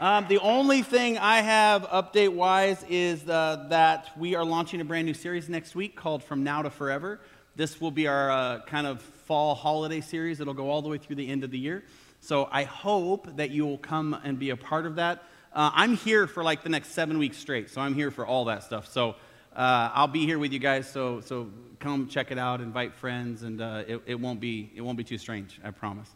Um, 0.00 0.26
the 0.28 0.38
only 0.38 0.82
thing 0.82 1.18
I 1.18 1.40
have 1.40 1.82
update 1.82 2.32
wise 2.32 2.84
is 2.88 3.28
uh, 3.28 3.66
that 3.70 4.08
we 4.16 4.36
are 4.36 4.44
launching 4.44 4.80
a 4.80 4.84
brand 4.84 5.06
new 5.06 5.14
series 5.14 5.48
next 5.48 5.74
week 5.74 5.96
called 5.96 6.22
From 6.22 6.44
Now 6.44 6.62
to 6.62 6.70
Forever. 6.70 7.18
This 7.56 7.80
will 7.80 7.90
be 7.90 8.06
our 8.06 8.30
uh, 8.30 8.60
kind 8.60 8.86
of 8.86 9.02
fall 9.02 9.56
holiday 9.56 10.00
series. 10.00 10.38
It'll 10.38 10.54
go 10.54 10.70
all 10.70 10.82
the 10.82 10.88
way 10.88 10.98
through 10.98 11.16
the 11.16 11.28
end 11.28 11.42
of 11.42 11.50
the 11.50 11.58
year. 11.58 11.82
So 12.20 12.48
I 12.52 12.62
hope 12.62 13.38
that 13.38 13.50
you 13.50 13.66
will 13.66 13.78
come 13.78 14.16
and 14.22 14.38
be 14.38 14.50
a 14.50 14.56
part 14.56 14.86
of 14.86 14.94
that. 14.96 15.24
Uh, 15.52 15.72
I'm 15.74 15.96
here 15.96 16.28
for 16.28 16.44
like 16.44 16.62
the 16.62 16.68
next 16.68 16.92
seven 16.92 17.18
weeks 17.18 17.36
straight, 17.36 17.68
so 17.68 17.80
I'm 17.80 17.94
here 17.94 18.12
for 18.12 18.24
all 18.24 18.44
that 18.44 18.62
stuff. 18.62 18.86
So 18.86 19.16
uh, 19.56 19.90
I'll 19.92 20.06
be 20.06 20.26
here 20.26 20.38
with 20.38 20.52
you 20.52 20.60
guys. 20.60 20.88
So 20.88 21.22
so 21.22 21.48
come 21.80 22.06
check 22.06 22.30
it 22.30 22.38
out, 22.38 22.60
invite 22.60 22.94
friends, 22.94 23.42
and 23.42 23.60
uh, 23.60 23.82
it, 23.88 24.00
it 24.06 24.20
won't 24.20 24.38
be 24.38 24.70
it 24.76 24.80
won't 24.80 24.96
be 24.96 25.02
too 25.02 25.18
strange. 25.18 25.58
I 25.64 25.72
promise. 25.72 26.08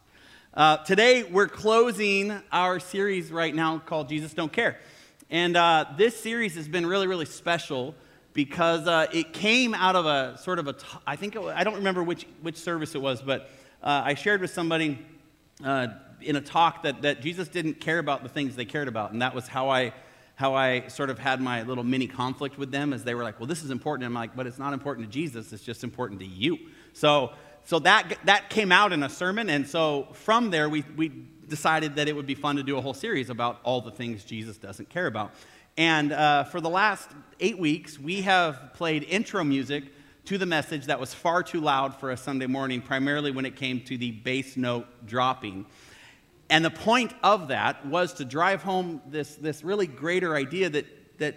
Uh, 0.55 0.77
today, 0.77 1.23
we're 1.23 1.47
closing 1.47 2.31
our 2.51 2.79
series 2.79 3.31
right 3.31 3.55
now 3.55 3.79
called 3.79 4.07
Jesus 4.07 4.35
Don't 4.35 4.53
Care. 4.53 4.77
And 5.31 5.57
uh, 5.57 5.85
this 5.97 6.15
series 6.15 6.53
has 6.53 6.67
been 6.67 6.85
really, 6.85 7.07
really 7.07 7.25
special 7.25 7.95
because 8.33 8.87
uh, 8.87 9.07
it 9.11 9.33
came 9.33 9.73
out 9.73 9.95
of 9.95 10.05
a 10.05 10.37
sort 10.37 10.59
of 10.59 10.67
a, 10.67 10.75
I 11.07 11.15
think, 11.15 11.35
I 11.35 11.63
don't 11.63 11.77
remember 11.77 12.03
which, 12.03 12.27
which 12.43 12.57
service 12.57 12.93
it 12.93 13.01
was, 13.01 13.19
but 13.19 13.49
uh, 13.81 14.03
I 14.05 14.13
shared 14.13 14.41
with 14.41 14.51
somebody 14.51 15.03
uh, 15.63 15.87
in 16.21 16.35
a 16.35 16.41
talk 16.41 16.83
that, 16.83 17.01
that 17.01 17.21
Jesus 17.21 17.47
didn't 17.47 17.81
care 17.81 17.97
about 17.97 18.21
the 18.21 18.29
things 18.29 18.55
they 18.55 18.65
cared 18.65 18.87
about. 18.87 19.11
And 19.11 19.23
that 19.23 19.33
was 19.33 19.47
how 19.47 19.69
I, 19.69 19.91
how 20.35 20.53
I 20.53 20.87
sort 20.87 21.09
of 21.09 21.17
had 21.17 21.41
my 21.41 21.63
little 21.63 21.83
mini 21.83 22.05
conflict 22.05 22.59
with 22.59 22.69
them 22.69 22.93
as 22.93 23.03
they 23.03 23.15
were 23.15 23.23
like, 23.23 23.39
well, 23.39 23.47
this 23.47 23.63
is 23.63 23.71
important. 23.71 24.05
And 24.05 24.15
I'm 24.15 24.21
like, 24.21 24.35
but 24.35 24.45
it's 24.45 24.59
not 24.59 24.73
important 24.73 25.07
to 25.07 25.11
Jesus, 25.11 25.51
it's 25.51 25.63
just 25.63 25.83
important 25.83 26.19
to 26.19 26.27
you. 26.27 26.59
So, 26.93 27.31
so 27.65 27.79
that, 27.79 28.17
that 28.25 28.49
came 28.49 28.71
out 28.71 28.91
in 28.91 29.03
a 29.03 29.09
sermon, 29.09 29.49
and 29.49 29.67
so 29.67 30.09
from 30.13 30.49
there, 30.49 30.67
we, 30.67 30.83
we 30.97 31.09
decided 31.47 31.95
that 31.95 32.07
it 32.07 32.15
would 32.15 32.27
be 32.27 32.35
fun 32.35 32.57
to 32.57 32.63
do 32.63 32.77
a 32.77 32.81
whole 32.81 32.93
series 32.93 33.29
about 33.29 33.59
all 33.63 33.79
the 33.79 33.91
things 33.91 34.23
Jesus 34.23 34.57
doesn't 34.57 34.89
care 34.89 35.07
about. 35.07 35.31
And 35.77 36.11
uh, 36.11 36.43
for 36.43 36.61
the 36.61 36.69
last 36.69 37.09
eight 37.39 37.57
weeks, 37.57 37.97
we 37.97 38.21
have 38.21 38.73
played 38.73 39.03
intro 39.03 39.43
music 39.43 39.85
to 40.25 40.37
the 40.37 40.45
message 40.45 40.85
that 40.85 40.99
was 40.99 41.13
far 41.13 41.41
too 41.41 41.61
loud 41.61 41.95
for 41.95 42.11
a 42.11 42.17
Sunday 42.17 42.47
morning, 42.47 42.81
primarily 42.81 43.31
when 43.31 43.45
it 43.45 43.55
came 43.55 43.81
to 43.81 43.97
the 43.97 44.11
bass 44.11 44.55
note 44.55 44.85
dropping. 45.05 45.65
And 46.49 46.63
the 46.63 46.71
point 46.71 47.13
of 47.23 47.47
that 47.47 47.85
was 47.85 48.13
to 48.15 48.25
drive 48.25 48.61
home 48.61 49.01
this, 49.07 49.35
this 49.35 49.63
really 49.63 49.87
greater 49.87 50.35
idea 50.35 50.69
that, 50.69 51.19
that 51.19 51.35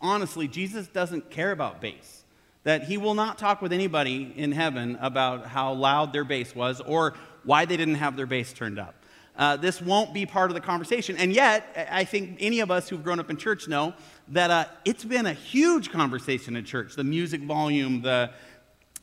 honestly, 0.00 0.48
Jesus 0.48 0.86
doesn't 0.86 1.30
care 1.30 1.50
about 1.50 1.80
bass 1.80 2.21
that 2.64 2.84
he 2.84 2.96
will 2.96 3.14
not 3.14 3.38
talk 3.38 3.60
with 3.60 3.72
anybody 3.72 4.32
in 4.36 4.52
heaven 4.52 4.96
about 5.00 5.46
how 5.46 5.72
loud 5.72 6.12
their 6.12 6.24
bass 6.24 6.54
was 6.54 6.80
or 6.80 7.14
why 7.44 7.64
they 7.64 7.76
didn't 7.76 7.96
have 7.96 8.16
their 8.16 8.26
bass 8.26 8.52
turned 8.52 8.78
up. 8.78 8.94
Uh, 9.34 9.56
this 9.56 9.80
won't 9.80 10.12
be 10.12 10.26
part 10.26 10.50
of 10.50 10.54
the 10.54 10.60
conversation. 10.60 11.16
And 11.16 11.32
yet, 11.32 11.88
I 11.90 12.04
think 12.04 12.36
any 12.38 12.60
of 12.60 12.70
us 12.70 12.88
who've 12.88 13.02
grown 13.02 13.18
up 13.18 13.30
in 13.30 13.38
church 13.38 13.66
know 13.66 13.94
that 14.28 14.50
uh, 14.50 14.64
it's 14.84 15.04
been 15.04 15.26
a 15.26 15.32
huge 15.32 15.90
conversation 15.90 16.54
in 16.54 16.64
church 16.64 16.96
the 16.96 17.04
music 17.04 17.40
volume, 17.42 18.02
the, 18.02 18.30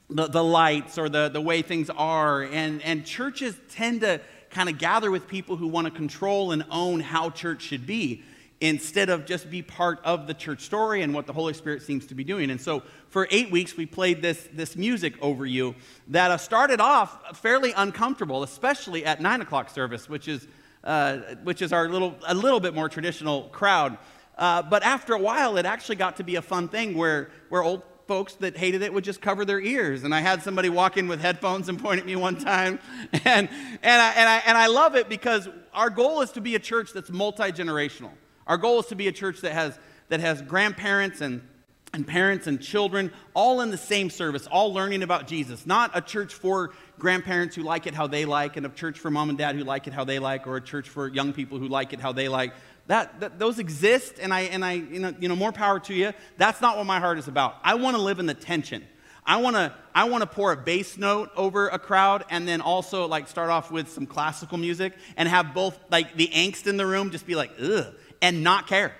the, 0.09 0.27
the 0.27 0.43
lights, 0.43 0.97
or 0.97 1.09
the, 1.09 1.29
the 1.29 1.41
way 1.41 1.63
things 1.63 1.89
are. 1.89 2.43
And, 2.43 2.81
and 2.83 3.05
churches 3.05 3.57
tend 3.69 4.01
to 4.01 4.21
kind 4.51 4.69
of 4.69 4.77
gather 4.77 5.09
with 5.09 5.27
people 5.27 5.57
who 5.57 5.67
want 5.67 5.85
to 5.85 5.91
control 5.91 6.51
and 6.51 6.63
own 6.69 6.99
how 6.99 7.31
church 7.31 7.63
should 7.63 7.87
be 7.87 8.23
instead 8.61 9.09
of 9.09 9.25
just 9.25 9.49
be 9.49 9.61
part 9.61 9.99
of 10.03 10.27
the 10.27 10.33
church 10.33 10.61
story 10.61 11.01
and 11.01 11.13
what 11.13 11.25
the 11.25 11.33
Holy 11.33 11.53
Spirit 11.53 11.81
seems 11.81 12.05
to 12.07 12.15
be 12.15 12.23
doing. 12.23 12.51
And 12.51 12.59
so 12.59 12.83
for 13.07 13.27
eight 13.31 13.51
weeks, 13.51 13.77
we 13.77 13.85
played 13.85 14.21
this, 14.21 14.49
this 14.51 14.75
music 14.75 15.13
over 15.21 15.45
you 15.45 15.75
that 16.09 16.31
uh, 16.31 16.37
started 16.37 16.81
off 16.81 17.39
fairly 17.39 17.71
uncomfortable, 17.75 18.43
especially 18.43 19.05
at 19.05 19.21
nine 19.21 19.41
o'clock 19.41 19.69
service, 19.69 20.09
which 20.09 20.27
is, 20.27 20.47
uh, 20.83 21.17
which 21.43 21.61
is 21.61 21.71
our 21.71 21.87
little, 21.87 22.15
a 22.27 22.35
little 22.35 22.59
bit 22.59 22.75
more 22.75 22.89
traditional 22.89 23.43
crowd. 23.43 23.97
Uh, 24.37 24.61
but 24.61 24.83
after 24.83 25.13
a 25.13 25.19
while, 25.19 25.57
it 25.57 25.65
actually 25.65 25.95
got 25.95 26.17
to 26.17 26.23
be 26.23 26.35
a 26.35 26.41
fun 26.41 26.67
thing 26.67 26.97
where, 26.97 27.29
where 27.49 27.63
old 27.63 27.81
folks 28.07 28.33
that 28.35 28.57
hated 28.57 28.81
it 28.81 28.91
would 28.93 29.03
just 29.03 29.21
cover 29.21 29.45
their 29.45 29.61
ears. 29.61 30.03
And 30.03 30.15
I 30.15 30.19
had 30.19 30.41
somebody 30.43 30.67
walk 30.67 30.97
in 30.97 31.07
with 31.07 31.21
headphones 31.21 31.69
and 31.69 31.79
point 31.79 31.99
at 31.99 32.05
me 32.05 32.15
one 32.15 32.37
time. 32.37 32.79
And, 33.25 33.49
and, 33.83 34.01
I, 34.01 34.11
and, 34.11 34.29
I, 34.29 34.37
and 34.45 34.57
I 34.57 34.67
love 34.67 34.95
it 34.95 35.09
because 35.09 35.47
our 35.73 35.89
goal 35.89 36.21
is 36.21 36.31
to 36.31 36.41
be 36.41 36.55
a 36.55 36.59
church 36.59 36.91
that's 36.93 37.09
multi 37.09 37.51
generational. 37.51 38.11
Our 38.49 38.57
goal 38.57 38.79
is 38.79 38.87
to 38.87 38.95
be 38.95 39.07
a 39.07 39.11
church 39.11 39.41
that 39.41 39.53
has, 39.53 39.77
that 40.09 40.19
has 40.21 40.41
grandparents 40.41 41.21
and, 41.21 41.47
and 41.93 42.05
parents 42.05 42.47
and 42.47 42.59
children 42.59 43.11
all 43.35 43.61
in 43.61 43.69
the 43.69 43.77
same 43.77 44.09
service, 44.09 44.47
all 44.47 44.73
learning 44.73 45.03
about 45.03 45.27
Jesus. 45.27 45.67
Not 45.67 45.91
a 45.93 46.01
church 46.01 46.33
for 46.33 46.71
grandparents 46.97 47.55
who 47.55 47.61
like 47.61 47.85
it 47.85 47.93
how 47.93 48.07
they 48.07 48.25
like, 48.25 48.57
and 48.57 48.65
a 48.65 48.69
church 48.69 48.97
for 48.97 49.11
mom 49.11 49.29
and 49.29 49.37
dad 49.37 49.55
who 49.55 49.63
like 49.63 49.85
it 49.85 49.93
how 49.93 50.03
they 50.03 50.17
like, 50.17 50.47
or 50.47 50.57
a 50.57 50.61
church 50.61 50.89
for 50.89 51.07
young 51.07 51.31
people 51.31 51.59
who 51.59 51.67
like 51.67 51.93
it 51.93 52.01
how 52.01 52.11
they 52.11 52.27
like. 52.27 52.53
That, 52.87 53.19
that, 53.19 53.37
those 53.37 53.59
exist, 53.59 54.15
and 54.19 54.33
I, 54.33 54.41
and 54.41 54.65
I 54.65 54.71
you, 54.73 54.99
know, 54.99 55.13
you 55.19 55.29
know, 55.29 55.35
more 55.35 55.51
power 55.51 55.79
to 55.81 55.93
you. 55.93 56.11
That's 56.37 56.59
not 56.59 56.75
what 56.75 56.87
my 56.87 56.99
heart 56.99 57.19
is 57.19 57.27
about. 57.27 57.57
I 57.63 57.75
want 57.75 57.97
to 57.97 58.01
live 58.01 58.17
in 58.17 58.25
the 58.25 58.33
tension. 58.33 58.83
I 59.29 59.37
want 59.37 59.55
to 59.57 59.71
I 59.93 60.05
want 60.05 60.23
to 60.23 60.27
pour 60.27 60.51
a 60.51 60.57
bass 60.57 60.97
note 60.97 61.29
over 61.35 61.67
a 61.67 61.77
crowd 61.77 62.25
and 62.31 62.47
then 62.47 62.61
also 62.61 63.07
like 63.07 63.27
start 63.27 63.51
off 63.51 63.69
with 63.69 63.89
some 63.89 64.07
classical 64.07 64.57
music 64.57 64.93
and 65.17 65.29
have 65.29 65.53
both 65.53 65.77
like 65.91 66.15
the 66.15 66.29
angst 66.29 66.65
in 66.65 66.77
the 66.77 66.85
room 66.85 67.11
just 67.11 67.27
be 67.27 67.35
like 67.35 67.51
ugh 67.61 67.93
and 68.21 68.43
not 68.43 68.67
care 68.67 68.93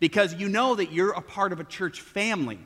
because 0.00 0.34
you 0.34 0.48
know 0.48 0.74
that 0.74 0.92
you're 0.92 1.12
a 1.12 1.22
part 1.22 1.52
of 1.52 1.60
a 1.60 1.64
church 1.64 2.00
family. 2.00 2.58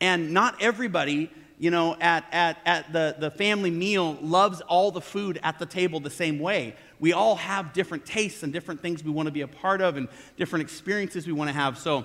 And 0.00 0.32
not 0.32 0.62
everybody, 0.62 1.30
you 1.58 1.70
know, 1.70 1.96
at, 2.00 2.24
at, 2.32 2.58
at 2.64 2.92
the, 2.92 3.16
the 3.18 3.30
family 3.30 3.70
meal 3.70 4.18
loves 4.20 4.60
all 4.60 4.90
the 4.90 5.00
food 5.00 5.40
at 5.42 5.58
the 5.58 5.66
table 5.66 6.00
the 6.00 6.10
same 6.10 6.38
way. 6.38 6.74
We 7.00 7.12
all 7.12 7.36
have 7.36 7.72
different 7.72 8.04
tastes 8.06 8.42
and 8.42 8.52
different 8.52 8.80
things 8.80 9.02
we 9.02 9.10
want 9.10 9.26
to 9.26 9.32
be 9.32 9.40
a 9.40 9.48
part 9.48 9.80
of 9.80 9.96
and 9.96 10.08
different 10.36 10.62
experiences 10.64 11.26
we 11.26 11.32
want 11.32 11.48
to 11.48 11.54
have. 11.54 11.78
So 11.78 12.04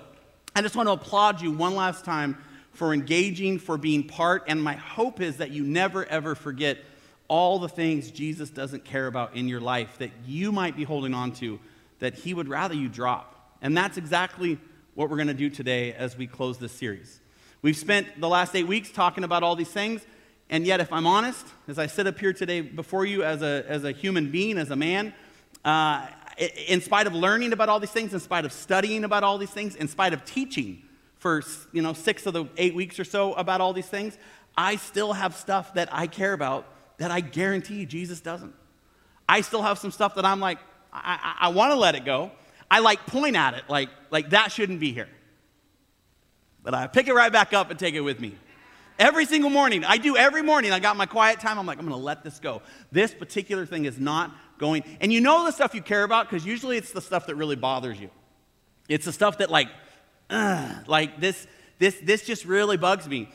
I 0.55 0.61
just 0.61 0.75
want 0.75 0.87
to 0.87 0.93
applaud 0.93 1.41
you 1.41 1.51
one 1.51 1.75
last 1.75 2.05
time 2.05 2.37
for 2.73 2.93
engaging, 2.93 3.59
for 3.59 3.77
being 3.77 4.07
part. 4.07 4.43
And 4.47 4.63
my 4.63 4.73
hope 4.73 5.19
is 5.19 5.37
that 5.37 5.51
you 5.51 5.63
never, 5.63 6.05
ever 6.05 6.35
forget 6.35 6.77
all 7.27 7.59
the 7.59 7.69
things 7.69 8.11
Jesus 8.11 8.49
doesn't 8.49 8.85
care 8.85 9.07
about 9.07 9.35
in 9.35 9.47
your 9.47 9.61
life 9.61 9.97
that 9.99 10.11
you 10.25 10.51
might 10.51 10.75
be 10.75 10.83
holding 10.83 11.13
on 11.13 11.31
to 11.33 11.59
that 11.99 12.15
he 12.15 12.33
would 12.33 12.47
rather 12.47 12.73
you 12.73 12.89
drop. 12.89 13.38
And 13.61 13.75
that's 13.75 13.97
exactly 13.97 14.57
what 14.95 15.09
we're 15.09 15.17
going 15.17 15.27
to 15.27 15.33
do 15.33 15.49
today 15.49 15.93
as 15.93 16.17
we 16.17 16.27
close 16.27 16.57
this 16.57 16.71
series. 16.71 17.19
We've 17.61 17.77
spent 17.77 18.19
the 18.19 18.29
last 18.29 18.55
eight 18.55 18.67
weeks 18.67 18.91
talking 18.91 19.23
about 19.23 19.43
all 19.43 19.55
these 19.55 19.71
things, 19.71 20.01
and 20.49 20.65
yet, 20.65 20.79
if 20.79 20.91
I'm 20.91 21.05
honest, 21.05 21.45
as 21.67 21.77
I 21.77 21.87
sit 21.87 22.07
up 22.07 22.17
here 22.19 22.33
today 22.33 22.61
before 22.61 23.05
you 23.05 23.23
as 23.23 23.41
a, 23.41 23.65
as 23.67 23.83
a 23.83 23.91
human 23.91 24.31
being, 24.31 24.57
as 24.57 24.71
a 24.71 24.75
man, 24.75 25.13
uh, 25.63 26.07
in 26.67 26.81
spite 26.81 27.05
of 27.05 27.13
learning 27.13 27.53
about 27.53 27.69
all 27.69 27.79
these 27.79 27.91
things, 27.91 28.13
in 28.13 28.19
spite 28.19 28.45
of 28.45 28.53
studying 28.53 29.03
about 29.03 29.23
all 29.23 29.37
these 29.37 29.51
things, 29.51 29.75
in 29.75 29.87
spite 29.87 30.13
of 30.13 30.25
teaching 30.25 30.81
for 31.17 31.43
you 31.73 31.81
know 31.81 31.93
six 31.93 32.25
of 32.25 32.33
the 32.33 32.45
eight 32.57 32.73
weeks 32.73 32.99
or 32.99 33.03
so 33.03 33.33
about 33.33 33.61
all 33.61 33.73
these 33.73 33.87
things, 33.87 34.17
I 34.57 34.77
still 34.77 35.13
have 35.13 35.35
stuff 35.35 35.73
that 35.73 35.89
I 35.91 36.07
care 36.07 36.33
about 36.33 36.65
that 36.97 37.11
I 37.11 37.19
guarantee 37.19 37.85
Jesus 37.85 38.21
doesn't. 38.21 38.53
I 39.27 39.41
still 39.41 39.61
have 39.61 39.77
some 39.77 39.91
stuff 39.91 40.15
that 40.15 40.25
I'm 40.25 40.39
like, 40.39 40.59
I, 40.91 41.35
I, 41.41 41.45
I 41.45 41.47
want 41.49 41.71
to 41.71 41.75
let 41.75 41.95
it 41.95 42.05
go, 42.05 42.31
I 42.71 42.79
like 42.79 43.05
point 43.05 43.35
at 43.35 43.53
it 43.55 43.63
like, 43.67 43.89
like 44.11 44.31
that 44.31 44.51
shouldn't 44.51 44.79
be 44.79 44.91
here. 44.91 45.09
But 46.63 46.73
I 46.73 46.87
pick 46.87 47.07
it 47.07 47.13
right 47.13 47.31
back 47.31 47.53
up 47.53 47.71
and 47.71 47.79
take 47.79 47.95
it 47.95 48.01
with 48.01 48.19
me. 48.19 48.35
Every 48.99 49.25
single 49.25 49.49
morning, 49.49 49.85
I 49.85 49.97
do 49.97 50.17
every 50.17 50.41
morning. 50.41 50.71
I 50.71 50.79
got 50.79 50.97
my 50.97 51.05
quiet 51.05 51.39
time. 51.39 51.57
I'm 51.57 51.65
like, 51.65 51.79
I'm 51.79 51.85
going 51.85 51.97
to 51.97 52.03
let 52.03 52.21
this 52.23 52.37
go. 52.39 52.61
This 52.91 53.13
particular 53.13 53.65
thing 53.65 53.85
is 53.85 53.97
not 53.97 54.35
going. 54.57 54.83
And 54.99 55.11
you 55.11 55.21
know 55.21 55.45
the 55.45 55.51
stuff 55.51 55.73
you 55.73 55.81
care 55.81 56.03
about 56.03 56.29
because 56.29 56.45
usually 56.45 56.75
it's 56.75 56.91
the 56.91 57.01
stuff 57.01 57.27
that 57.27 57.35
really 57.35 57.55
bothers 57.55 57.99
you. 57.99 58.09
It's 58.89 59.05
the 59.05 59.13
stuff 59.13 59.37
that 59.37 59.49
like, 59.49 59.69
like 60.29 61.21
this, 61.21 61.47
this, 61.77 61.97
this 62.03 62.25
just 62.25 62.43
really 62.43 62.75
bugs 62.75 63.07
me. 63.07 63.29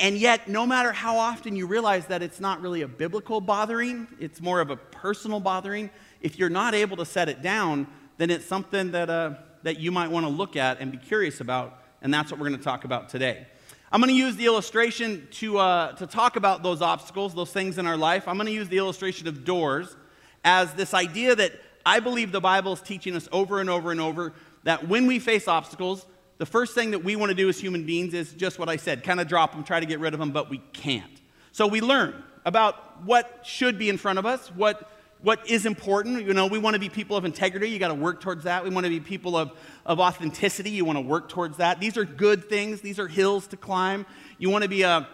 And 0.00 0.16
yet, 0.16 0.48
no 0.48 0.64
matter 0.64 0.92
how 0.92 1.18
often 1.18 1.56
you 1.56 1.66
realize 1.66 2.06
that 2.06 2.22
it's 2.22 2.40
not 2.40 2.60
really 2.62 2.82
a 2.82 2.88
biblical 2.88 3.40
bothering, 3.40 4.06
it's 4.20 4.40
more 4.40 4.60
of 4.60 4.70
a 4.70 4.76
personal 4.76 5.40
bothering. 5.40 5.90
If 6.20 6.38
you're 6.38 6.48
not 6.48 6.72
able 6.74 6.96
to 6.98 7.04
set 7.04 7.28
it 7.28 7.42
down, 7.42 7.88
then 8.18 8.30
it's 8.30 8.44
something 8.44 8.90
that, 8.92 9.08
uh, 9.08 9.34
that 9.62 9.80
you 9.80 9.90
might 9.90 10.10
want 10.10 10.26
to 10.26 10.30
look 10.30 10.56
at 10.56 10.80
and 10.80 10.92
be 10.92 10.98
curious 10.98 11.40
about, 11.40 11.82
and 12.02 12.12
that's 12.12 12.30
what 12.30 12.38
we're 12.38 12.48
going 12.48 12.58
to 12.58 12.64
talk 12.64 12.84
about 12.84 13.08
today. 13.08 13.46
I'm 13.90 14.00
going 14.00 14.10
to 14.10 14.16
use 14.16 14.36
the 14.36 14.44
illustration 14.44 15.26
to, 15.32 15.58
uh, 15.58 15.92
to 15.92 16.06
talk 16.06 16.36
about 16.36 16.62
those 16.62 16.82
obstacles, 16.82 17.34
those 17.34 17.52
things 17.52 17.78
in 17.78 17.86
our 17.86 17.96
life. 17.96 18.28
I'm 18.28 18.36
going 18.36 18.46
to 18.46 18.52
use 18.52 18.68
the 18.68 18.76
illustration 18.76 19.26
of 19.28 19.44
doors 19.44 19.96
as 20.44 20.74
this 20.74 20.92
idea 20.92 21.34
that 21.34 21.52
I 21.86 22.00
believe 22.00 22.30
the 22.30 22.40
Bible 22.40 22.74
is 22.74 22.82
teaching 22.82 23.16
us 23.16 23.28
over 23.32 23.60
and 23.60 23.70
over 23.70 23.90
and 23.90 24.00
over 24.00 24.34
that 24.64 24.86
when 24.88 25.06
we 25.06 25.18
face 25.18 25.48
obstacles, 25.48 26.04
the 26.36 26.44
first 26.44 26.74
thing 26.74 26.90
that 26.90 27.02
we 27.02 27.16
want 27.16 27.30
to 27.30 27.34
do 27.34 27.48
as 27.48 27.58
human 27.58 27.86
beings 27.86 28.12
is 28.12 28.34
just 28.34 28.58
what 28.58 28.68
I 28.68 28.76
said 28.76 29.02
kind 29.02 29.20
of 29.20 29.26
drop 29.26 29.52
them, 29.52 29.64
try 29.64 29.80
to 29.80 29.86
get 29.86 30.00
rid 30.00 30.12
of 30.12 30.20
them, 30.20 30.32
but 30.32 30.50
we 30.50 30.58
can't. 30.72 31.20
So 31.52 31.66
we 31.66 31.80
learn 31.80 32.22
about 32.44 33.02
what 33.04 33.40
should 33.44 33.78
be 33.78 33.88
in 33.88 33.96
front 33.96 34.18
of 34.18 34.26
us, 34.26 34.48
what 34.48 34.90
what 35.22 35.48
is 35.48 35.66
important. 35.66 36.24
You 36.24 36.34
know, 36.34 36.46
we 36.46 36.58
want 36.58 36.74
to 36.74 36.80
be 36.80 36.88
people 36.88 37.16
of 37.16 37.24
integrity. 37.24 37.68
You 37.70 37.78
got 37.78 37.88
to 37.88 37.94
work 37.94 38.20
towards 38.20 38.44
that. 38.44 38.62
We 38.62 38.70
want 38.70 38.84
to 38.84 38.90
be 38.90 39.00
people 39.00 39.36
of, 39.36 39.52
of 39.84 39.98
authenticity. 39.98 40.70
You 40.70 40.84
want 40.84 40.96
to 40.96 41.02
work 41.02 41.28
towards 41.28 41.56
that. 41.56 41.80
These 41.80 41.96
are 41.96 42.04
good 42.04 42.48
things. 42.48 42.80
These 42.80 42.98
are 42.98 43.08
hills 43.08 43.46
to 43.48 43.56
climb. 43.56 44.06
You 44.38 44.50
want 44.50 44.62
to 44.62 44.68
be 44.68 44.82
a, 44.82 45.08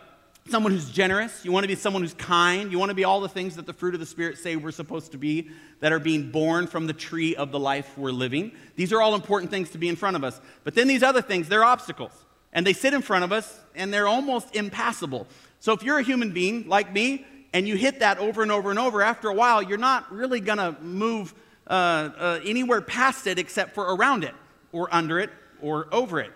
someone 0.49 0.73
who's 0.73 0.91
generous. 0.91 1.45
You 1.45 1.53
want 1.53 1.65
to 1.65 1.69
be 1.69 1.75
someone 1.75 2.03
who's 2.03 2.15
kind. 2.15 2.71
You 2.71 2.79
want 2.79 2.91
to 2.91 2.95
be 2.95 3.05
all 3.05 3.21
the 3.21 3.29
things 3.29 3.57
that 3.57 3.67
the 3.67 3.73
fruit 3.73 3.95
of 3.95 4.01
the 4.01 4.07
Spirit 4.07 4.39
say 4.39 4.57
we're 4.57 4.73
supposed 4.73 5.13
to 5.13 5.19
be 5.19 5.49
that 5.81 5.93
are 5.93 5.99
being 5.99 6.31
born 6.31 6.67
from 6.67 6.87
the 6.87 6.93
tree 6.93 7.35
of 7.35 7.51
the 7.51 7.59
life 7.59 7.97
we're 7.97 8.11
living. 8.11 8.53
These 8.77 8.93
are 8.93 9.01
all 9.01 9.15
important 9.15 9.51
things 9.51 9.71
to 9.71 9.79
be 9.79 9.89
in 9.89 9.97
front 9.97 10.17
of 10.17 10.25
us. 10.25 10.41
But 10.65 10.75
then 10.75 10.87
these 10.87 11.03
other 11.03 11.23
things, 11.23 11.49
they're 11.49 11.65
obstacles. 11.65 12.13
And 12.53 12.67
they 12.67 12.73
sit 12.73 12.95
in 12.95 13.03
front 13.03 13.25
of 13.25 13.33
us 13.33 13.61
and 13.75 13.93
they're 13.93 14.07
almost 14.07 14.55
impassable. 14.55 15.27
So 15.61 15.73
if 15.73 15.83
you're 15.83 15.99
a 15.99 16.03
human 16.03 16.33
being 16.33 16.69
like 16.69 16.93
me 16.93 17.27
and 17.55 17.69
you 17.69 17.77
hit 17.77 18.01
that 18.01 18.19
over 18.19 18.43
and 18.43 18.51
over 18.51 18.71
and 18.71 18.81
over, 18.81 19.01
after 19.01 19.29
a 19.29 19.33
while, 19.33 19.63
you're 19.63 19.79
not 19.79 20.13
really 20.13 20.41
going 20.41 20.59
to 20.59 20.77
move 20.83 21.33
uh, 21.69 21.71
uh, 21.71 22.41
anywhere 22.45 22.81
past 22.81 23.29
it 23.29 23.39
except 23.39 23.77
for 23.77 23.95
around 23.95 24.25
it 24.25 24.35
or 24.73 24.93
under 24.93 25.21
it 25.21 25.31
or 25.63 25.87
over 25.93 26.19
it. 26.19 26.33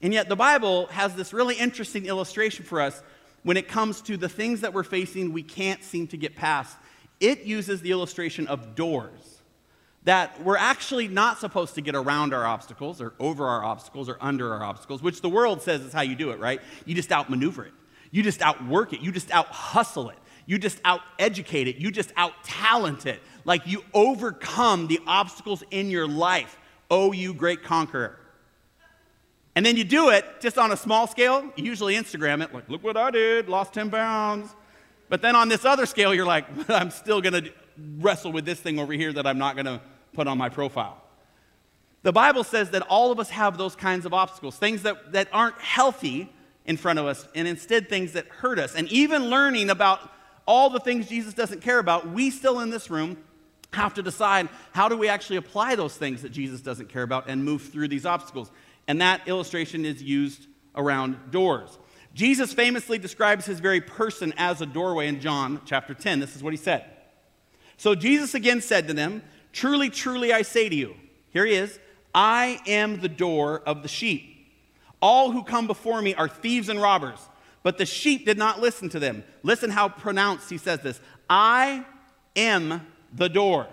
And 0.00 0.14
yet 0.14 0.30
the 0.30 0.34
Bible 0.34 0.86
has 0.86 1.14
this 1.14 1.34
really 1.34 1.56
interesting 1.56 2.06
illustration 2.06 2.64
for 2.64 2.80
us 2.80 3.02
when 3.42 3.58
it 3.58 3.68
comes 3.68 4.00
to 4.02 4.16
the 4.16 4.30
things 4.30 4.62
that 4.62 4.72
we're 4.72 4.82
facing 4.82 5.34
we 5.34 5.42
can't 5.42 5.84
seem 5.84 6.06
to 6.08 6.16
get 6.16 6.36
past. 6.36 6.74
It 7.20 7.42
uses 7.42 7.82
the 7.82 7.90
illustration 7.90 8.46
of 8.46 8.74
doors. 8.74 9.42
That 10.04 10.42
we're 10.42 10.56
actually 10.56 11.06
not 11.06 11.38
supposed 11.38 11.74
to 11.74 11.82
get 11.82 11.94
around 11.94 12.32
our 12.32 12.46
obstacles 12.46 13.00
or 13.00 13.12
over 13.20 13.46
our 13.46 13.62
obstacles 13.62 14.08
or 14.08 14.16
under 14.20 14.54
our 14.54 14.64
obstacles, 14.64 15.02
which 15.02 15.20
the 15.20 15.28
world 15.28 15.60
says 15.60 15.82
is 15.82 15.92
how 15.92 16.00
you 16.00 16.16
do 16.16 16.30
it, 16.30 16.40
right? 16.40 16.60
You 16.86 16.94
just 16.94 17.12
outmaneuver 17.12 17.66
it. 17.66 17.72
You 18.10 18.22
just 18.22 18.42
outwork 18.42 18.94
it. 18.94 19.00
You 19.00 19.12
just 19.12 19.30
out 19.30 19.46
hustle 19.46 20.08
it. 20.08 20.18
You 20.46 20.58
just 20.58 20.80
out 20.84 21.00
educate 21.18 21.68
it. 21.68 21.76
You 21.76 21.90
just 21.90 22.12
out 22.16 22.32
talent 22.44 23.06
it. 23.06 23.20
Like 23.44 23.66
you 23.66 23.84
overcome 23.94 24.86
the 24.86 25.00
obstacles 25.06 25.62
in 25.70 25.90
your 25.90 26.06
life. 26.06 26.58
Oh, 26.90 27.12
you 27.12 27.34
great 27.34 27.62
conqueror. 27.62 28.18
And 29.54 29.66
then 29.66 29.76
you 29.76 29.84
do 29.84 30.08
it 30.08 30.24
just 30.40 30.58
on 30.58 30.72
a 30.72 30.76
small 30.76 31.06
scale. 31.06 31.52
You 31.56 31.64
usually 31.64 31.94
Instagram 31.94 32.42
it, 32.42 32.54
like, 32.54 32.68
look 32.68 32.82
what 32.82 32.96
I 32.96 33.10
did, 33.10 33.48
lost 33.48 33.74
10 33.74 33.90
pounds. 33.90 34.54
But 35.08 35.20
then 35.20 35.36
on 35.36 35.48
this 35.48 35.64
other 35.64 35.84
scale, 35.84 36.14
you're 36.14 36.26
like, 36.26 36.46
I'm 36.70 36.90
still 36.90 37.20
going 37.20 37.44
to 37.44 37.52
wrestle 37.98 38.32
with 38.32 38.44
this 38.44 38.60
thing 38.60 38.78
over 38.78 38.92
here 38.92 39.12
that 39.12 39.26
I'm 39.26 39.38
not 39.38 39.56
going 39.56 39.66
to 39.66 39.80
put 40.14 40.26
on 40.26 40.38
my 40.38 40.48
profile. 40.48 41.02
The 42.02 42.12
Bible 42.12 42.44
says 42.44 42.70
that 42.70 42.82
all 42.82 43.12
of 43.12 43.20
us 43.20 43.30
have 43.30 43.58
those 43.58 43.76
kinds 43.76 44.06
of 44.06 44.14
obstacles, 44.14 44.56
things 44.56 44.82
that, 44.82 45.12
that 45.12 45.28
aren't 45.32 45.58
healthy 45.60 46.32
in 46.64 46.76
front 46.76 46.98
of 46.98 47.06
us, 47.06 47.28
and 47.34 47.46
instead 47.46 47.88
things 47.88 48.12
that 48.12 48.26
hurt 48.28 48.58
us. 48.58 48.74
And 48.74 48.90
even 48.90 49.26
learning 49.26 49.70
about 49.70 50.10
all 50.46 50.70
the 50.70 50.80
things 50.80 51.08
Jesus 51.08 51.34
doesn't 51.34 51.60
care 51.60 51.78
about, 51.78 52.08
we 52.08 52.30
still 52.30 52.60
in 52.60 52.70
this 52.70 52.90
room 52.90 53.16
have 53.72 53.94
to 53.94 54.02
decide 54.02 54.48
how 54.72 54.88
do 54.88 54.96
we 54.96 55.08
actually 55.08 55.36
apply 55.36 55.76
those 55.76 55.96
things 55.96 56.22
that 56.22 56.30
Jesus 56.30 56.60
doesn't 56.60 56.88
care 56.88 57.02
about 57.02 57.28
and 57.28 57.44
move 57.44 57.62
through 57.62 57.88
these 57.88 58.04
obstacles 58.04 58.50
and 58.88 59.00
that 59.00 59.26
illustration 59.28 59.84
is 59.84 60.02
used 60.02 60.46
around 60.74 61.30
doors. 61.30 61.78
Jesus 62.14 62.52
famously 62.52 62.98
describes 62.98 63.46
his 63.46 63.60
very 63.60 63.80
person 63.80 64.34
as 64.36 64.60
a 64.60 64.66
doorway 64.66 65.08
in 65.08 65.20
John 65.20 65.60
chapter 65.64 65.94
10. 65.94 66.20
This 66.20 66.36
is 66.36 66.42
what 66.42 66.52
he 66.52 66.58
said. 66.58 66.84
So 67.76 67.94
Jesus 67.94 68.34
again 68.34 68.60
said 68.60 68.88
to 68.88 68.94
them, 68.94 69.22
Truly, 69.52 69.90
truly, 69.90 70.32
I 70.32 70.42
say 70.42 70.68
to 70.68 70.74
you, 70.74 70.94
here 71.30 71.44
he 71.44 71.54
is, 71.54 71.78
I 72.14 72.60
am 72.66 73.00
the 73.00 73.08
door 73.08 73.62
of 73.64 73.82
the 73.82 73.88
sheep. 73.88 74.28
All 75.00 75.30
who 75.30 75.42
come 75.42 75.66
before 75.66 76.00
me 76.00 76.14
are 76.14 76.28
thieves 76.28 76.68
and 76.68 76.80
robbers, 76.80 77.18
but 77.62 77.78
the 77.78 77.86
sheep 77.86 78.26
did 78.26 78.38
not 78.38 78.60
listen 78.60 78.88
to 78.90 78.98
them. 78.98 79.24
Listen 79.42 79.70
how 79.70 79.88
pronounced 79.88 80.50
he 80.50 80.58
says 80.58 80.80
this 80.80 81.00
I 81.28 81.84
am 82.36 82.86
the 83.12 83.28
door. 83.28 83.68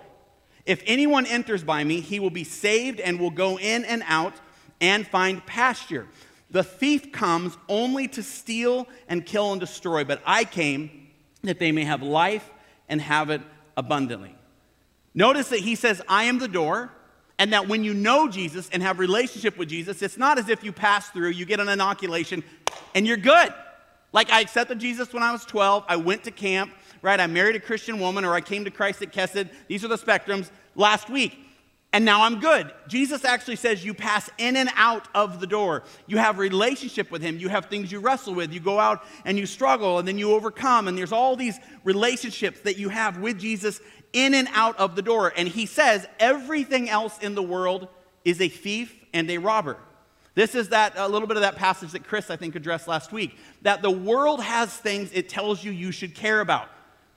If 0.66 0.82
anyone 0.86 1.26
enters 1.26 1.64
by 1.64 1.82
me, 1.84 2.00
he 2.00 2.20
will 2.20 2.30
be 2.30 2.44
saved 2.44 3.00
and 3.00 3.18
will 3.18 3.30
go 3.30 3.58
in 3.58 3.84
and 3.84 4.02
out 4.06 4.34
and 4.80 5.06
find 5.06 5.44
pasture. 5.46 6.06
The 6.50 6.62
thief 6.62 7.12
comes 7.12 7.56
only 7.68 8.08
to 8.08 8.22
steal 8.22 8.88
and 9.08 9.24
kill 9.24 9.52
and 9.52 9.60
destroy, 9.60 10.04
but 10.04 10.20
I 10.26 10.44
came 10.44 11.08
that 11.42 11.58
they 11.58 11.72
may 11.72 11.84
have 11.84 12.02
life 12.02 12.48
and 12.88 13.00
have 13.00 13.30
it 13.30 13.40
abundantly. 13.76 14.34
Notice 15.14 15.48
that 15.48 15.60
he 15.60 15.74
says, 15.74 16.02
I 16.08 16.24
am 16.24 16.38
the 16.38 16.48
door, 16.48 16.90
and 17.38 17.52
that 17.52 17.68
when 17.68 17.84
you 17.84 17.94
know 17.94 18.28
Jesus 18.28 18.68
and 18.70 18.82
have 18.82 18.98
relationship 18.98 19.56
with 19.56 19.68
Jesus, 19.68 20.02
it's 20.02 20.18
not 20.18 20.38
as 20.38 20.48
if 20.48 20.62
you 20.62 20.72
pass 20.72 21.08
through, 21.08 21.30
you 21.30 21.46
get 21.46 21.60
an 21.60 21.68
inoculation, 21.68 22.44
and 22.94 23.06
you're 23.06 23.16
good. 23.16 23.52
Like 24.12 24.30
I 24.30 24.40
accepted 24.40 24.78
Jesus 24.78 25.12
when 25.12 25.22
I 25.22 25.32
was 25.32 25.44
12, 25.44 25.84
I 25.88 25.96
went 25.96 26.24
to 26.24 26.30
camp, 26.30 26.72
right? 27.02 27.20
I 27.20 27.26
married 27.26 27.56
a 27.56 27.60
Christian 27.60 28.00
woman, 28.00 28.24
or 28.24 28.34
I 28.34 28.40
came 28.40 28.64
to 28.64 28.70
Christ 28.70 29.02
at 29.02 29.12
Kesed. 29.12 29.48
These 29.68 29.84
are 29.84 29.88
the 29.88 29.98
spectrums 29.98 30.50
last 30.74 31.08
week 31.08 31.38
and 31.92 32.04
now 32.04 32.22
I'm 32.22 32.38
good. 32.38 32.72
Jesus 32.86 33.24
actually 33.24 33.56
says 33.56 33.84
you 33.84 33.94
pass 33.94 34.30
in 34.38 34.56
and 34.56 34.70
out 34.76 35.08
of 35.12 35.40
the 35.40 35.46
door. 35.46 35.82
You 36.06 36.18
have 36.18 36.38
relationship 36.38 37.10
with 37.10 37.20
him. 37.20 37.38
You 37.38 37.48
have 37.48 37.66
things 37.66 37.90
you 37.90 37.98
wrestle 37.98 38.34
with. 38.34 38.52
You 38.52 38.60
go 38.60 38.78
out 38.78 39.04
and 39.24 39.36
you 39.36 39.44
struggle 39.44 39.98
and 39.98 40.06
then 40.06 40.16
you 40.16 40.32
overcome 40.32 40.86
and 40.86 40.96
there's 40.96 41.12
all 41.12 41.34
these 41.34 41.58
relationships 41.82 42.60
that 42.60 42.78
you 42.78 42.90
have 42.90 43.18
with 43.18 43.40
Jesus 43.40 43.80
in 44.12 44.34
and 44.34 44.48
out 44.52 44.78
of 44.78 44.94
the 44.94 45.02
door. 45.02 45.32
And 45.36 45.48
he 45.48 45.66
says 45.66 46.06
everything 46.20 46.88
else 46.88 47.18
in 47.18 47.34
the 47.34 47.42
world 47.42 47.88
is 48.24 48.40
a 48.40 48.48
thief 48.48 48.94
and 49.12 49.28
a 49.28 49.38
robber. 49.38 49.76
This 50.34 50.54
is 50.54 50.68
that 50.68 50.94
a 50.96 51.08
little 51.08 51.26
bit 51.26 51.36
of 51.36 51.42
that 51.42 51.56
passage 51.56 51.92
that 51.92 52.04
Chris 52.04 52.30
I 52.30 52.36
think 52.36 52.54
addressed 52.54 52.86
last 52.86 53.12
week 53.12 53.36
that 53.62 53.82
the 53.82 53.90
world 53.90 54.42
has 54.42 54.74
things 54.74 55.10
it 55.12 55.28
tells 55.28 55.64
you 55.64 55.72
you 55.72 55.92
should 55.92 56.14
care 56.14 56.40
about. 56.40 56.68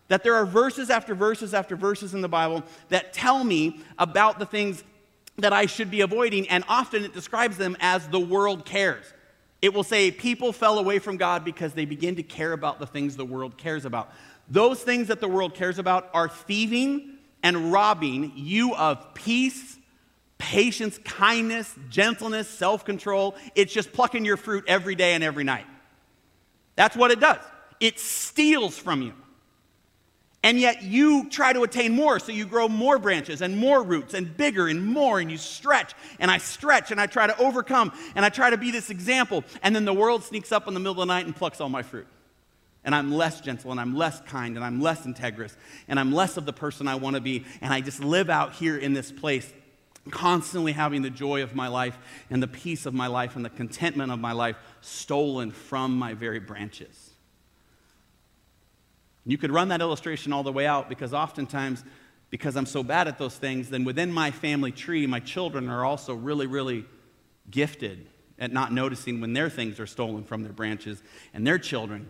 That 0.08 0.24
there 0.24 0.36
are 0.36 0.46
verses 0.46 0.90
after 0.90 1.16
verses 1.16 1.54
after 1.54 1.76
verses 1.76 2.14
in 2.14 2.22
the 2.22 2.30
Bible 2.30 2.64
that 2.90 3.14
tell 3.14 3.44
me 3.44 3.80
about 3.98 4.40
the 4.40 4.46
things 4.46 4.84
that 5.38 5.54
I 5.54 5.66
should 5.66 5.90
be 5.90 6.02
avoiding, 6.02 6.48
and 6.50 6.64
often 6.68 7.04
it 7.04 7.14
describes 7.14 7.58
them 7.58 7.76
as 7.80 8.08
the 8.08 8.20
world 8.20 8.66
cares. 8.66 9.06
It 9.62 9.74
will 9.74 9.84
say 9.84 10.12
people 10.12 10.52
fell 10.52 10.78
away 10.78 11.00
from 11.00 11.18
God 11.18 11.46
because 11.46 11.74
they 11.74 11.86
begin 11.86 12.18
to 12.18 12.24
care 12.24 12.52
about 12.52 12.80
the 12.80 12.86
things 12.86 13.16
the 13.16 13.26
world 13.26 13.58
cares 13.58 13.86
about. 13.86 14.12
Those 14.50 14.84
things 14.84 15.08
that 15.08 15.22
the 15.22 15.28
world 15.28 15.56
cares 15.56 15.80
about 15.80 16.10
are 16.14 16.28
thieving 16.28 17.18
and 17.42 17.72
robbing 17.72 18.34
you 18.36 18.76
of 18.76 19.14
peace, 19.14 19.78
patience, 20.44 21.00
kindness, 21.06 21.74
gentleness, 21.90 22.50
self 22.50 22.84
control. 22.84 23.34
It's 23.56 23.74
just 23.74 23.94
plucking 23.94 24.26
your 24.26 24.36
fruit 24.36 24.66
every 24.68 24.94
day 24.94 25.14
and 25.14 25.24
every 25.24 25.46
night. 25.46 25.66
That's 26.76 26.98
what 26.98 27.12
it 27.12 27.22
does. 27.22 27.40
It 27.80 27.98
steals 27.98 28.78
from 28.78 29.02
you. 29.02 29.14
And 30.46 30.60
yet 30.60 30.84
you 30.84 31.30
try 31.30 31.54
to 31.54 31.64
attain 31.64 31.94
more, 31.94 32.20
so 32.20 32.34
you 32.34 32.46
grow 32.46 32.68
more 32.68 33.00
branches 33.00 33.42
and 33.42 33.58
more 33.58 33.82
roots 33.82 34.14
and 34.14 34.36
bigger 34.36 34.68
and 34.68 34.86
more, 34.86 35.22
and 35.22 35.32
you 35.32 35.38
stretch. 35.38 35.94
And 36.20 36.30
I 36.30 36.40
stretch 36.40 36.92
and 36.92 37.00
I 37.00 37.06
try 37.06 37.26
to 37.26 37.38
overcome 37.38 37.94
and 38.14 38.26
I 38.26 38.30
try 38.30 38.50
to 38.50 38.58
be 38.58 38.70
this 38.70 38.90
example. 38.90 39.46
And 39.62 39.74
then 39.74 39.86
the 39.86 39.94
world 39.94 40.26
sneaks 40.26 40.52
up 40.52 40.68
in 40.68 40.74
the 40.74 40.82
middle 40.82 41.02
of 41.02 41.08
the 41.08 41.14
night 41.14 41.26
and 41.26 41.34
plucks 41.34 41.62
all 41.62 41.70
my 41.70 41.84
fruit. 41.84 42.08
And 42.84 42.94
I'm 42.94 43.14
less 43.14 43.40
gentle 43.40 43.72
and 43.72 43.80
I'm 43.80 43.96
less 43.96 44.20
kind 44.20 44.58
and 44.58 44.66
I'm 44.66 44.82
less 44.82 45.06
integrous 45.06 45.56
and 45.88 45.98
I'm 45.98 46.12
less 46.12 46.36
of 46.36 46.46
the 46.46 46.52
person 46.52 46.90
I 46.90 46.96
want 46.96 47.16
to 47.16 47.22
be. 47.22 47.46
And 47.62 47.72
I 47.72 47.80
just 47.80 48.04
live 48.04 48.30
out 48.30 48.52
here 48.52 48.78
in 48.78 48.92
this 48.92 49.10
place, 49.10 49.54
constantly 50.12 50.74
having 50.74 51.02
the 51.02 51.10
joy 51.10 51.44
of 51.44 51.56
my 51.56 51.68
life 51.68 51.98
and 52.30 52.44
the 52.44 52.48
peace 52.48 52.86
of 52.86 52.94
my 52.94 53.08
life 53.08 53.36
and 53.36 53.46
the 53.46 53.50
contentment 53.50 54.12
of 54.12 54.20
my 54.20 54.32
life 54.32 54.58
stolen 54.82 55.52
from 55.52 55.98
my 55.98 56.14
very 56.14 56.40
branches. 56.40 57.12
You 59.26 59.38
could 59.38 59.52
run 59.52 59.70
that 59.70 59.80
illustration 59.80 60.34
all 60.34 60.44
the 60.44 60.52
way 60.52 60.66
out 60.68 60.90
because 60.90 61.14
oftentimes, 61.14 61.84
because 62.30 62.58
I'm 62.58 62.66
so 62.66 62.84
bad 62.84 63.08
at 63.08 63.18
those 63.18 63.38
things, 63.38 63.70
then 63.70 63.86
within 63.86 64.12
my 64.12 64.32
family 64.32 64.72
tree, 64.72 65.08
my 65.08 65.22
children 65.22 65.70
are 65.70 65.86
also 65.86 66.14
really, 66.14 66.48
really 66.48 66.86
gifted 67.50 68.08
at 68.40 68.52
not 68.52 68.74
noticing 68.74 69.22
when 69.22 69.32
their 69.34 69.50
things 69.50 69.80
are 69.80 69.88
stolen 69.88 70.24
from 70.24 70.44
their 70.44 70.52
branches, 70.52 71.02
and 71.34 71.46
their 71.46 71.60
children 71.60 72.10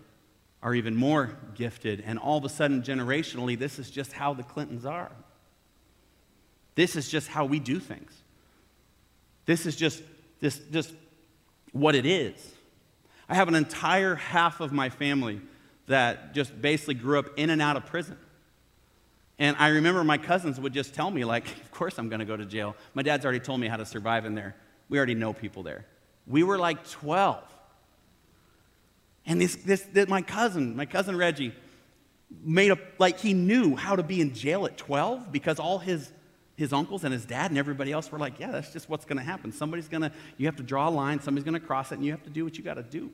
are 0.63 0.73
even 0.73 0.95
more 0.95 1.37
gifted. 1.53 2.01
And 2.05 2.17
all 2.17 2.37
of 2.37 2.45
a 2.45 2.49
sudden, 2.49 2.81
generationally, 2.81 3.59
this 3.59 3.77
is 3.77 3.91
just 3.91 4.13
how 4.13 4.33
the 4.33 4.43
Clintons 4.43 4.85
are. 4.85 5.11
This 6.75 6.95
is 6.95 7.09
just 7.09 7.27
how 7.27 7.45
we 7.45 7.59
do 7.59 7.79
things. 7.79 8.11
This 9.45 9.65
is 9.65 9.75
just, 9.75 10.01
this, 10.39 10.59
just 10.71 10.93
what 11.71 11.95
it 11.95 12.05
is. 12.05 12.53
I 13.27 13.35
have 13.35 13.47
an 13.47 13.55
entire 13.55 14.15
half 14.15 14.59
of 14.59 14.71
my 14.71 14.89
family 14.89 15.41
that 15.87 16.33
just 16.33 16.59
basically 16.61 16.95
grew 16.95 17.19
up 17.19 17.27
in 17.37 17.49
and 17.49 17.61
out 17.61 17.77
of 17.77 17.85
prison. 17.85 18.17
And 19.39 19.57
I 19.59 19.69
remember 19.69 20.03
my 20.03 20.17
cousins 20.17 20.59
would 20.59 20.73
just 20.73 20.93
tell 20.93 21.09
me, 21.09 21.25
like, 21.25 21.47
of 21.47 21.71
course 21.71 21.97
I'm 21.97 22.09
going 22.09 22.19
to 22.19 22.25
go 22.25 22.37
to 22.37 22.45
jail. 22.45 22.75
My 22.93 23.01
dad's 23.01 23.25
already 23.25 23.39
told 23.39 23.59
me 23.59 23.67
how 23.67 23.77
to 23.77 23.85
survive 23.85 24.25
in 24.25 24.35
there. 24.35 24.55
We 24.89 24.97
already 24.97 25.15
know 25.15 25.33
people 25.33 25.63
there. 25.63 25.85
We 26.27 26.43
were 26.43 26.57
like 26.57 26.87
12. 26.87 27.43
And 29.25 29.41
this, 29.41 29.55
this, 29.55 29.81
this 29.91 30.07
my 30.07 30.21
cousin, 30.21 30.75
my 30.75 30.85
cousin 30.85 31.17
Reggie, 31.17 31.53
made 32.43 32.71
a, 32.71 32.77
like, 32.99 33.19
he 33.19 33.33
knew 33.33 33.75
how 33.75 33.95
to 33.95 34.03
be 34.03 34.21
in 34.21 34.33
jail 34.33 34.65
at 34.65 34.77
12 34.77 35.31
because 35.31 35.59
all 35.59 35.79
his, 35.79 36.11
his 36.55 36.71
uncles 36.71 37.03
and 37.03 37.13
his 37.13 37.25
dad 37.25 37.51
and 37.51 37.57
everybody 37.57 37.91
else 37.91 38.11
were 38.11 38.19
like, 38.19 38.39
yeah, 38.39 38.51
that's 38.51 38.71
just 38.71 38.87
what's 38.89 39.05
going 39.05 39.17
to 39.17 39.23
happen. 39.23 39.51
Somebody's 39.51 39.87
going 39.87 40.01
to, 40.01 40.11
you 40.37 40.45
have 40.45 40.55
to 40.57 40.63
draw 40.63 40.87
a 40.87 40.91
line, 40.91 41.19
somebody's 41.19 41.45
going 41.45 41.59
to 41.59 41.65
cross 41.65 41.91
it, 41.91 41.95
and 41.95 42.05
you 42.05 42.11
have 42.11 42.23
to 42.23 42.29
do 42.29 42.43
what 42.43 42.57
you 42.57 42.63
got 42.63 42.75
to 42.75 42.83
do. 42.83 43.09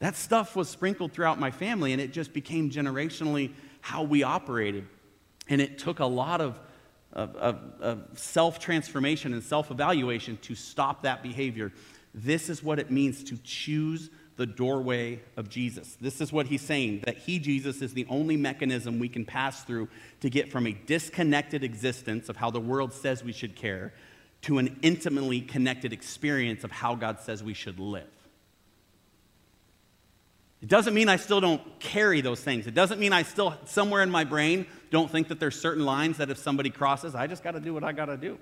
That 0.00 0.16
stuff 0.16 0.56
was 0.56 0.68
sprinkled 0.68 1.12
throughout 1.12 1.38
my 1.38 1.50
family, 1.50 1.92
and 1.92 2.02
it 2.02 2.12
just 2.12 2.32
became 2.32 2.70
generationally 2.70 3.52
how 3.80 4.02
we 4.02 4.22
operated. 4.24 4.86
And 5.48 5.60
it 5.60 5.78
took 5.78 6.00
a 6.00 6.06
lot 6.06 6.40
of, 6.40 6.58
of, 7.12 7.36
of, 7.36 7.60
of 7.80 8.18
self 8.18 8.58
transformation 8.58 9.32
and 9.32 9.42
self 9.42 9.70
evaluation 9.70 10.38
to 10.42 10.54
stop 10.54 11.02
that 11.02 11.22
behavior. 11.22 11.72
This 12.14 12.50
is 12.50 12.62
what 12.62 12.78
it 12.78 12.90
means 12.90 13.24
to 13.24 13.38
choose 13.44 14.10
the 14.36 14.46
doorway 14.46 15.20
of 15.36 15.48
Jesus. 15.48 15.96
This 16.00 16.20
is 16.20 16.32
what 16.32 16.46
he's 16.46 16.62
saying 16.62 17.02
that 17.04 17.18
he, 17.18 17.38
Jesus, 17.38 17.82
is 17.82 17.94
the 17.94 18.06
only 18.08 18.36
mechanism 18.36 18.98
we 18.98 19.08
can 19.08 19.24
pass 19.24 19.62
through 19.64 19.88
to 20.20 20.30
get 20.30 20.50
from 20.50 20.66
a 20.66 20.72
disconnected 20.72 21.62
existence 21.62 22.28
of 22.28 22.36
how 22.36 22.50
the 22.50 22.60
world 22.60 22.92
says 22.92 23.22
we 23.22 23.32
should 23.32 23.54
care 23.54 23.92
to 24.42 24.58
an 24.58 24.78
intimately 24.82 25.40
connected 25.40 25.92
experience 25.92 26.64
of 26.64 26.70
how 26.70 26.94
God 26.94 27.20
says 27.20 27.42
we 27.42 27.54
should 27.54 27.78
live. 27.78 28.08
It 30.62 30.68
doesn't 30.68 30.94
mean 30.94 31.08
I 31.08 31.16
still 31.16 31.40
don't 31.40 31.80
carry 31.80 32.20
those 32.20 32.40
things. 32.40 32.66
It 32.66 32.74
doesn't 32.74 33.00
mean 33.00 33.12
I 33.12 33.24
still, 33.24 33.54
somewhere 33.64 34.02
in 34.02 34.10
my 34.10 34.24
brain, 34.24 34.66
don't 34.90 35.10
think 35.10 35.28
that 35.28 35.40
there's 35.40 35.60
certain 35.60 35.84
lines 35.84 36.18
that 36.18 36.30
if 36.30 36.38
somebody 36.38 36.70
crosses, 36.70 37.14
I 37.14 37.26
just 37.26 37.42
got 37.42 37.52
to 37.52 37.60
do 37.60 37.74
what 37.74 37.82
I 37.82 37.92
got 37.92 38.06
to 38.06 38.16
do. 38.16 38.38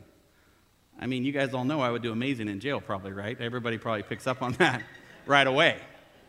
I 1.00 1.06
mean, 1.06 1.24
you 1.24 1.32
guys 1.32 1.54
all 1.54 1.64
know 1.64 1.80
I 1.80 1.90
would 1.90 2.02
do 2.02 2.12
amazing 2.12 2.48
in 2.48 2.60
jail, 2.60 2.78
probably, 2.78 3.12
right? 3.12 3.40
Everybody 3.40 3.78
probably 3.78 4.02
picks 4.02 4.26
up 4.26 4.42
on 4.42 4.52
that 4.54 4.82
right 5.26 5.46
away. 5.46 5.78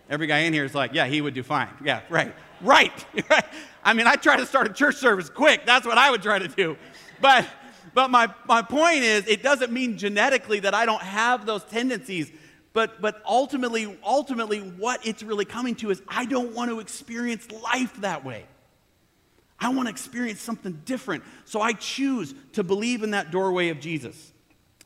Every 0.09 0.27
guy 0.27 0.39
in 0.39 0.53
here 0.53 0.65
is 0.65 0.75
like, 0.75 0.93
yeah, 0.93 1.05
he 1.05 1.21
would 1.21 1.33
do 1.33 1.43
fine. 1.43 1.69
Yeah, 1.83 2.01
right. 2.09 2.33
Right. 2.61 3.05
I 3.83 3.93
mean, 3.93 4.07
I 4.07 4.15
try 4.15 4.37
to 4.37 4.45
start 4.45 4.69
a 4.69 4.73
church 4.73 4.95
service 4.95 5.29
quick. 5.29 5.65
That's 5.65 5.85
what 5.85 5.97
I 5.97 6.11
would 6.11 6.21
try 6.21 6.37
to 6.39 6.47
do. 6.47 6.77
But 7.19 7.47
but 7.93 8.09
my, 8.09 8.33
my 8.47 8.61
point 8.61 9.03
is, 9.03 9.27
it 9.27 9.43
doesn't 9.43 9.71
mean 9.71 9.97
genetically 9.97 10.59
that 10.61 10.73
I 10.73 10.85
don't 10.85 11.01
have 11.01 11.45
those 11.45 11.63
tendencies. 11.63 12.31
But, 12.73 13.01
but 13.01 13.21
ultimately, 13.25 13.97
ultimately, 14.03 14.59
what 14.59 15.05
it's 15.05 15.23
really 15.23 15.45
coming 15.45 15.75
to 15.75 15.91
is 15.91 16.01
I 16.07 16.25
don't 16.25 16.53
want 16.55 16.71
to 16.71 16.79
experience 16.79 17.51
life 17.51 17.99
that 18.01 18.23
way. 18.23 18.45
I 19.59 19.69
want 19.69 19.87
to 19.87 19.91
experience 19.91 20.41
something 20.41 20.81
different. 20.85 21.23
So 21.45 21.61
I 21.61 21.73
choose 21.73 22.33
to 22.53 22.63
believe 22.63 23.03
in 23.03 23.11
that 23.11 23.29
doorway 23.29 23.69
of 23.69 23.79
Jesus. 23.79 24.31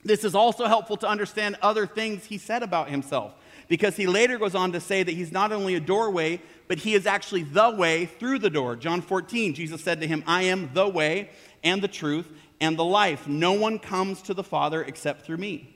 This 0.04 0.24
is 0.24 0.36
also 0.36 0.66
helpful 0.66 0.98
to 0.98 1.08
understand 1.08 1.58
other 1.62 1.86
things 1.86 2.26
he 2.26 2.38
said 2.38 2.64
about 2.64 2.90
himself 2.90 3.34
because 3.68 3.96
he 3.96 4.08
later 4.08 4.38
goes 4.38 4.56
on 4.56 4.72
to 4.74 4.80
say 4.80 5.04
that 5.04 5.12
he's 5.12 5.32
not 5.32 5.52
only 5.52 5.76
a 5.76 5.80
doorway, 5.80 6.42
but 6.68 6.80
he 6.80 6.94
is 6.94 7.06
actually 7.06 7.44
the 7.44 7.70
way 7.70 8.06
through 8.06 8.40
the 8.40 8.50
door. 8.50 8.76
John 8.76 9.02
14, 9.02 9.54
Jesus 9.54 9.84
said 9.84 10.02
to 10.02 10.08
him, 10.08 10.24
I 10.28 10.44
am 10.44 10.72
the 10.74 10.88
way 10.88 11.30
and 11.64 11.82
the 11.82 11.88
truth 11.88 12.32
and 12.60 12.78
the 12.78 12.86
life. 12.86 13.28
No 13.28 13.54
one 13.54 13.80
comes 13.80 14.22
to 14.24 14.34
the 14.34 14.44
Father 14.44 14.84
except 14.84 15.26
through 15.26 15.38
me. 15.38 15.76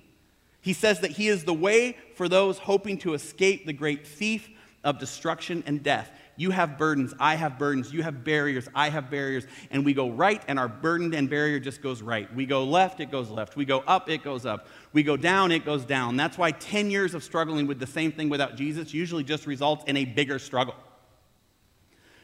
He 0.61 0.73
says 0.73 0.99
that 1.01 1.11
he 1.11 1.27
is 1.27 1.45
the 1.45 1.53
way 1.53 1.97
for 2.15 2.27
those 2.27 2.57
hoping 2.59 2.97
to 2.99 3.13
escape 3.13 3.65
the 3.65 3.73
great 3.73 4.05
thief 4.05 4.49
of 4.83 4.99
destruction 4.99 5.63
and 5.65 5.83
death. 5.83 6.11
You 6.35 6.51
have 6.51 6.77
burdens, 6.77 7.13
I 7.19 7.35
have 7.35 7.59
burdens, 7.59 7.91
you 7.91 8.01
have 8.01 8.23
barriers, 8.23 8.69
I 8.73 8.89
have 8.89 9.11
barriers, 9.11 9.45
and 9.71 9.83
we 9.83 9.93
go 9.93 10.09
right, 10.09 10.41
and 10.47 10.57
our 10.57 10.69
burden 10.69 11.13
and 11.13 11.29
barrier 11.29 11.59
just 11.59 11.81
goes 11.81 12.01
right. 12.01 12.33
We 12.33 12.45
go 12.45 12.63
left, 12.63 13.01
it 13.01 13.11
goes 13.11 13.29
left. 13.29 13.57
We 13.57 13.65
go 13.65 13.79
up, 13.79 14.09
it 14.09 14.23
goes 14.23 14.45
up. 14.45 14.67
We 14.91 15.03
go 15.03 15.17
down, 15.17 15.51
it 15.51 15.65
goes 15.65 15.85
down. 15.85 16.17
That's 16.17 16.37
why 16.37 16.51
10 16.51 16.89
years 16.89 17.13
of 17.13 17.23
struggling 17.23 17.67
with 17.67 17.79
the 17.79 17.87
same 17.87 18.11
thing 18.11 18.29
without 18.29 18.55
Jesus 18.55 18.93
usually 18.93 19.23
just 19.23 19.45
results 19.45 19.83
in 19.85 19.97
a 19.97 20.05
bigger 20.05 20.39
struggle. 20.39 20.75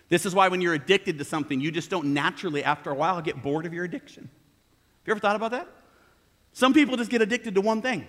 This 0.10 0.26
is 0.26 0.36
why 0.36 0.48
when 0.48 0.62
you're 0.62 0.74
addicted 0.74 1.18
to 1.18 1.26
something, 1.26 1.60
you 1.60 1.72
just 1.72 1.90
don't 1.90 2.14
naturally, 2.14 2.64
after 2.64 2.90
a 2.90 2.96
while, 2.96 3.22
get 3.22 3.42
bored 3.42 3.66
of 3.66 3.74
your 3.74 3.86
addiction. 3.86 4.24
Have 4.24 5.08
you 5.08 5.12
ever 5.12 5.20
thought 5.20 5.36
about 5.36 5.52
that? 5.52 5.68
Some 6.54 6.74
people 6.74 6.98
just 6.98 7.12
get 7.12 7.22
addicted 7.22 7.56
to 7.56 7.62
one 7.62 7.82
thing. 7.82 8.08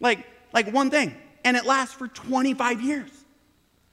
Like, 0.00 0.26
like 0.52 0.72
one 0.72 0.90
thing. 0.90 1.14
And 1.44 1.56
it 1.56 1.66
lasts 1.66 1.94
for 1.94 2.08
25 2.08 2.80
years 2.80 3.10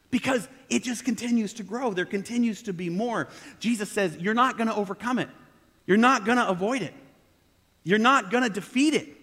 because 0.10 0.48
it 0.70 0.84
just 0.84 1.04
continues 1.04 1.54
to 1.56 1.64
grow. 1.64 1.94
There 1.94 2.06
continues 2.06 2.62
to 2.64 2.74
be 2.74 2.90
more. 2.90 3.28
Jesus 3.60 3.90
says, 3.90 4.16
You're 4.18 4.34
not 4.34 4.58
going 4.58 4.68
to 4.68 4.76
overcome 4.76 5.20
it, 5.20 5.30
you're 5.86 5.98
not 5.98 6.26
going 6.26 6.38
to 6.38 6.48
avoid 6.48 6.82
it, 6.82 6.94
you're 7.84 8.00
not 8.00 8.32
going 8.32 8.44
to 8.44 8.50
defeat 8.50 8.94
it. 8.94 9.21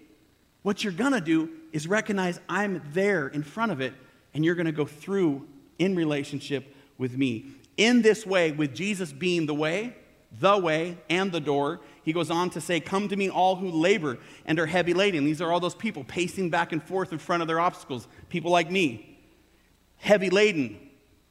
What 0.62 0.82
you're 0.82 0.92
going 0.92 1.12
to 1.12 1.20
do 1.20 1.50
is 1.72 1.86
recognize 1.86 2.40
I'm 2.48 2.82
there 2.92 3.28
in 3.28 3.42
front 3.42 3.72
of 3.72 3.80
it, 3.80 3.94
and 4.34 4.44
you're 4.44 4.54
going 4.54 4.66
to 4.66 4.72
go 4.72 4.86
through 4.86 5.46
in 5.78 5.94
relationship 5.94 6.74
with 6.96 7.16
me. 7.16 7.46
In 7.76 8.02
this 8.02 8.26
way, 8.26 8.50
with 8.50 8.74
Jesus 8.74 9.12
being 9.12 9.46
the 9.46 9.54
way, 9.54 9.94
the 10.32 10.58
way, 10.58 10.98
and 11.08 11.32
the 11.32 11.40
door, 11.40 11.80
he 12.02 12.12
goes 12.12 12.30
on 12.30 12.50
to 12.50 12.60
say, 12.60 12.80
Come 12.80 13.08
to 13.08 13.16
me, 13.16 13.30
all 13.30 13.56
who 13.56 13.70
labor 13.70 14.18
and 14.44 14.58
are 14.58 14.66
heavy 14.66 14.94
laden. 14.94 15.24
These 15.24 15.40
are 15.40 15.52
all 15.52 15.60
those 15.60 15.74
people 15.74 16.04
pacing 16.04 16.50
back 16.50 16.72
and 16.72 16.82
forth 16.82 17.12
in 17.12 17.18
front 17.18 17.42
of 17.42 17.48
their 17.48 17.60
obstacles, 17.60 18.08
people 18.28 18.50
like 18.50 18.70
me. 18.70 19.18
Heavy 19.96 20.30
laden, 20.30 20.78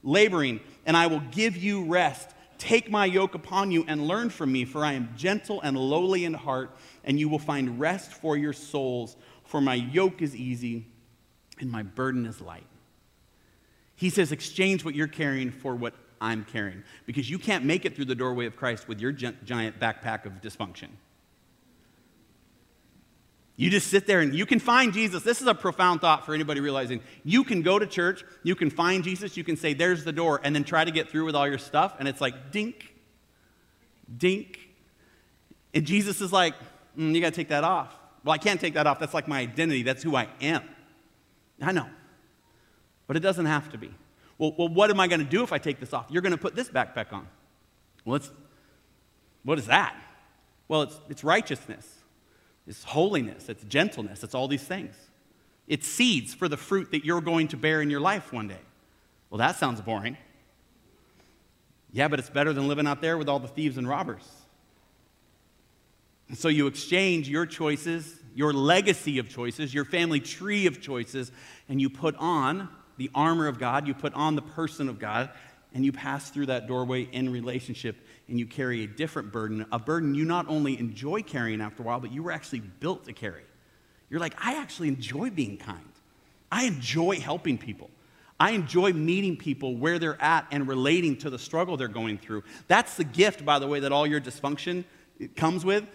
laboring, 0.03 0.62
and 0.86 0.98
I 0.98 1.07
will 1.07 1.22
give 1.31 1.55
you 1.57 1.86
rest. 1.86 2.29
Take 2.57 2.89
my 2.89 3.05
yoke 3.05 3.35
upon 3.35 3.71
you 3.71 3.85
and 3.87 4.07
learn 4.07 4.29
from 4.29 4.51
me, 4.51 4.65
for 4.65 4.83
I 4.83 4.93
am 4.93 5.13
gentle 5.15 5.61
and 5.61 5.77
lowly 5.77 6.25
in 6.25 6.33
heart, 6.33 6.75
and 7.03 7.19
you 7.19 7.29
will 7.29 7.39
find 7.39 7.79
rest 7.79 8.11
for 8.11 8.35
your 8.35 8.53
souls. 8.53 9.15
For 9.45 9.61
my 9.61 9.75
yoke 9.75 10.21
is 10.21 10.35
easy 10.35 10.87
and 11.59 11.71
my 11.71 11.83
burden 11.83 12.25
is 12.25 12.41
light. 12.41 12.67
He 13.95 14.09
says, 14.09 14.31
Exchange 14.31 14.85
what 14.85 14.95
you're 14.95 15.07
carrying 15.07 15.51
for 15.51 15.75
what 15.75 15.93
I'm 16.19 16.45
carrying. 16.45 16.83
Because 17.05 17.29
you 17.29 17.39
can't 17.39 17.65
make 17.65 17.85
it 17.85 17.95
through 17.95 18.05
the 18.05 18.15
doorway 18.15 18.45
of 18.45 18.55
Christ 18.55 18.87
with 18.87 18.99
your 18.99 19.11
giant 19.11 19.79
backpack 19.79 20.25
of 20.25 20.33
dysfunction. 20.41 20.89
You 23.59 23.71
just 23.71 23.87
sit 23.87 24.05
there 24.05 24.21
and 24.21 24.35
you 24.35 24.45
can 24.45 24.59
find 24.59 24.93
Jesus. 24.93 25.23
This 25.23 25.41
is 25.41 25.47
a 25.47 25.55
profound 25.55 25.99
thought 25.99 26.25
for 26.25 26.35
anybody 26.35 26.61
realizing 26.61 27.01
you 27.23 27.43
can 27.43 27.63
go 27.63 27.79
to 27.79 27.87
church, 27.87 28.23
you 28.43 28.55
can 28.55 28.69
find 28.69 29.03
Jesus, 29.03 29.35
you 29.35 29.43
can 29.43 29.57
say, 29.57 29.73
There's 29.73 30.03
the 30.03 30.11
door, 30.11 30.39
and 30.43 30.55
then 30.55 30.63
try 30.63 30.85
to 30.85 30.91
get 30.91 31.09
through 31.09 31.25
with 31.25 31.35
all 31.35 31.47
your 31.47 31.57
stuff, 31.57 31.95
and 31.97 32.07
it's 32.07 32.21
like 32.21 32.51
dink, 32.51 32.93
dink. 34.15 34.59
And 35.73 35.85
Jesus 35.85 36.21
is 36.21 36.31
like, 36.31 36.53
mm, 36.95 37.13
You 37.15 37.19
got 37.19 37.31
to 37.31 37.35
take 37.35 37.49
that 37.49 37.63
off. 37.63 37.93
Well, 38.23 38.33
I 38.33 38.37
can't 38.37 38.61
take 38.61 38.75
that 38.75 38.85
off. 38.85 38.99
That's 38.99 39.15
like 39.15 39.27
my 39.27 39.39
identity, 39.39 39.81
that's 39.81 40.03
who 40.03 40.15
I 40.15 40.27
am. 40.39 40.63
I 41.59 41.71
know. 41.71 41.89
But 43.07 43.17
it 43.17 43.21
doesn't 43.21 43.47
have 43.47 43.71
to 43.71 43.79
be. 43.79 43.89
Well, 44.37 44.53
well 44.55 44.69
what 44.69 44.91
am 44.91 44.99
I 44.99 45.07
going 45.07 45.21
to 45.21 45.25
do 45.25 45.41
if 45.41 45.51
I 45.51 45.57
take 45.57 45.79
this 45.79 45.93
off? 45.93 46.05
You're 46.09 46.21
going 46.21 46.31
to 46.31 46.37
put 46.37 46.55
this 46.55 46.69
backpack 46.69 47.11
on. 47.11 47.27
Well, 48.05 48.19
what 49.43 49.57
is 49.57 49.65
that? 49.65 49.95
Well, 50.67 50.83
it's, 50.83 50.99
it's 51.09 51.23
righteousness, 51.23 51.97
it's 52.67 52.83
holiness, 52.83 53.50
it's 53.50 53.63
gentleness, 53.63 54.24
it's 54.24 54.36
all 54.36 54.47
these 54.47 54.63
things. 54.63 54.95
It's 55.67 55.88
seeds 55.88 56.33
for 56.33 56.47
the 56.47 56.57
fruit 56.57 56.91
that 56.91 57.05
you're 57.05 57.21
going 57.21 57.50
to 57.50 57.57
bear 57.57 57.81
in 57.81 57.89
your 57.89 58.00
life 58.00 58.31
one 58.31 58.47
day. 58.47 58.59
Well, 59.29 59.39
that 59.39 59.57
sounds 59.57 59.81
boring. 59.81 60.17
Yeah, 61.91 62.07
but 62.07 62.19
it's 62.19 62.29
better 62.29 62.53
than 62.53 62.67
living 62.67 62.88
out 62.88 63.01
there 63.01 63.17
with 63.17 63.29
all 63.29 63.39
the 63.39 63.47
thieves 63.47 63.77
and 63.77 63.88
robbers. 63.88 64.27
And 66.29 66.38
so 66.38 66.50
you 66.50 66.67
exchange 66.67 67.29
your 67.29 67.45
choices, 67.45 68.13
your 68.36 68.53
legacy 68.53 69.17
of 69.19 69.29
choices, 69.29 69.74
your 69.74 69.86
family 69.86 70.19
tree 70.19 70.67
of 70.67 70.81
choices, 70.81 71.31
and 71.69 71.79
you 71.81 71.89
put 71.89 72.15
on 72.17 72.69
the 72.97 73.09
armor 73.15 73.47
of 73.47 73.59
God, 73.59 73.88
you 73.88 73.93
put 73.93 74.13
on 74.13 74.36
the 74.36 74.41
person 74.41 74.89
of 74.89 75.00
God, 75.00 75.29
and 75.74 75.86
you 75.86 75.91
pass 75.91 76.29
through 76.29 76.47
that 76.47 76.67
doorway 76.67 77.03
in 77.03 77.31
relationship 77.31 77.97
and 78.27 78.39
you 78.39 78.46
carry 78.46 78.84
a 78.84 78.88
different 78.88 79.31
burden, 79.31 79.65
a 79.72 79.79
burden 79.79 80.13
you 80.13 80.25
not 80.25 80.48
only 80.50 80.77
enjoy 80.79 81.22
carrying 81.22 81.62
after 81.62 81.84
a 81.84 81.86
while, 81.86 82.00
but 82.00 82.12
you 82.12 82.24
were 82.24 82.31
actually 82.31 82.60
built 82.60 83.05
to 83.05 83.13
carry. 83.13 83.43
You're 84.10 84.19
like, 84.19 84.36
I 84.43 84.55
actually 84.55 84.89
enjoy 84.89 85.29
being 85.29 85.57
kind. 85.57 85.91
I 86.51 86.65
enjoy 86.65 87.19
helping 87.19 87.57
people. 87.57 87.89
I 88.39 88.51
enjoy 88.51 88.93
meeting 88.93 89.36
people 89.36 89.75
where 89.75 89.98
they're 89.98 90.22
at 90.22 90.48
and 90.51 90.67
relating 90.67 91.17
to 91.17 91.29
the 91.29 91.39
struggle 91.39 91.75
they're 91.75 91.88
going 91.88 92.17
through. 92.17 92.43
That's 92.67 92.96
the 92.96 93.03
gift, 93.03 93.43
by 93.43 93.60
the 93.60 93.67
way, 93.67 93.79
that 93.79 93.91
all 93.91 94.05
your 94.05 94.22
dysfunction 94.22 94.84
comes 95.36 95.65
with. 95.65 95.86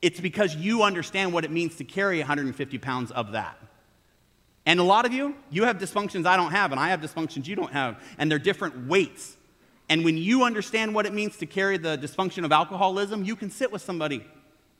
It's 0.00 0.18
because 0.18 0.56
you 0.56 0.82
understand 0.82 1.32
what 1.32 1.44
it 1.44 1.50
means 1.50 1.76
to 1.76 1.84
carry 1.84 2.18
150 2.18 2.78
pounds 2.78 3.10
of 3.10 3.32
that. 3.32 3.58
And 4.64 4.80
a 4.80 4.84
lot 4.84 5.04
of 5.04 5.12
you, 5.12 5.34
you 5.50 5.64
have 5.64 5.78
dysfunctions 5.78 6.24
I 6.24 6.36
don't 6.36 6.52
have, 6.52 6.72
and 6.72 6.80
I 6.80 6.88
have 6.88 7.00
dysfunctions 7.00 7.46
you 7.46 7.56
don't 7.56 7.72
have, 7.72 8.02
and 8.16 8.30
they're 8.30 8.38
different 8.38 8.86
weights. 8.86 9.36
And 9.92 10.06
when 10.06 10.16
you 10.16 10.44
understand 10.44 10.94
what 10.94 11.04
it 11.04 11.12
means 11.12 11.36
to 11.36 11.44
carry 11.44 11.76
the 11.76 11.98
dysfunction 11.98 12.46
of 12.46 12.50
alcoholism, 12.50 13.24
you 13.24 13.36
can 13.36 13.50
sit 13.50 13.70
with 13.70 13.82
somebody 13.82 14.24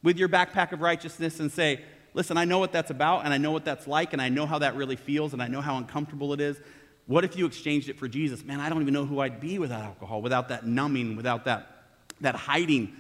with 0.03 0.17
your 0.17 0.27
backpack 0.27 0.73
of 0.73 0.81
righteousness 0.81 1.39
and 1.39 1.53
say, 1.53 1.85
Listen, 2.15 2.39
I 2.39 2.47
know 2.47 2.59
what 2.59 2.73
that's 2.73 2.91
about, 2.91 3.27
and 3.27 3.35
I 3.35 3.37
know 3.37 3.51
what 3.51 3.67
that's 3.67 3.87
like, 3.87 4.15
and 4.15 4.23
I 4.23 4.31
know 4.31 4.47
how 4.47 4.61
that 4.61 4.75
really 4.75 4.97
feels, 4.97 5.35
and 5.35 5.43
I 5.43 5.49
know 5.49 5.61
how 5.61 5.77
uncomfortable 5.77 6.33
it 6.33 6.41
is. 6.41 6.59
What 7.05 7.27
if 7.27 7.37
you 7.37 7.45
exchanged 7.45 7.91
it 7.91 7.99
for 7.99 8.09
Jesus? 8.09 8.43
Man, 8.43 8.59
I 8.59 8.71
don't 8.71 8.81
even 8.81 8.95
know 8.95 9.05
who 9.05 9.21
I'd 9.21 9.39
be 9.39 9.59
without 9.59 9.83
alcohol, 9.83 10.23
without 10.23 10.49
that 10.49 10.65
numbing, 10.65 11.15
without 11.15 11.45
that, 11.45 11.85
that 12.23 12.35
hiding. 12.35 12.97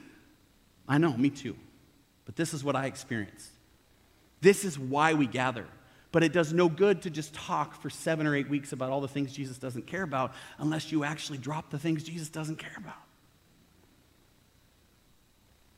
I 0.87 0.99
know, 0.99 1.16
me 1.16 1.31
too. 1.31 1.57
But 2.26 2.37
this 2.37 2.52
is 2.52 2.62
what 2.62 2.76
I 2.76 2.87
experience. 2.88 3.49
This 4.42 4.66
is 4.66 4.78
why 4.78 5.14
we 5.14 5.26
gather. 5.26 5.66
But 6.12 6.23
it 6.23 6.33
does 6.33 6.52
no 6.52 6.69
good 6.69 7.02
to 7.02 7.11
just 7.11 7.33
talk 7.33 7.81
for 7.81 7.88
seven 7.88 8.26
or 8.26 8.37
eight 8.37 8.49
weeks 8.49 8.73
about 8.73 8.90
all 8.90 9.00
the 9.00 9.09
things 9.09 9.33
Jesus 9.33 9.59
doesn't 9.59 9.87
care 9.87 10.02
about 10.02 10.35
unless 10.59 10.92
you 10.92 11.04
actually 11.04 11.38
drop 11.38 11.71
the 11.71 11.78
things 11.78 12.04
Jesus 12.04 12.28
doesn't 12.28 12.57
care 12.57 12.76
about. 12.76 12.95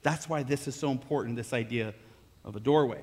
That's 0.02 0.28
why 0.28 0.42
this 0.42 0.68
is 0.68 0.74
so 0.74 0.90
important 0.90 1.36
this 1.36 1.52
idea 1.52 1.94
of 2.44 2.56
a 2.56 2.60
doorway. 2.60 3.00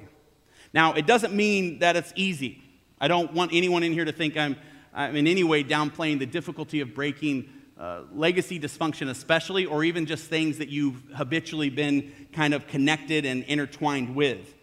Now, 0.74 0.94
it 0.94 1.08
doesn't 1.08 1.34
mean 1.34 1.80
that 1.80 1.96
it's 1.96 2.14
easy. 2.16 2.62
I 3.00 3.08
don't 3.08 3.34
want 3.34 3.52
anyone 3.54 3.82
in 3.82 3.94
here 3.94 4.06
to 4.06 4.12
think 4.12 4.38
I'm, 4.38 4.56
I'm 4.94 5.16
in 5.16 5.26
any 5.26 5.44
way 5.44 5.64
downplaying 5.64 6.20
the 6.20 6.26
difficulty 6.26 6.82
of 6.82 6.94
breaking 6.94 7.50
uh, 7.80 8.04
legacy 8.14 8.60
dysfunction, 8.60 9.10
especially, 9.10 9.66
or 9.66 9.84
even 9.84 10.06
just 10.06 10.26
things 10.26 10.60
that 10.60 10.70
you've 10.70 11.02
habitually 11.16 11.70
been 11.70 12.12
kind 12.34 12.54
of 12.54 12.68
connected 12.68 13.26
and 13.26 13.44
intertwined 13.46 14.16
with. 14.16 14.54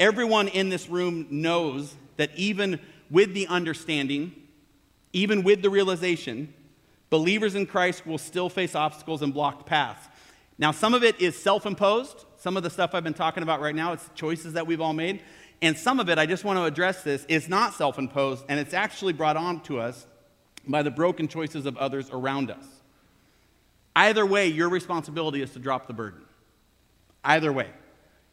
Everyone 0.00 0.48
in 0.48 0.70
this 0.70 0.88
room 0.88 1.26
knows 1.30 1.94
that 2.16 2.30
even 2.36 2.80
with 3.10 3.34
the 3.34 3.46
understanding 3.46 4.34
even 5.12 5.42
with 5.42 5.62
the 5.62 5.70
realization 5.70 6.52
believers 7.10 7.54
in 7.54 7.66
Christ 7.66 8.06
will 8.06 8.18
still 8.18 8.48
face 8.48 8.74
obstacles 8.74 9.22
and 9.22 9.34
blocked 9.34 9.66
paths. 9.66 10.08
Now, 10.58 10.72
some 10.72 10.94
of 10.94 11.04
it 11.04 11.20
is 11.20 11.36
self 11.36 11.66
imposed. 11.66 12.24
Some 12.38 12.56
of 12.56 12.62
the 12.62 12.70
stuff 12.70 12.94
I've 12.94 13.04
been 13.04 13.14
talking 13.14 13.42
about 13.42 13.60
right 13.60 13.74
now, 13.74 13.92
it's 13.92 14.08
choices 14.14 14.54
that 14.54 14.66
we've 14.66 14.80
all 14.80 14.92
made. 14.92 15.22
And 15.60 15.76
some 15.76 16.00
of 16.00 16.08
it, 16.08 16.18
I 16.18 16.26
just 16.26 16.42
want 16.42 16.58
to 16.58 16.64
address 16.64 17.02
this, 17.02 17.24
is 17.26 17.48
not 17.48 17.74
self 17.74 17.98
imposed, 17.98 18.44
and 18.48 18.58
it's 18.58 18.74
actually 18.74 19.12
brought 19.12 19.36
on 19.36 19.60
to 19.64 19.78
us 19.78 20.06
by 20.66 20.82
the 20.82 20.90
broken 20.90 21.28
choices 21.28 21.66
of 21.66 21.76
others 21.76 22.08
around 22.10 22.50
us. 22.50 22.64
Either 23.94 24.24
way, 24.24 24.46
your 24.46 24.70
responsibility 24.70 25.42
is 25.42 25.50
to 25.50 25.58
drop 25.58 25.86
the 25.86 25.92
burden. 25.92 26.22
Either 27.24 27.52
way. 27.52 27.68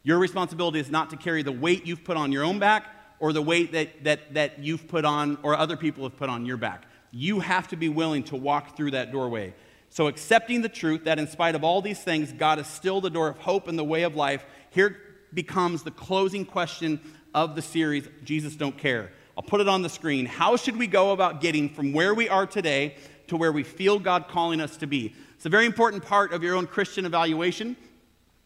Your 0.02 0.18
responsibility 0.18 0.80
is 0.80 0.90
not 0.90 1.10
to 1.10 1.16
carry 1.16 1.42
the 1.42 1.52
weight 1.52 1.86
you've 1.86 2.04
put 2.04 2.16
on 2.16 2.32
your 2.32 2.42
own 2.42 2.58
back 2.58 2.86
or 3.20 3.32
the 3.32 3.42
weight 3.42 3.72
that, 3.72 4.04
that, 4.04 4.34
that 4.34 4.58
you've 4.58 4.88
put 4.88 5.04
on 5.04 5.38
or 5.42 5.56
other 5.56 5.76
people 5.76 6.02
have 6.04 6.16
put 6.16 6.28
on 6.28 6.46
your 6.46 6.56
back. 6.56 6.86
You 7.12 7.40
have 7.40 7.68
to 7.68 7.76
be 7.76 7.88
willing 7.88 8.24
to 8.24 8.36
walk 8.36 8.76
through 8.76 8.92
that 8.92 9.12
doorway. 9.12 9.54
So, 9.90 10.06
accepting 10.06 10.62
the 10.62 10.68
truth 10.68 11.04
that 11.04 11.18
in 11.18 11.26
spite 11.26 11.54
of 11.56 11.64
all 11.64 11.82
these 11.82 12.00
things, 12.00 12.32
God 12.32 12.58
is 12.60 12.66
still 12.66 13.00
the 13.00 13.10
door 13.10 13.28
of 13.28 13.38
hope 13.38 13.66
and 13.66 13.78
the 13.78 13.84
way 13.84 14.02
of 14.02 14.14
life, 14.14 14.44
here 14.70 14.96
becomes 15.34 15.82
the 15.82 15.90
closing 15.90 16.44
question 16.44 17.00
of 17.34 17.56
the 17.56 17.62
series 17.62 18.08
Jesus 18.24 18.54
Don't 18.54 18.78
Care. 18.78 19.10
I'll 19.36 19.42
put 19.42 19.60
it 19.60 19.68
on 19.68 19.82
the 19.82 19.88
screen. 19.88 20.26
How 20.26 20.56
should 20.56 20.76
we 20.76 20.86
go 20.86 21.12
about 21.12 21.40
getting 21.40 21.68
from 21.68 21.92
where 21.92 22.14
we 22.14 22.28
are 22.28 22.46
today 22.46 22.96
to 23.28 23.36
where 23.36 23.52
we 23.52 23.62
feel 23.62 23.98
God 23.98 24.28
calling 24.28 24.60
us 24.60 24.76
to 24.78 24.86
be? 24.86 25.14
It's 25.34 25.46
a 25.46 25.50
very 25.50 25.66
important 25.66 26.04
part 26.04 26.32
of 26.32 26.42
your 26.42 26.54
own 26.54 26.66
Christian 26.66 27.04
evaluation. 27.04 27.76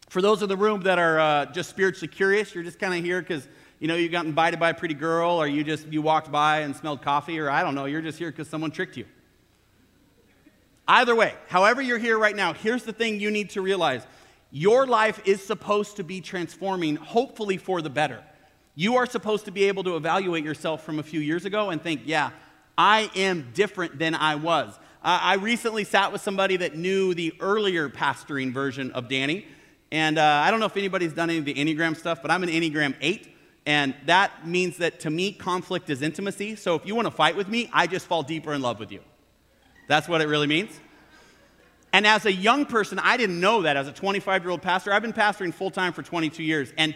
For 0.09 0.21
those 0.21 0.41
in 0.41 0.49
the 0.49 0.57
room 0.57 0.81
that 0.81 0.97
are 0.97 1.19
uh, 1.19 1.45
just 1.47 1.69
spiritually 1.69 2.07
curious, 2.07 2.55
you're 2.55 2.63
just 2.63 2.79
kind 2.79 2.93
of 2.93 3.03
here 3.03 3.21
because 3.21 3.47
you 3.79 3.87
know 3.87 3.95
you 3.95 4.09
got 4.09 4.25
invited 4.25 4.59
by 4.59 4.69
a 4.69 4.73
pretty 4.73 4.93
girl, 4.93 5.41
or 5.41 5.47
you 5.47 5.63
just 5.63 5.87
you 5.87 6.01
walked 6.01 6.31
by 6.31 6.59
and 6.59 6.75
smelled 6.75 7.01
coffee, 7.01 7.39
or 7.39 7.49
I 7.49 7.61
don't 7.61 7.75
know, 7.75 7.85
you're 7.85 8.01
just 8.01 8.17
here 8.17 8.31
because 8.31 8.47
someone 8.47 8.71
tricked 8.71 8.97
you. 8.97 9.05
Either 10.87 11.15
way, 11.15 11.33
however 11.47 11.81
you're 11.81 11.97
here 11.97 12.17
right 12.17 12.35
now, 12.35 12.53
here's 12.53 12.83
the 12.83 12.93
thing 12.93 13.19
you 13.19 13.31
need 13.31 13.49
to 13.51 13.61
realize: 13.61 14.05
your 14.51 14.85
life 14.85 15.21
is 15.25 15.43
supposed 15.43 15.97
to 15.97 16.03
be 16.03 16.21
transforming, 16.21 16.95
hopefully 16.95 17.57
for 17.57 17.81
the 17.81 17.89
better. 17.89 18.23
You 18.75 18.97
are 18.97 19.05
supposed 19.05 19.45
to 19.45 19.51
be 19.51 19.65
able 19.65 19.83
to 19.85 19.95
evaluate 19.95 20.43
yourself 20.43 20.83
from 20.83 20.99
a 20.99 21.03
few 21.03 21.21
years 21.21 21.45
ago 21.45 21.69
and 21.69 21.81
think, 21.81 22.01
yeah, 22.05 22.31
I 22.77 23.09
am 23.15 23.51
different 23.53 23.97
than 23.97 24.15
I 24.15 24.35
was. 24.35 24.77
Uh, 25.01 25.19
I 25.21 25.35
recently 25.35 25.85
sat 25.85 26.11
with 26.11 26.21
somebody 26.21 26.57
that 26.57 26.75
knew 26.75 27.13
the 27.13 27.33
earlier 27.39 27.89
pastoring 27.89 28.51
version 28.51 28.91
of 28.91 29.07
Danny. 29.07 29.45
And 29.91 30.17
uh, 30.17 30.23
I 30.23 30.51
don't 30.51 30.59
know 30.59 30.65
if 30.65 30.75
anybody's 30.75 31.13
done 31.13 31.29
any 31.29 31.39
of 31.39 31.45
the 31.45 31.53
Enneagram 31.53 31.95
stuff, 31.95 32.21
but 32.21 32.31
I'm 32.31 32.43
an 32.43 32.49
Enneagram 32.49 32.95
8. 32.99 33.34
And 33.65 33.95
that 34.05 34.47
means 34.47 34.77
that 34.77 34.99
to 35.01 35.09
me, 35.09 35.31
conflict 35.31 35.89
is 35.89 36.01
intimacy. 36.01 36.55
So 36.55 36.75
if 36.75 36.85
you 36.85 36.95
want 36.95 37.07
to 37.07 37.11
fight 37.11 37.35
with 37.35 37.47
me, 37.47 37.69
I 37.73 37.87
just 37.87 38.05
fall 38.05 38.21
deeper 38.21 38.53
in 38.53 38.61
love 38.61 38.79
with 38.79 38.91
you. 38.91 39.01
That's 39.87 40.07
what 40.07 40.21
it 40.21 40.27
really 40.27 40.47
means. 40.47 40.79
And 41.91 42.05
as 42.05 42.25
a 42.25 42.31
young 42.31 42.65
person, 42.65 42.99
I 42.99 43.17
didn't 43.17 43.39
know 43.39 43.63
that 43.63 43.77
as 43.77 43.87
a 43.87 43.91
25 43.91 44.43
year 44.43 44.51
old 44.51 44.61
pastor. 44.61 44.91
I've 44.91 45.01
been 45.01 45.13
pastoring 45.13 45.53
full 45.53 45.71
time 45.71 45.93
for 45.93 46.03
22 46.03 46.43
years. 46.43 46.73
And 46.77 46.95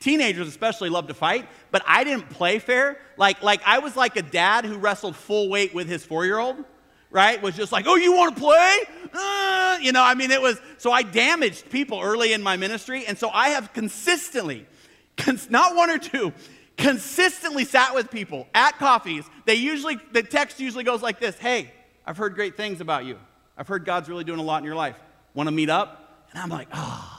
teenagers 0.00 0.48
especially 0.48 0.90
love 0.90 1.08
to 1.08 1.14
fight, 1.14 1.48
but 1.70 1.82
I 1.86 2.04
didn't 2.04 2.30
play 2.30 2.58
fair. 2.58 2.98
Like, 3.16 3.42
like 3.42 3.60
I 3.66 3.80
was 3.80 3.96
like 3.96 4.16
a 4.16 4.22
dad 4.22 4.64
who 4.64 4.78
wrestled 4.78 5.16
full 5.16 5.48
weight 5.48 5.74
with 5.74 5.88
his 5.88 6.04
four 6.04 6.24
year 6.24 6.38
old 6.38 6.64
right? 7.10 7.40
Was 7.40 7.56
just 7.56 7.72
like, 7.72 7.86
oh, 7.86 7.96
you 7.96 8.12
want 8.12 8.36
to 8.36 8.40
play? 8.40 8.78
Uh, 9.12 9.78
you 9.80 9.92
know, 9.92 10.02
I 10.02 10.14
mean, 10.14 10.30
it 10.30 10.42
was, 10.42 10.60
so 10.76 10.92
I 10.92 11.02
damaged 11.02 11.70
people 11.70 12.00
early 12.00 12.32
in 12.32 12.42
my 12.42 12.56
ministry. 12.56 13.06
And 13.06 13.16
so 13.16 13.30
I 13.30 13.50
have 13.50 13.72
consistently, 13.72 14.66
cons- 15.18 15.50
not 15.50 15.76
one 15.76 15.90
or 15.90 15.98
two, 15.98 16.32
consistently 16.76 17.64
sat 17.64 17.94
with 17.94 18.10
people 18.10 18.46
at 18.54 18.78
coffees. 18.78 19.24
They 19.44 19.56
usually, 19.56 19.98
the 20.12 20.22
text 20.22 20.60
usually 20.60 20.84
goes 20.84 21.02
like 21.02 21.20
this 21.20 21.36
Hey, 21.38 21.72
I've 22.06 22.16
heard 22.16 22.34
great 22.34 22.56
things 22.56 22.80
about 22.80 23.04
you. 23.04 23.18
I've 23.56 23.68
heard 23.68 23.84
God's 23.84 24.08
really 24.08 24.24
doing 24.24 24.38
a 24.38 24.42
lot 24.42 24.58
in 24.58 24.64
your 24.64 24.76
life. 24.76 24.96
Want 25.34 25.48
to 25.48 25.52
meet 25.52 25.68
up? 25.68 26.26
And 26.32 26.40
I'm 26.40 26.48
like, 26.48 26.68
ah. 26.72 27.12
Oh. 27.12 27.14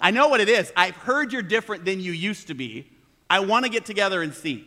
I 0.00 0.10
know 0.10 0.28
what 0.28 0.40
it 0.40 0.48
is. 0.48 0.72
I've 0.76 0.94
heard 0.94 1.32
you're 1.32 1.42
different 1.42 1.84
than 1.84 2.00
you 2.00 2.12
used 2.12 2.48
to 2.48 2.54
be. 2.54 2.88
I 3.30 3.40
want 3.40 3.64
to 3.64 3.70
get 3.70 3.84
together 3.84 4.22
and 4.22 4.32
see. 4.32 4.66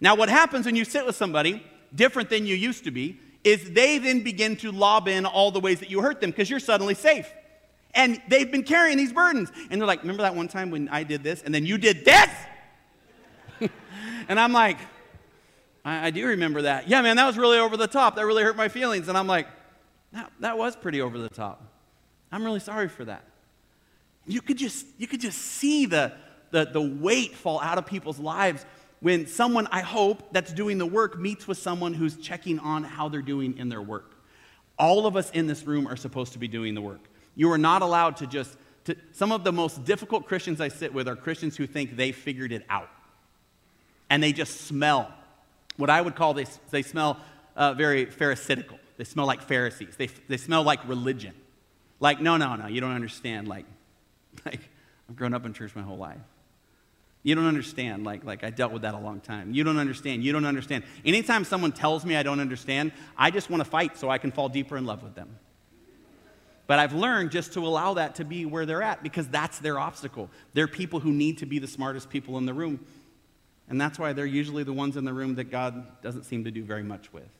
Now, 0.00 0.14
what 0.14 0.28
happens 0.28 0.64
when 0.64 0.76
you 0.76 0.84
sit 0.84 1.04
with 1.04 1.16
somebody 1.16 1.62
different 1.94 2.30
than 2.30 2.46
you 2.46 2.54
used 2.54 2.84
to 2.84 2.90
be, 2.90 3.18
is 3.44 3.70
they 3.70 3.98
then 3.98 4.22
begin 4.22 4.56
to 4.56 4.72
lob 4.72 5.08
in 5.08 5.24
all 5.24 5.50
the 5.50 5.60
ways 5.60 5.80
that 5.80 5.90
you 5.90 6.00
hurt 6.00 6.20
them 6.20 6.30
because 6.30 6.50
you're 6.50 6.60
suddenly 6.60 6.94
safe. 6.94 7.32
And 7.94 8.20
they've 8.28 8.50
been 8.50 8.62
carrying 8.62 8.96
these 8.96 9.12
burdens. 9.12 9.50
And 9.70 9.80
they're 9.80 9.86
like, 9.86 10.02
Remember 10.02 10.22
that 10.22 10.34
one 10.34 10.48
time 10.48 10.70
when 10.70 10.88
I 10.88 11.02
did 11.02 11.22
this 11.22 11.42
and 11.42 11.54
then 11.54 11.66
you 11.66 11.78
did 11.78 12.04
this? 12.04 12.30
and 14.28 14.38
I'm 14.38 14.52
like, 14.52 14.78
I, 15.84 16.06
I, 16.06 16.10
do 16.10 16.26
remember 16.26 16.62
that. 16.62 16.88
Yeah, 16.88 17.00
man, 17.02 17.16
that 17.16 17.26
was 17.26 17.36
really 17.36 17.58
over 17.58 17.76
the 17.76 17.86
top. 17.86 18.16
That 18.16 18.26
really 18.26 18.42
hurt 18.42 18.56
my 18.56 18.68
feelings. 18.68 19.08
And 19.08 19.16
I'm 19.16 19.26
like, 19.26 19.48
that, 20.12 20.30
that 20.40 20.58
was 20.58 20.76
pretty 20.76 21.00
over 21.00 21.18
the 21.18 21.28
top. 21.28 21.62
I'm 22.30 22.44
really 22.44 22.60
sorry 22.60 22.88
for 22.88 23.04
that. 23.06 23.24
You 24.26 24.40
could 24.40 24.58
just, 24.58 24.86
you 24.98 25.06
could 25.06 25.20
just 25.20 25.38
see 25.38 25.86
the, 25.86 26.12
the, 26.50 26.66
the 26.66 26.80
weight 26.80 27.34
fall 27.34 27.60
out 27.60 27.78
of 27.78 27.86
people's 27.86 28.18
lives 28.18 28.64
when 29.00 29.26
someone, 29.26 29.66
I 29.70 29.80
hope, 29.80 30.32
that's 30.32 30.52
doing 30.52 30.78
the 30.78 30.86
work 30.86 31.18
meets 31.18 31.46
with 31.46 31.58
someone 31.58 31.94
who's 31.94 32.16
checking 32.16 32.58
on 32.58 32.82
how 32.82 33.08
they're 33.08 33.22
doing 33.22 33.56
in 33.56 33.68
their 33.68 33.82
work. 33.82 34.16
All 34.78 35.06
of 35.06 35.16
us 35.16 35.30
in 35.30 35.46
this 35.46 35.64
room 35.64 35.86
are 35.86 35.96
supposed 35.96 36.32
to 36.34 36.38
be 36.38 36.48
doing 36.48 36.74
the 36.74 36.82
work. 36.82 37.00
You 37.38 37.52
are 37.52 37.58
not 37.58 37.82
allowed 37.82 38.16
to 38.16 38.26
just, 38.26 38.56
to, 38.86 38.96
some 39.12 39.30
of 39.30 39.44
the 39.44 39.52
most 39.52 39.84
difficult 39.84 40.26
Christians 40.26 40.60
I 40.60 40.66
sit 40.66 40.92
with 40.92 41.06
are 41.06 41.14
Christians 41.14 41.56
who 41.56 41.68
think 41.68 41.96
they 41.96 42.10
figured 42.10 42.50
it 42.50 42.66
out. 42.68 42.90
And 44.10 44.20
they 44.20 44.32
just 44.32 44.62
smell. 44.62 45.14
What 45.76 45.88
I 45.88 46.00
would 46.00 46.16
call, 46.16 46.34
they, 46.34 46.46
they 46.70 46.82
smell 46.82 47.16
uh, 47.54 47.74
very 47.74 48.06
pharisaical. 48.06 48.80
They 48.96 49.04
smell 49.04 49.24
like 49.24 49.40
Pharisees. 49.40 49.94
They, 49.96 50.08
they 50.26 50.36
smell 50.36 50.64
like 50.64 50.86
religion. 50.88 51.32
Like, 52.00 52.20
no, 52.20 52.38
no, 52.38 52.56
no, 52.56 52.66
you 52.66 52.80
don't 52.80 52.90
understand. 52.90 53.46
Like, 53.46 53.66
like, 54.44 54.60
I've 55.08 55.14
grown 55.14 55.32
up 55.32 55.46
in 55.46 55.52
church 55.52 55.76
my 55.76 55.82
whole 55.82 55.96
life. 55.96 56.18
You 57.22 57.36
don't 57.36 57.46
understand. 57.46 58.02
Like, 58.02 58.24
like 58.24 58.42
I 58.42 58.50
dealt 58.50 58.72
with 58.72 58.82
that 58.82 58.94
a 58.94 58.98
long 58.98 59.20
time. 59.20 59.52
You 59.52 59.62
don't 59.62 59.78
understand. 59.78 60.24
You 60.24 60.32
don't 60.32 60.44
understand. 60.44 60.82
Anytime 61.04 61.44
someone 61.44 61.70
tells 61.70 62.04
me 62.04 62.16
I 62.16 62.24
don't 62.24 62.40
understand, 62.40 62.90
I 63.16 63.30
just 63.30 63.48
want 63.48 63.62
to 63.62 63.70
fight 63.70 63.96
so 63.96 64.10
I 64.10 64.18
can 64.18 64.32
fall 64.32 64.48
deeper 64.48 64.76
in 64.76 64.86
love 64.86 65.04
with 65.04 65.14
them. 65.14 65.38
But 66.68 66.78
I've 66.78 66.92
learned 66.92 67.30
just 67.30 67.54
to 67.54 67.66
allow 67.66 67.94
that 67.94 68.16
to 68.16 68.26
be 68.26 68.44
where 68.44 68.66
they're 68.66 68.82
at 68.82 69.02
because 69.02 69.26
that's 69.26 69.58
their 69.58 69.80
obstacle. 69.80 70.28
They're 70.52 70.68
people 70.68 71.00
who 71.00 71.10
need 71.10 71.38
to 71.38 71.46
be 71.46 71.58
the 71.58 71.66
smartest 71.66 72.10
people 72.10 72.36
in 72.36 72.44
the 72.44 72.52
room. 72.52 72.84
And 73.70 73.80
that's 73.80 73.98
why 73.98 74.12
they're 74.12 74.26
usually 74.26 74.64
the 74.64 74.72
ones 74.74 74.98
in 74.98 75.06
the 75.06 75.12
room 75.14 75.36
that 75.36 75.50
God 75.50 76.02
doesn't 76.02 76.24
seem 76.24 76.44
to 76.44 76.50
do 76.50 76.62
very 76.62 76.82
much 76.82 77.10
with. 77.10 77.30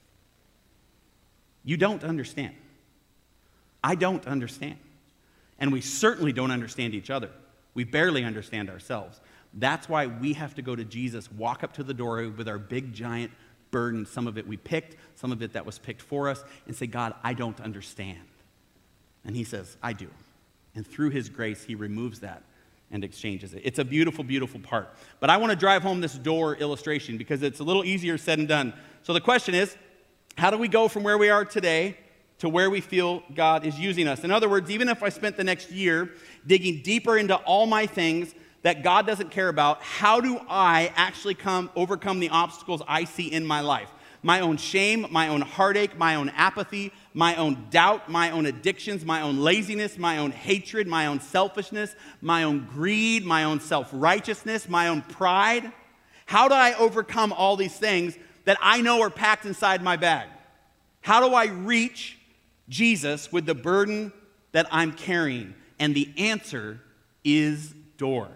You 1.63 1.77
don't 1.77 2.03
understand. 2.05 2.55
I 3.85 3.97
don't 3.97 4.27
understand. 4.27 4.79
And 5.59 5.73
we 5.73 5.83
certainly 5.83 6.33
don't 6.33 6.51
understand 6.51 6.95
each 6.95 7.11
other. 7.11 7.29
We 7.75 7.85
barely 7.85 8.25
understand 8.25 8.71
ourselves. 8.71 9.21
That's 9.53 9.91
why 9.91 10.07
we 10.07 10.33
have 10.33 10.55
to 10.55 10.63
go 10.63 10.75
to 10.75 10.85
Jesus, 10.85 11.31
walk 11.31 11.63
up 11.63 11.75
to 11.75 11.83
the 11.83 11.93
door 11.93 12.27
with 12.31 12.49
our 12.49 12.59
big 12.59 12.95
giant 12.95 13.33
burden, 13.71 14.07
some 14.07 14.27
of 14.27 14.39
it 14.39 14.49
we 14.49 14.57
picked, 14.57 14.97
some 15.17 15.33
of 15.33 15.43
it 15.43 15.53
that 15.53 15.67
was 15.67 15.79
picked 15.79 16.01
for 16.01 16.31
us, 16.31 16.43
and 16.67 16.75
say, 16.75 16.87
God, 16.87 17.15
I 17.23 17.35
don't 17.35 17.61
understand. 17.61 18.21
And 19.25 19.37
he 19.37 19.45
says, 19.45 19.77
I 19.83 19.93
do. 19.93 20.09
And 20.75 20.87
through 20.87 21.11
his 21.11 21.29
grace, 21.29 21.65
he 21.65 21.75
removes 21.75 22.21
that 22.21 22.43
and 22.91 23.05
exchanges 23.05 23.53
it. 23.53 23.63
It's 23.65 23.79
a 23.79 23.85
beautiful, 23.85 24.25
beautiful 24.25 24.61
part. 24.61 24.95
But 25.21 25.31
I 25.31 25.37
want 25.37 25.51
to 25.51 25.57
drive 25.57 25.83
home 25.83 26.01
this 26.01 26.15
door 26.15 26.55
illustration 26.57 27.19
because 27.19 27.43
it's 27.43 27.61
a 27.61 27.65
little 27.65 27.85
easier 27.85 28.17
said 28.17 28.39
and 28.39 28.49
done. 28.49 28.73
So 29.03 29.13
the 29.13 29.21
question 29.21 29.55
is 29.55 29.77
how 30.37 30.51
do 30.51 30.59
we 30.59 30.69
go 30.69 30.89
from 30.89 31.03
where 31.03 31.19
we 31.19 31.31
are 31.31 31.45
today 31.45 31.97
to 32.39 32.49
where 32.49 32.71
we 32.71 32.81
feel 32.81 33.23
God 33.35 33.67
is 33.67 33.79
using 33.79 34.07
us? 34.07 34.25
In 34.25 34.31
other 34.31 34.49
words, 34.49 34.71
even 34.71 34.89
if 34.89 35.03
I 35.03 35.09
spent 35.09 35.37
the 35.37 35.45
next 35.45 35.71
year 35.71 36.11
digging 36.47 36.83
deeper 36.83 37.19
into 37.19 37.35
all 37.35 37.67
my 37.67 37.87
things, 37.87 38.35
that 38.63 38.83
God 38.83 39.07
doesn't 39.07 39.31
care 39.31 39.49
about, 39.49 39.83
how 39.83 40.21
do 40.21 40.41
I 40.49 40.93
actually 40.97 41.35
come 41.35 41.71
overcome 41.77 42.21
the 42.21 42.31
obstacles 42.31 42.83
I 42.89 43.05
see 43.05 43.33
in 43.33 43.47
my 43.47 43.61
life? 43.61 43.91
My 44.23 44.41
own 44.41 44.57
shame, 44.57 45.07
my 45.11 45.29
own 45.29 45.43
heartache, 45.43 45.97
my 45.97 46.17
own 46.17 46.31
apathy, 46.31 46.93
my 47.19 47.35
own 47.35 47.67
doubt, 47.71 48.09
my 48.09 48.31
own 48.31 48.47
addictions, 48.47 49.05
my 49.05 49.23
own 49.23 49.39
laziness, 49.41 49.99
my 49.99 50.19
own 50.19 50.31
hatred, 50.31 50.87
my 50.87 51.07
own 51.07 51.19
selfishness, 51.19 51.97
my 52.21 52.45
own 52.45 52.65
greed, 52.71 53.25
my 53.25 53.43
own 53.43 53.59
self 53.59 53.91
righteousness, 53.93 54.69
my 54.69 54.87
own 54.87 55.03
pride. 55.03 55.73
How 56.27 56.47
do 56.47 56.55
I 56.55 56.75
overcome 56.75 57.33
all 57.33 57.57
these 57.57 57.77
things 57.77 58.17
that 58.45 58.57
I 58.63 58.83
know 58.83 59.01
are 59.01 59.11
packed 59.11 59.47
inside 59.47 59.83
my 59.83 59.97
bag? 59.97 60.29
How 61.01 61.29
do 61.29 61.35
I 61.35 61.47
reach 61.47 62.17
Jesus 62.69 63.33
with 63.33 63.47
the 63.47 63.55
burden 63.55 64.13
that 64.53 64.69
I'm 64.71 64.93
carrying? 64.93 65.57
And 65.81 65.97
the 65.97 66.13
answer 66.17 66.81
is 67.25 67.75
doors. 67.97 68.31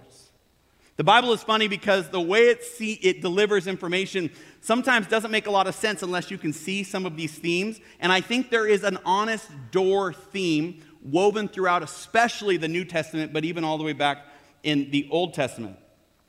The 0.96 1.04
Bible 1.04 1.32
is 1.32 1.42
funny 1.42 1.68
because 1.68 2.08
the 2.08 2.20
way 2.20 2.48
it, 2.48 2.64
see, 2.64 2.94
it 2.94 3.22
delivers 3.22 3.68
information 3.68 4.30
sometimes 4.62 5.06
doesn't 5.06 5.30
make 5.30 5.46
a 5.46 5.50
lot 5.50 5.66
of 5.66 5.74
sense 5.74 6.02
unless 6.02 6.30
you 6.30 6.38
can 6.38 6.54
see 6.54 6.82
some 6.82 7.04
of 7.04 7.16
these 7.16 7.34
themes. 7.38 7.80
And 8.00 8.10
I 8.10 8.22
think 8.22 8.48
there 8.48 8.66
is 8.66 8.84
an 8.84 8.98
honest 9.04 9.50
door 9.70 10.14
theme 10.14 10.82
woven 11.02 11.48
throughout, 11.48 11.82
especially 11.82 12.56
the 12.56 12.68
New 12.68 12.84
Testament, 12.84 13.32
but 13.32 13.44
even 13.44 13.64
all 13.64 13.76
the 13.76 13.84
way 13.84 13.92
back 13.92 14.24
in 14.62 14.90
the 14.90 15.08
Old 15.10 15.34
Testament. 15.34 15.76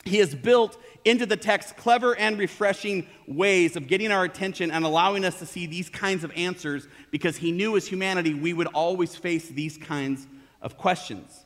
he 0.05 0.17
has 0.17 0.35
built 0.35 0.77
into 1.05 1.25
the 1.25 1.37
text 1.37 1.77
clever 1.77 2.15
and 2.15 2.37
refreshing 2.37 3.07
ways 3.27 3.75
of 3.75 3.87
getting 3.87 4.11
our 4.11 4.23
attention 4.23 4.71
and 4.71 4.83
allowing 4.83 5.23
us 5.23 5.39
to 5.39 5.45
see 5.45 5.65
these 5.65 5.89
kinds 5.89 6.23
of 6.23 6.31
answers 6.35 6.87
because 7.11 7.37
he 7.37 7.51
knew 7.51 7.77
as 7.77 7.87
humanity 7.87 8.33
we 8.33 8.51
would 8.53 8.67
always 8.67 9.15
face 9.15 9.47
these 9.49 9.77
kinds 9.77 10.27
of 10.61 10.77
questions. 10.77 11.42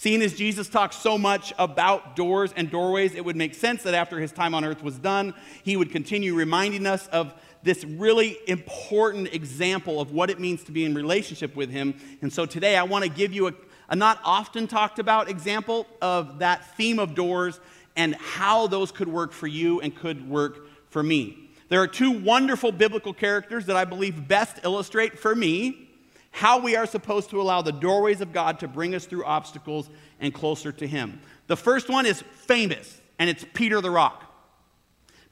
Seeing 0.00 0.22
as 0.22 0.32
Jesus 0.32 0.66
talks 0.66 0.96
so 0.96 1.18
much 1.18 1.52
about 1.58 2.16
doors 2.16 2.54
and 2.56 2.70
doorways, 2.70 3.14
it 3.14 3.22
would 3.22 3.36
make 3.36 3.54
sense 3.54 3.82
that 3.82 3.92
after 3.92 4.18
his 4.18 4.32
time 4.32 4.54
on 4.54 4.64
earth 4.64 4.82
was 4.82 4.96
done, 4.96 5.34
he 5.62 5.76
would 5.76 5.92
continue 5.92 6.34
reminding 6.34 6.86
us 6.86 7.06
of 7.08 7.34
this 7.62 7.84
really 7.84 8.38
important 8.46 9.34
example 9.34 10.00
of 10.00 10.10
what 10.10 10.30
it 10.30 10.40
means 10.40 10.64
to 10.64 10.72
be 10.72 10.86
in 10.86 10.94
relationship 10.94 11.54
with 11.54 11.68
him. 11.68 11.94
And 12.22 12.32
so 12.32 12.46
today 12.46 12.78
I 12.78 12.84
want 12.84 13.04
to 13.04 13.10
give 13.10 13.34
you 13.34 13.48
a, 13.48 13.52
a 13.90 13.94
not 13.94 14.18
often 14.24 14.66
talked 14.66 14.98
about 14.98 15.28
example 15.28 15.86
of 16.00 16.38
that 16.38 16.74
theme 16.78 16.98
of 16.98 17.14
doors 17.14 17.60
and 17.94 18.14
how 18.14 18.68
those 18.68 18.92
could 18.92 19.08
work 19.08 19.32
for 19.32 19.48
you 19.48 19.82
and 19.82 19.94
could 19.94 20.26
work 20.30 20.66
for 20.88 21.02
me. 21.02 21.50
There 21.68 21.82
are 21.82 21.86
two 21.86 22.10
wonderful 22.10 22.72
biblical 22.72 23.12
characters 23.12 23.66
that 23.66 23.76
I 23.76 23.84
believe 23.84 24.26
best 24.26 24.60
illustrate 24.64 25.18
for 25.18 25.34
me 25.34 25.89
how 26.30 26.60
we 26.60 26.76
are 26.76 26.86
supposed 26.86 27.30
to 27.30 27.40
allow 27.40 27.62
the 27.62 27.72
doorways 27.72 28.20
of 28.20 28.32
God 28.32 28.60
to 28.60 28.68
bring 28.68 28.94
us 28.94 29.04
through 29.04 29.24
obstacles 29.24 29.90
and 30.20 30.32
closer 30.32 30.72
to 30.72 30.86
Him. 30.86 31.20
The 31.48 31.56
first 31.56 31.88
one 31.88 32.06
is 32.06 32.22
famous, 32.22 33.00
and 33.18 33.28
it's 33.28 33.44
Peter 33.54 33.80
the 33.80 33.90
Rock. 33.90 34.24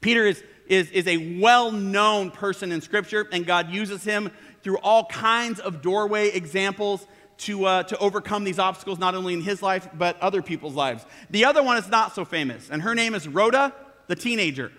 Peter 0.01 0.25
is, 0.25 0.43
is, 0.67 0.91
is 0.91 1.07
a 1.07 1.39
well 1.39 1.71
known 1.71 2.31
person 2.31 2.71
in 2.71 2.81
Scripture, 2.81 3.27
and 3.31 3.45
God 3.45 3.69
uses 3.69 4.03
him 4.03 4.31
through 4.61 4.77
all 4.79 5.05
kinds 5.05 5.59
of 5.59 5.81
doorway 5.81 6.29
examples 6.29 7.05
to, 7.39 7.65
uh, 7.65 7.83
to 7.83 7.97
overcome 7.99 8.43
these 8.43 8.59
obstacles, 8.59 8.99
not 8.99 9.15
only 9.15 9.33
in 9.33 9.41
his 9.41 9.61
life, 9.61 9.87
but 9.93 10.19
other 10.19 10.41
people's 10.41 10.75
lives. 10.75 11.05
The 11.29 11.45
other 11.45 11.63
one 11.63 11.77
is 11.77 11.87
not 11.87 12.13
so 12.13 12.25
famous, 12.25 12.69
and 12.69 12.81
her 12.81 12.93
name 12.93 13.15
is 13.15 13.27
Rhoda, 13.27 13.73
the 14.07 14.15
teenager. 14.15 14.71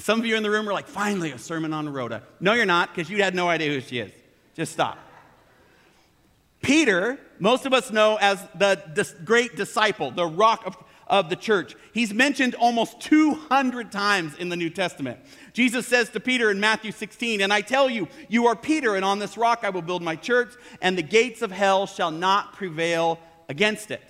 Some 0.00 0.20
of 0.20 0.26
you 0.26 0.36
in 0.36 0.42
the 0.42 0.50
room 0.50 0.68
are 0.68 0.72
like, 0.72 0.86
finally, 0.86 1.32
a 1.32 1.38
sermon 1.38 1.72
on 1.72 1.88
Rhoda. 1.88 2.22
No, 2.40 2.52
you're 2.52 2.66
not, 2.66 2.94
because 2.94 3.10
you 3.10 3.22
had 3.22 3.34
no 3.34 3.48
idea 3.48 3.72
who 3.72 3.80
she 3.80 3.98
is. 3.98 4.12
Just 4.54 4.72
stop. 4.72 4.98
Peter, 6.62 7.18
most 7.38 7.66
of 7.66 7.72
us 7.72 7.90
know 7.90 8.16
as 8.20 8.44
the 8.54 8.82
dis- 8.94 9.14
great 9.24 9.56
disciple, 9.56 10.10
the 10.10 10.26
rock 10.26 10.62
of, 10.66 10.76
of 11.06 11.30
the 11.30 11.36
church. 11.36 11.74
He's 11.92 12.12
mentioned 12.12 12.54
almost 12.54 13.00
200 13.00 13.90
times 13.92 14.34
in 14.36 14.48
the 14.48 14.56
New 14.56 14.70
Testament. 14.70 15.18
Jesus 15.52 15.86
says 15.86 16.10
to 16.10 16.20
Peter 16.20 16.50
in 16.50 16.60
Matthew 16.60 16.92
16, 16.92 17.40
And 17.40 17.52
I 17.52 17.60
tell 17.60 17.88
you, 17.88 18.08
you 18.28 18.46
are 18.46 18.56
Peter, 18.56 18.96
and 18.96 19.04
on 19.04 19.18
this 19.18 19.36
rock 19.36 19.60
I 19.62 19.70
will 19.70 19.82
build 19.82 20.02
my 20.02 20.16
church, 20.16 20.52
and 20.80 20.96
the 20.96 21.02
gates 21.02 21.42
of 21.42 21.50
hell 21.50 21.86
shall 21.86 22.10
not 22.10 22.52
prevail 22.54 23.18
against 23.48 23.90
it. 23.90 24.02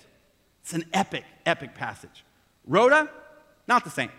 It's 0.61 0.73
an 0.73 0.85
epic, 0.93 1.23
epic 1.45 1.75
passage. 1.75 2.23
Rhoda, 2.65 3.09
not 3.67 3.83
the 3.83 3.89
same. 3.89 4.11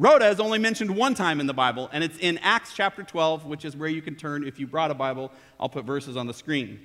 Rhoda 0.00 0.30
is 0.30 0.40
only 0.40 0.58
mentioned 0.58 0.96
one 0.96 1.12
time 1.12 1.40
in 1.40 1.46
the 1.46 1.52
Bible, 1.52 1.90
and 1.92 2.02
it's 2.02 2.16
in 2.16 2.38
Acts 2.38 2.72
chapter 2.74 3.02
12, 3.02 3.44
which 3.44 3.66
is 3.66 3.76
where 3.76 3.90
you 3.90 4.00
can 4.00 4.14
turn 4.14 4.48
if 4.48 4.58
you 4.58 4.66
brought 4.66 4.90
a 4.90 4.94
Bible. 4.94 5.30
I'll 5.60 5.68
put 5.68 5.84
verses 5.84 6.16
on 6.16 6.26
the 6.26 6.32
screen. 6.32 6.80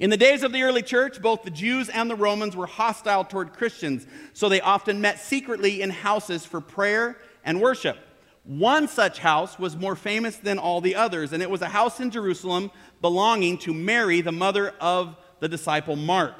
In 0.00 0.10
the 0.10 0.16
days 0.16 0.42
of 0.42 0.50
the 0.50 0.64
early 0.64 0.82
church, 0.82 1.22
both 1.22 1.44
the 1.44 1.50
Jews 1.52 1.88
and 1.88 2.10
the 2.10 2.16
Romans 2.16 2.56
were 2.56 2.66
hostile 2.66 3.22
toward 3.22 3.52
Christians, 3.52 4.08
so 4.32 4.48
they 4.48 4.60
often 4.60 5.00
met 5.00 5.20
secretly 5.20 5.80
in 5.80 5.90
houses 5.90 6.44
for 6.44 6.60
prayer 6.60 7.18
and 7.44 7.60
worship. 7.60 7.98
One 8.42 8.88
such 8.88 9.20
house 9.20 9.56
was 9.56 9.76
more 9.76 9.94
famous 9.94 10.34
than 10.34 10.58
all 10.58 10.80
the 10.80 10.96
others, 10.96 11.32
and 11.32 11.40
it 11.40 11.50
was 11.50 11.62
a 11.62 11.68
house 11.68 12.00
in 12.00 12.10
Jerusalem 12.10 12.72
belonging 13.00 13.58
to 13.58 13.72
Mary, 13.72 14.22
the 14.22 14.32
mother 14.32 14.74
of 14.80 15.16
the 15.38 15.48
disciple 15.48 15.94
Mark. 15.94 16.34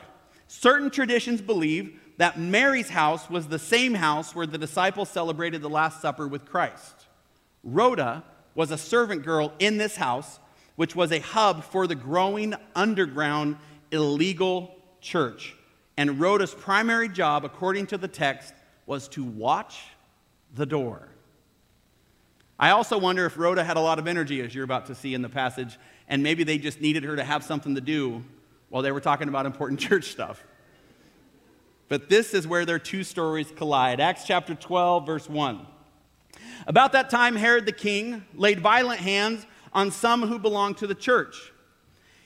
Certain 0.49 0.91
traditions 0.91 1.41
believe 1.41 2.01
that 2.17 2.39
Mary's 2.39 2.89
house 2.89 3.29
was 3.29 3.49
the 3.49 3.59
same 3.59 3.95
house 3.95 4.35
where 4.35 4.47
the 4.47 4.59
disciples 4.59 5.09
celebrated 5.09 5.63
the 5.63 5.69
Last 5.69 6.01
Supper 6.01 6.29
with 6.29 6.45
Christ. 6.45 7.07
Rhoda 7.63 8.23
was 8.55 8.71
a 8.71 8.79
servant 8.79 9.25
girl 9.25 9.53
in 9.59 9.79
this 9.79 9.97
house, 9.97 10.39
which 10.77 10.95
was 10.95 11.11
a 11.11 11.19
hub 11.19 11.65
for 11.65 11.87
the 11.87 11.95
growing 11.95 12.55
underground 12.75 13.57
illegal 13.91 14.77
church. 15.01 15.55
And 15.97 16.21
Rhoda's 16.21 16.55
primary 16.55 17.09
job, 17.09 17.45
according 17.45 17.89
to 17.89 17.99
the 17.99 18.09
text, 18.09 18.55
was 18.87 19.09
to 19.09 19.25
watch 19.25 19.83
the 20.55 20.67
door. 20.67 21.09
I 22.59 22.71
also 22.71 22.99
wonder 22.99 23.27
if 23.27 23.37
Rhoda 23.37 23.65
had 23.65 23.77
a 23.77 23.81
lot 23.81 23.99
of 23.99 24.07
energy, 24.07 24.41
as 24.41 24.55
you're 24.55 24.65
about 24.65 24.87
to 24.87 24.95
see 24.95 25.15
in 25.15 25.23
the 25.23 25.29
passage, 25.29 25.79
and 26.09 26.23
maybe 26.23 26.45
they 26.45 26.59
just 26.59 26.81
needed 26.81 27.03
her 27.05 27.17
to 27.17 27.25
have 27.25 27.43
something 27.43 27.75
to 27.75 27.81
do 27.81 28.23
while 28.69 28.83
they 28.83 28.93
were 28.93 29.01
talking 29.01 29.29
about 29.29 29.47
important 29.47 29.81
church 29.89 30.05
stuff. 30.05 30.45
But 31.89 32.09
this 32.09 32.35
is 32.35 32.47
where 32.47 32.65
their 32.65 32.79
two 32.79 33.05
stories 33.05 33.53
collide. 33.55 34.01
Acts 34.01 34.25
chapter 34.27 34.55
12, 34.55 35.07
verse 35.07 35.29
1. 35.29 35.67
About 36.67 36.93
that 36.93 37.11
time, 37.11 37.37
Herod 37.37 37.67
the 37.67 37.73
king 37.73 38.25
laid 38.35 38.61
violent 38.61 39.01
hands 39.01 39.47
on 39.73 39.91
some 39.91 40.23
who 40.23 40.39
belonged 40.39 40.79
to 40.79 40.87
the 40.87 40.95
church. 40.95 41.53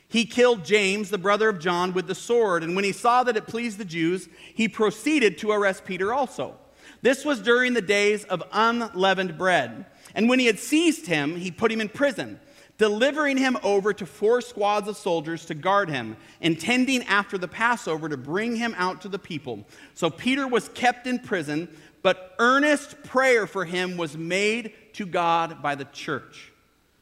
He 0.08 0.24
killed 0.24 0.64
James, 0.64 1.10
the 1.10 1.18
brother 1.18 1.48
of 1.48 1.58
John, 1.58 1.92
with 1.92 2.06
the 2.06 2.14
sword, 2.14 2.62
and 2.62 2.74
when 2.74 2.84
he 2.84 2.92
saw 2.92 3.24
that 3.24 3.36
it 3.36 3.46
pleased 3.46 3.78
the 3.78 3.84
Jews, 3.84 4.28
he 4.54 4.68
proceeded 4.68 5.36
to 5.38 5.50
arrest 5.50 5.84
Peter 5.84 6.14
also. 6.14 6.56
This 7.02 7.24
was 7.24 7.40
during 7.40 7.74
the 7.74 7.82
days 7.82 8.24
of 8.24 8.42
unleavened 8.52 9.36
bread. 9.36 9.86
And 10.14 10.28
when 10.28 10.38
he 10.38 10.46
had 10.46 10.58
seized 10.58 11.06
him, 11.06 11.36
he 11.36 11.50
put 11.50 11.70
him 11.70 11.80
in 11.80 11.88
prison 11.88 12.40
delivering 12.78 13.36
him 13.36 13.58
over 13.62 13.92
to 13.92 14.06
four 14.06 14.40
squads 14.40 14.88
of 14.88 14.96
soldiers 14.96 15.44
to 15.46 15.54
guard 15.54 15.90
him, 15.90 16.16
intending 16.40 17.02
after 17.04 17.36
the 17.36 17.48
Passover 17.48 18.08
to 18.08 18.16
bring 18.16 18.56
him 18.56 18.74
out 18.78 19.02
to 19.02 19.08
the 19.08 19.18
people. 19.18 19.66
So 19.94 20.08
Peter 20.08 20.46
was 20.46 20.68
kept 20.70 21.06
in 21.06 21.18
prison, 21.18 21.68
but 22.02 22.34
earnest 22.38 23.02
prayer 23.02 23.46
for 23.46 23.64
him 23.64 23.96
was 23.96 24.16
made 24.16 24.72
to 24.94 25.04
God 25.04 25.60
by 25.60 25.74
the 25.74 25.84
church. 25.86 26.52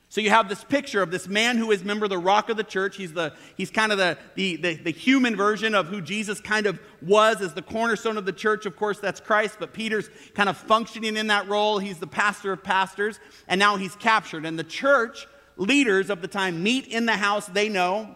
So 0.08 0.22
you 0.22 0.30
have 0.30 0.48
this 0.48 0.64
picture 0.64 1.02
of 1.02 1.10
this 1.10 1.28
man 1.28 1.58
who 1.58 1.70
is 1.72 1.84
member 1.84 2.06
of 2.06 2.10
the 2.10 2.16
rock 2.16 2.48
of 2.48 2.56
the 2.56 2.64
church. 2.64 2.96
He's, 2.96 3.12
the, 3.12 3.34
he's 3.56 3.70
kind 3.70 3.92
of 3.92 3.98
the, 3.98 4.16
the, 4.34 4.56
the, 4.56 4.74
the, 4.76 4.90
human 4.90 5.36
version 5.36 5.74
of 5.74 5.88
who 5.88 6.00
Jesus 6.00 6.40
kind 6.40 6.64
of 6.64 6.80
was 7.02 7.42
as 7.42 7.52
the 7.52 7.60
cornerstone 7.60 8.16
of 8.16 8.24
the 8.24 8.32
church. 8.32 8.64
Of 8.64 8.76
course, 8.76 8.98
that's 8.98 9.20
Christ, 9.20 9.56
but 9.58 9.74
Peter's 9.74 10.08
kind 10.32 10.48
of 10.48 10.56
functioning 10.56 11.18
in 11.18 11.26
that 11.26 11.48
role. 11.48 11.78
He's 11.78 11.98
the 11.98 12.06
pastor 12.06 12.52
of 12.52 12.64
pastors, 12.64 13.20
and 13.46 13.58
now 13.58 13.76
he's 13.76 13.94
captured. 13.96 14.46
And 14.46 14.58
the 14.58 14.64
church 14.64 15.26
leaders 15.56 16.10
of 16.10 16.20
the 16.22 16.28
time 16.28 16.62
meet 16.62 16.86
in 16.86 17.06
the 17.06 17.16
house 17.16 17.46
they 17.46 17.68
know. 17.68 18.14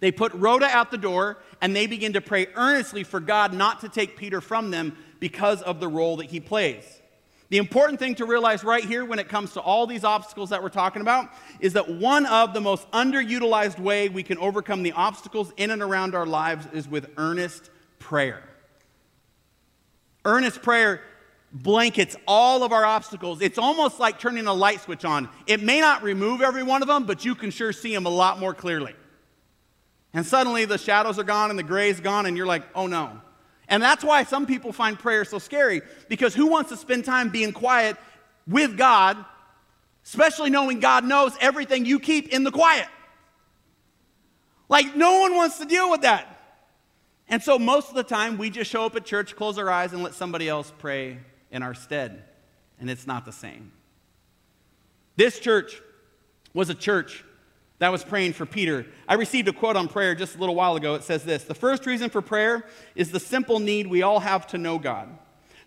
They 0.00 0.12
put 0.12 0.32
Rhoda 0.34 0.66
out 0.66 0.90
the 0.90 0.98
door 0.98 1.38
and 1.60 1.74
they 1.74 1.86
begin 1.86 2.12
to 2.12 2.20
pray 2.20 2.48
earnestly 2.54 3.04
for 3.04 3.20
God 3.20 3.52
not 3.52 3.80
to 3.80 3.88
take 3.88 4.16
Peter 4.16 4.40
from 4.40 4.70
them 4.70 4.96
because 5.20 5.62
of 5.62 5.80
the 5.80 5.88
role 5.88 6.16
that 6.18 6.26
he 6.26 6.40
plays. 6.40 6.84
The 7.50 7.58
important 7.58 7.98
thing 7.98 8.14
to 8.16 8.24
realize 8.24 8.64
right 8.64 8.84
here 8.84 9.04
when 9.04 9.18
it 9.18 9.28
comes 9.28 9.52
to 9.52 9.60
all 9.60 9.86
these 9.86 10.04
obstacles 10.04 10.50
that 10.50 10.62
we're 10.62 10.70
talking 10.70 11.02
about 11.02 11.30
is 11.60 11.74
that 11.74 11.88
one 11.88 12.26
of 12.26 12.52
the 12.52 12.60
most 12.60 12.90
underutilized 12.90 13.78
way 13.78 14.08
we 14.08 14.22
can 14.22 14.38
overcome 14.38 14.82
the 14.82 14.92
obstacles 14.92 15.52
in 15.56 15.70
and 15.70 15.82
around 15.82 16.14
our 16.14 16.26
lives 16.26 16.66
is 16.72 16.88
with 16.88 17.10
earnest 17.16 17.70
prayer. 17.98 18.42
Earnest 20.24 20.62
prayer 20.62 21.02
blankets 21.54 22.16
all 22.26 22.64
of 22.64 22.72
our 22.72 22.84
obstacles. 22.84 23.40
It's 23.40 23.58
almost 23.58 24.00
like 24.00 24.18
turning 24.18 24.46
a 24.48 24.52
light 24.52 24.80
switch 24.80 25.04
on. 25.04 25.28
It 25.46 25.62
may 25.62 25.80
not 25.80 26.02
remove 26.02 26.42
every 26.42 26.64
one 26.64 26.82
of 26.82 26.88
them, 26.88 27.04
but 27.04 27.24
you 27.24 27.36
can 27.36 27.50
sure 27.50 27.72
see 27.72 27.94
them 27.94 28.06
a 28.06 28.10
lot 28.10 28.40
more 28.40 28.52
clearly. 28.52 28.94
And 30.12 30.26
suddenly 30.26 30.64
the 30.64 30.78
shadows 30.78 31.18
are 31.18 31.24
gone 31.24 31.50
and 31.50 31.58
the 31.58 31.64
gray 31.64 31.90
is 31.90 32.00
gone, 32.00 32.26
and 32.26 32.36
you're 32.36 32.46
like, 32.46 32.64
oh 32.74 32.88
no. 32.88 33.20
And 33.68 33.82
that's 33.82 34.04
why 34.04 34.24
some 34.24 34.46
people 34.46 34.72
find 34.72 34.98
prayer 34.98 35.24
so 35.24 35.38
scary, 35.38 35.82
because 36.08 36.34
who 36.34 36.46
wants 36.46 36.70
to 36.70 36.76
spend 36.76 37.04
time 37.04 37.30
being 37.30 37.52
quiet 37.52 37.96
with 38.46 38.76
God, 38.76 39.24
especially 40.04 40.50
knowing 40.50 40.80
God 40.80 41.04
knows 41.04 41.32
everything 41.40 41.86
you 41.86 42.00
keep 42.00 42.28
in 42.28 42.42
the 42.44 42.50
quiet? 42.50 42.88
Like, 44.68 44.96
no 44.96 45.20
one 45.20 45.34
wants 45.34 45.58
to 45.58 45.66
deal 45.66 45.90
with 45.90 46.02
that. 46.02 46.30
And 47.28 47.42
so, 47.42 47.58
most 47.58 47.88
of 47.88 47.94
the 47.94 48.02
time, 48.02 48.38
we 48.38 48.50
just 48.50 48.70
show 48.70 48.84
up 48.84 48.96
at 48.96 49.04
church, 49.04 49.34
close 49.34 49.56
our 49.56 49.70
eyes, 49.70 49.92
and 49.92 50.02
let 50.02 50.14
somebody 50.14 50.48
else 50.48 50.72
pray 50.78 51.18
in 51.54 51.62
our 51.62 51.72
stead, 51.72 52.24
and 52.78 52.90
it's 52.90 53.06
not 53.06 53.24
the 53.24 53.32
same. 53.32 53.72
This 55.16 55.38
church 55.38 55.80
was 56.52 56.68
a 56.68 56.74
church 56.74 57.24
that 57.78 57.92
was 57.92 58.04
praying 58.04 58.32
for 58.32 58.44
Peter. 58.44 58.86
I 59.08 59.14
received 59.14 59.48
a 59.48 59.52
quote 59.52 59.76
on 59.76 59.88
prayer 59.88 60.14
just 60.14 60.34
a 60.34 60.38
little 60.38 60.56
while 60.56 60.74
ago. 60.74 60.94
It 60.96 61.04
says 61.04 61.24
this 61.24 61.44
The 61.44 61.54
first 61.54 61.86
reason 61.86 62.10
for 62.10 62.20
prayer 62.20 62.66
is 62.96 63.12
the 63.12 63.20
simple 63.20 63.60
need 63.60 63.86
we 63.86 64.02
all 64.02 64.20
have 64.20 64.48
to 64.48 64.58
know 64.58 64.78
God. 64.78 65.08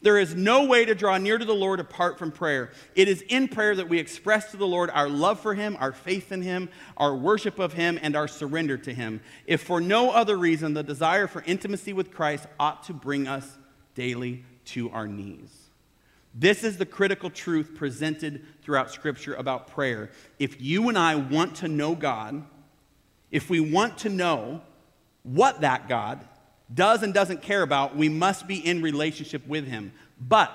There 0.02 0.20
is 0.20 0.36
no 0.36 0.66
way 0.66 0.86
to 0.86 0.94
draw 0.94 1.18
near 1.18 1.38
to 1.38 1.46
the 1.46 1.56
Lord 1.56 1.80
apart 1.80 2.20
from 2.20 2.32
prayer. 2.32 2.72
It 2.94 3.08
is 3.08 3.24
in 3.30 3.48
prayer 3.48 3.76
that 3.76 3.90
we 3.90 3.98
express 3.98 4.52
to 4.52 4.58
the 4.58 4.68
Lord 4.68 4.92
our 4.92 5.10
love 5.10 5.40
for 5.40 5.56
Him, 5.56 5.76
our 5.80 5.92
faith 5.92 6.32
in 6.32 6.44
Him, 6.44 6.70
our 6.98 7.16
worship 7.16 7.58
of 7.58 7.74
Him, 7.74 7.98
and 8.02 8.16
our 8.16 8.28
surrender 8.28 8.78
to 8.78 8.94
Him. 8.94 9.22
If 9.48 9.64
for 9.64 9.82
no 9.82 10.12
other 10.12 10.38
reason, 10.38 10.76
the 10.76 10.84
desire 10.84 11.28
for 11.28 11.42
intimacy 11.48 11.94
with 11.94 12.12
Christ 12.14 12.46
ought 12.60 12.84
to 12.84 12.94
bring 12.94 13.28
us 13.28 13.58
daily 13.96 14.44
to 14.66 14.92
our 14.92 15.08
knees. 15.08 15.67
This 16.40 16.64
is 16.64 16.78
the 16.78 16.86
critical 16.86 17.32
truth 17.32 17.72
presented 17.74 18.46
throughout 18.62 18.92
Scripture 18.92 19.34
about 19.34 19.70
prayer. 19.70 20.12
If 20.38 20.62
you 20.62 20.88
and 20.88 20.96
I 20.98 21.16
want 21.16 21.56
to 21.58 21.68
know 21.68 21.96
God, 21.96 22.44
if 23.32 23.50
we 23.50 23.60
want 23.60 23.98
to 24.00 24.10
know 24.10 24.62
what 25.24 25.62
that 25.62 25.90
God 25.90 26.24
does 26.72 27.02
and 27.02 27.12
doesn't 27.12 27.42
care 27.42 27.64
about, 27.64 27.96
we 27.96 28.08
must 28.08 28.46
be 28.46 28.64
in 28.64 28.84
relationship 28.84 29.48
with 29.48 29.66
Him. 29.66 29.92
But 30.22 30.52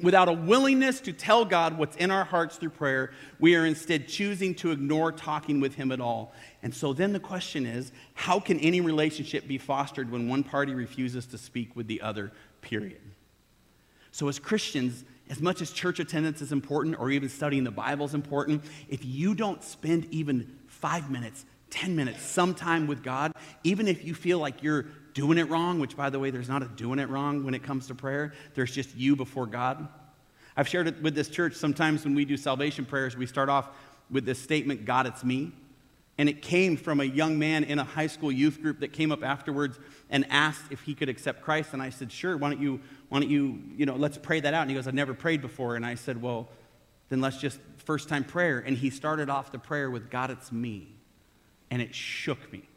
without 0.00 0.30
a 0.30 0.32
willingness 0.32 1.00
to 1.00 1.12
tell 1.12 1.44
God 1.44 1.76
what's 1.76 1.96
in 1.96 2.10
our 2.10 2.24
hearts 2.24 2.56
through 2.56 2.70
prayer, 2.70 3.12
we 3.38 3.54
are 3.56 3.66
instead 3.66 4.08
choosing 4.08 4.54
to 4.54 4.70
ignore 4.70 5.12
talking 5.12 5.60
with 5.60 5.74
Him 5.74 5.92
at 5.92 6.00
all. 6.00 6.32
And 6.62 6.74
so 6.74 6.94
then 6.94 7.12
the 7.12 7.20
question 7.20 7.66
is 7.66 7.92
how 8.14 8.40
can 8.40 8.58
any 8.60 8.80
relationship 8.80 9.46
be 9.46 9.58
fostered 9.58 10.10
when 10.10 10.30
one 10.30 10.44
party 10.44 10.74
refuses 10.74 11.26
to 11.26 11.36
speak 11.36 11.76
with 11.76 11.88
the 11.88 12.00
other, 12.00 12.32
period? 12.62 13.02
So, 14.12 14.28
as 14.28 14.38
Christians, 14.38 15.04
as 15.30 15.40
much 15.40 15.62
as 15.62 15.70
church 15.70 16.00
attendance 16.00 16.42
is 16.42 16.50
important 16.50 16.98
or 16.98 17.08
even 17.10 17.28
studying 17.28 17.62
the 17.62 17.70
Bible 17.70 18.04
is 18.04 18.14
important, 18.14 18.64
if 18.88 19.04
you 19.04 19.34
don't 19.34 19.62
spend 19.62 20.06
even 20.10 20.58
five 20.66 21.08
minutes, 21.08 21.46
10 21.70 21.94
minutes, 21.94 22.20
some 22.20 22.52
time 22.52 22.88
with 22.88 23.04
God, 23.04 23.32
even 23.62 23.86
if 23.86 24.04
you 24.04 24.12
feel 24.12 24.40
like 24.40 24.62
you're 24.62 24.86
doing 25.14 25.38
it 25.38 25.48
wrong, 25.48 25.78
which, 25.78 25.96
by 25.96 26.10
the 26.10 26.18
way, 26.18 26.30
there's 26.30 26.48
not 26.48 26.64
a 26.64 26.68
doing 26.68 26.98
it 26.98 27.08
wrong 27.08 27.44
when 27.44 27.54
it 27.54 27.62
comes 27.62 27.86
to 27.86 27.94
prayer, 27.94 28.32
there's 28.54 28.74
just 28.74 28.96
you 28.96 29.14
before 29.14 29.46
God. 29.46 29.86
I've 30.56 30.66
shared 30.66 30.88
it 30.88 31.00
with 31.00 31.14
this 31.14 31.28
church. 31.28 31.54
Sometimes 31.54 32.04
when 32.04 32.16
we 32.16 32.24
do 32.24 32.36
salvation 32.36 32.84
prayers, 32.84 33.16
we 33.16 33.26
start 33.26 33.48
off 33.48 33.68
with 34.10 34.26
this 34.26 34.40
statement, 34.40 34.84
God, 34.84 35.06
it's 35.06 35.22
me. 35.22 35.52
And 36.20 36.28
it 36.28 36.42
came 36.42 36.76
from 36.76 37.00
a 37.00 37.04
young 37.04 37.38
man 37.38 37.64
in 37.64 37.78
a 37.78 37.84
high 37.84 38.06
school 38.06 38.30
youth 38.30 38.60
group 38.60 38.80
that 38.80 38.92
came 38.92 39.10
up 39.10 39.24
afterwards 39.24 39.78
and 40.10 40.26
asked 40.28 40.64
if 40.70 40.82
he 40.82 40.94
could 40.94 41.08
accept 41.08 41.40
Christ. 41.40 41.72
And 41.72 41.80
I 41.80 41.88
said, 41.88 42.12
Sure, 42.12 42.36
why 42.36 42.50
don't 42.50 42.60
you, 42.60 42.78
why 43.08 43.20
don't 43.20 43.30
you, 43.30 43.62
you 43.74 43.86
know, 43.86 43.96
let's 43.96 44.18
pray 44.18 44.38
that 44.38 44.52
out. 44.52 44.60
And 44.60 44.70
he 44.70 44.76
goes, 44.76 44.86
I've 44.86 44.92
never 44.92 45.14
prayed 45.14 45.40
before. 45.40 45.76
And 45.76 45.86
I 45.86 45.94
said, 45.94 46.20
Well, 46.20 46.50
then 47.08 47.22
let's 47.22 47.38
just 47.38 47.58
first 47.86 48.10
time 48.10 48.24
prayer. 48.24 48.58
And 48.58 48.76
he 48.76 48.90
started 48.90 49.30
off 49.30 49.50
the 49.50 49.58
prayer 49.58 49.90
with, 49.90 50.10
God, 50.10 50.30
it's 50.30 50.52
me. 50.52 50.88
And 51.70 51.80
it 51.80 51.94
shook 51.94 52.52
me 52.52 52.68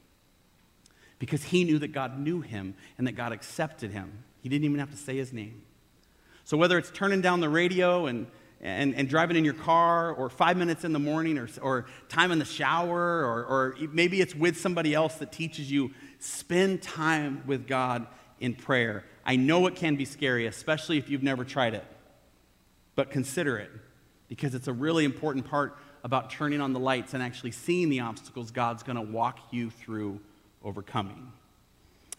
because 1.20 1.44
he 1.44 1.66
knew 1.66 1.80
that 1.80 1.92
God 1.92 2.18
knew 2.18 2.40
him 2.40 2.76
and 2.98 3.06
that 3.08 3.18
God 3.18 3.34
accepted 3.34 3.92
him. 3.92 4.24
He 4.42 4.48
didn't 4.48 4.64
even 4.64 4.80
have 4.80 4.92
to 4.92 4.98
say 4.98 5.18
his 5.18 5.34
name. 5.34 5.64
So 6.46 6.56
whether 6.56 6.78
it's 6.78 6.92
turning 6.92 7.20
down 7.20 7.42
the 7.42 7.50
radio 7.50 8.06
and 8.06 8.26
and, 8.64 8.96
and 8.96 9.10
driving 9.10 9.36
in 9.36 9.44
your 9.44 9.54
car, 9.54 10.14
or 10.14 10.30
five 10.30 10.56
minutes 10.56 10.86
in 10.86 10.94
the 10.94 11.00
morning, 11.00 11.38
or, 11.38 11.50
or 11.62 11.86
time 12.08 12.32
in 12.32 12.40
the 12.40 12.46
shower, 12.46 13.26
or, 13.26 13.46
or 13.46 13.76
maybe 13.92 14.22
it's 14.22 14.34
with 14.34 14.58
somebody 14.58 14.94
else 14.94 15.16
that 15.16 15.34
teaches 15.34 15.70
you, 15.70 15.92
spend 16.20 16.82
time 16.82 17.44
with 17.46 17.68
God 17.68 18.08
in 18.40 18.56
prayer. 18.56 19.04
I 19.26 19.36
know 19.36 19.68
it 19.68 19.76
can 19.76 19.98
be 19.98 20.06
scary, 20.06 20.48
especially 20.48 20.98
if 20.98 21.10
you've 21.10 21.24
never 21.24 21.44
tried 21.44 21.74
it, 21.74 21.86
but 22.96 23.12
consider 23.12 23.58
it 23.58 23.70
because 24.30 24.56
it's 24.56 24.68
a 24.68 24.74
really 24.74 25.04
important 25.04 25.46
part 25.46 25.78
about 26.06 26.30
turning 26.30 26.62
on 26.62 26.72
the 26.72 26.80
lights 26.80 27.14
and 27.14 27.22
actually 27.22 27.52
seeing 27.52 27.90
the 27.90 28.00
obstacles 28.00 28.50
God's 28.50 28.82
going 28.82 28.96
to 28.96 29.02
walk 29.02 29.40
you 29.52 29.70
through 29.70 30.22
overcoming. 30.64 31.34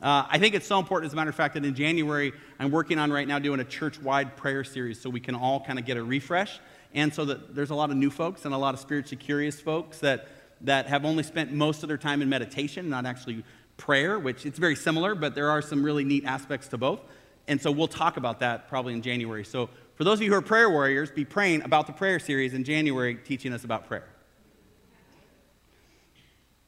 Uh, 0.00 0.26
I 0.28 0.38
think 0.38 0.54
it's 0.54 0.66
so 0.66 0.78
important, 0.78 1.08
as 1.08 1.12
a 1.12 1.16
matter 1.16 1.30
of 1.30 1.36
fact, 1.36 1.54
that 1.54 1.64
in 1.64 1.74
January, 1.74 2.32
I'm 2.58 2.70
working 2.70 2.98
on 2.98 3.12
right 3.12 3.26
now 3.26 3.38
doing 3.38 3.60
a 3.60 3.64
church 3.64 4.00
wide 4.00 4.36
prayer 4.36 4.64
series 4.64 5.00
so 5.00 5.08
we 5.08 5.20
can 5.20 5.34
all 5.34 5.60
kind 5.60 5.78
of 5.78 5.84
get 5.84 5.96
a 5.96 6.02
refresh. 6.02 6.60
And 6.94 7.12
so 7.12 7.24
that 7.24 7.54
there's 7.54 7.70
a 7.70 7.74
lot 7.74 7.90
of 7.90 7.96
new 7.96 8.10
folks 8.10 8.44
and 8.44 8.54
a 8.54 8.58
lot 8.58 8.74
of 8.74 8.80
spiritually 8.80 9.22
curious 9.22 9.60
folks 9.60 9.98
that, 10.00 10.28
that 10.60 10.86
have 10.86 11.04
only 11.04 11.22
spent 11.22 11.52
most 11.52 11.82
of 11.82 11.88
their 11.88 11.98
time 11.98 12.22
in 12.22 12.28
meditation, 12.28 12.88
not 12.88 13.06
actually 13.06 13.44
prayer, 13.76 14.18
which 14.18 14.46
it's 14.46 14.58
very 14.58 14.76
similar, 14.76 15.14
but 15.14 15.34
there 15.34 15.50
are 15.50 15.62
some 15.62 15.82
really 15.82 16.04
neat 16.04 16.24
aspects 16.24 16.68
to 16.68 16.78
both. 16.78 17.00
And 17.48 17.60
so 17.60 17.70
we'll 17.70 17.88
talk 17.88 18.16
about 18.16 18.40
that 18.40 18.68
probably 18.68 18.94
in 18.94 19.02
January. 19.02 19.44
So 19.44 19.68
for 19.96 20.04
those 20.04 20.18
of 20.18 20.22
you 20.22 20.30
who 20.30 20.36
are 20.36 20.42
prayer 20.42 20.70
warriors, 20.70 21.10
be 21.10 21.24
praying 21.24 21.62
about 21.62 21.86
the 21.86 21.92
prayer 21.92 22.18
series 22.18 22.54
in 22.54 22.64
January, 22.64 23.16
teaching 23.16 23.52
us 23.52 23.64
about 23.64 23.86
prayer. 23.86 24.08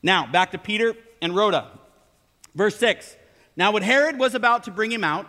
Now, 0.03 0.27
back 0.27 0.53
to 0.53 0.59
Peter 0.59 0.95
and 1.21 1.35
Rhoda. 1.35 1.76
Verse 2.57 2.77
6 2.77 3.16
Now, 3.57 3.71
when 3.71 3.85
Herod 3.85 4.19
was 4.19 4.35
about 4.35 4.64
to 4.64 4.73
bring 4.73 4.90
him 4.90 5.05
out, 5.05 5.29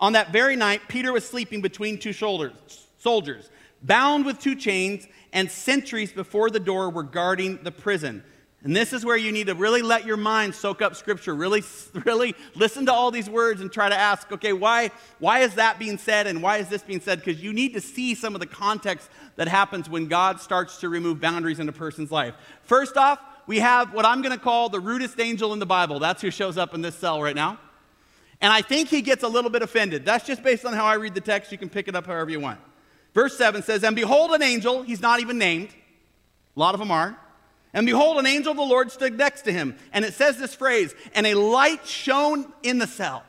on 0.00 0.12
that 0.12 0.32
very 0.32 0.56
night, 0.56 0.82
Peter 0.88 1.12
was 1.12 1.26
sleeping 1.26 1.60
between 1.60 1.98
two 1.98 2.12
shoulders, 2.12 2.86
soldiers, 2.98 3.50
bound 3.82 4.24
with 4.24 4.38
two 4.38 4.54
chains, 4.54 5.06
and 5.32 5.50
sentries 5.50 6.12
before 6.12 6.50
the 6.50 6.60
door 6.60 6.88
were 6.90 7.02
guarding 7.02 7.58
the 7.62 7.72
prison. 7.72 8.22
And 8.62 8.74
this 8.74 8.92
is 8.92 9.04
where 9.04 9.16
you 9.16 9.32
need 9.32 9.46
to 9.46 9.54
really 9.54 9.82
let 9.82 10.04
your 10.04 10.16
mind 10.16 10.54
soak 10.54 10.82
up 10.82 10.96
scripture. 10.96 11.34
Really, 11.34 11.62
really 12.04 12.34
listen 12.54 12.86
to 12.86 12.92
all 12.92 13.10
these 13.10 13.30
words 13.30 13.60
and 13.60 13.70
try 13.70 13.88
to 13.88 13.94
ask, 13.94 14.30
okay, 14.32 14.52
why, 14.52 14.90
why 15.18 15.40
is 15.40 15.54
that 15.54 15.78
being 15.78 15.98
said 15.98 16.26
and 16.26 16.42
why 16.42 16.58
is 16.58 16.68
this 16.68 16.82
being 16.82 17.00
said? 17.00 17.22
Because 17.22 17.42
you 17.42 17.52
need 17.52 17.74
to 17.74 17.80
see 17.80 18.14
some 18.14 18.34
of 18.34 18.40
the 18.40 18.46
context 18.46 19.08
that 19.36 19.46
happens 19.46 19.88
when 19.88 20.08
God 20.08 20.40
starts 20.40 20.78
to 20.78 20.88
remove 20.88 21.20
boundaries 21.20 21.60
in 21.60 21.68
a 21.68 21.72
person's 21.72 22.10
life. 22.10 22.34
First 22.64 22.96
off, 22.96 23.20
we 23.46 23.58
have 23.60 23.92
what 23.92 24.04
I'm 24.04 24.22
going 24.22 24.36
to 24.36 24.42
call 24.42 24.68
the 24.68 24.80
rudest 24.80 25.20
angel 25.20 25.52
in 25.52 25.58
the 25.58 25.66
Bible. 25.66 25.98
That's 25.98 26.22
who 26.22 26.30
shows 26.30 26.58
up 26.58 26.74
in 26.74 26.82
this 26.82 26.96
cell 26.96 27.22
right 27.22 27.36
now. 27.36 27.58
And 28.40 28.52
I 28.52 28.60
think 28.60 28.88
he 28.88 29.00
gets 29.02 29.22
a 29.22 29.28
little 29.28 29.50
bit 29.50 29.62
offended. 29.62 30.04
That's 30.04 30.26
just 30.26 30.42
based 30.42 30.64
on 30.64 30.72
how 30.72 30.84
I 30.84 30.94
read 30.94 31.14
the 31.14 31.20
text. 31.20 31.52
You 31.52 31.58
can 31.58 31.68
pick 31.68 31.88
it 31.88 31.96
up 31.96 32.06
however 32.06 32.30
you 32.30 32.40
want. 32.40 32.60
Verse 33.14 33.36
7 33.38 33.62
says, 33.62 33.82
And 33.82 33.96
behold, 33.96 34.32
an 34.32 34.42
angel, 34.42 34.82
he's 34.82 35.00
not 35.00 35.20
even 35.20 35.38
named. 35.38 35.70
A 36.56 36.60
lot 36.60 36.74
of 36.74 36.80
them 36.80 36.90
are. 36.90 37.18
And 37.72 37.86
behold, 37.86 38.18
an 38.18 38.26
angel 38.26 38.50
of 38.50 38.56
the 38.56 38.62
Lord 38.62 38.90
stood 38.90 39.16
next 39.16 39.42
to 39.42 39.52
him. 39.52 39.76
And 39.92 40.04
it 40.04 40.14
says 40.14 40.38
this 40.38 40.54
phrase, 40.54 40.94
and 41.14 41.26
a 41.26 41.34
light 41.34 41.86
shone 41.86 42.52
in 42.62 42.78
the 42.78 42.86
cell. 42.86 43.22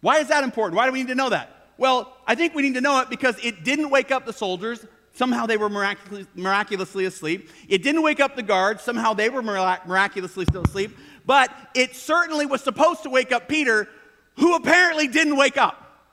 Why 0.00 0.18
is 0.18 0.28
that 0.28 0.44
important? 0.44 0.76
Why 0.76 0.86
do 0.86 0.92
we 0.92 1.00
need 1.00 1.08
to 1.08 1.14
know 1.14 1.30
that? 1.30 1.66
Well, 1.76 2.16
I 2.26 2.34
think 2.34 2.54
we 2.54 2.62
need 2.62 2.74
to 2.74 2.80
know 2.80 3.00
it 3.00 3.10
because 3.10 3.36
it 3.44 3.64
didn't 3.64 3.90
wake 3.90 4.10
up 4.10 4.26
the 4.26 4.32
soldiers. 4.32 4.84
Somehow 5.18 5.46
they 5.46 5.56
were 5.56 5.68
miraculously, 5.68 6.28
miraculously 6.36 7.04
asleep. 7.04 7.50
It 7.68 7.82
didn't 7.82 8.02
wake 8.02 8.20
up 8.20 8.36
the 8.36 8.42
guards. 8.42 8.84
Somehow 8.84 9.14
they 9.14 9.28
were 9.28 9.42
miraculously 9.42 10.44
still 10.44 10.62
asleep. 10.62 10.96
But 11.26 11.50
it 11.74 11.96
certainly 11.96 12.46
was 12.46 12.62
supposed 12.62 13.02
to 13.02 13.10
wake 13.10 13.32
up 13.32 13.48
Peter, 13.48 13.88
who 14.36 14.54
apparently 14.54 15.08
didn't 15.08 15.36
wake 15.36 15.56
up. 15.56 16.06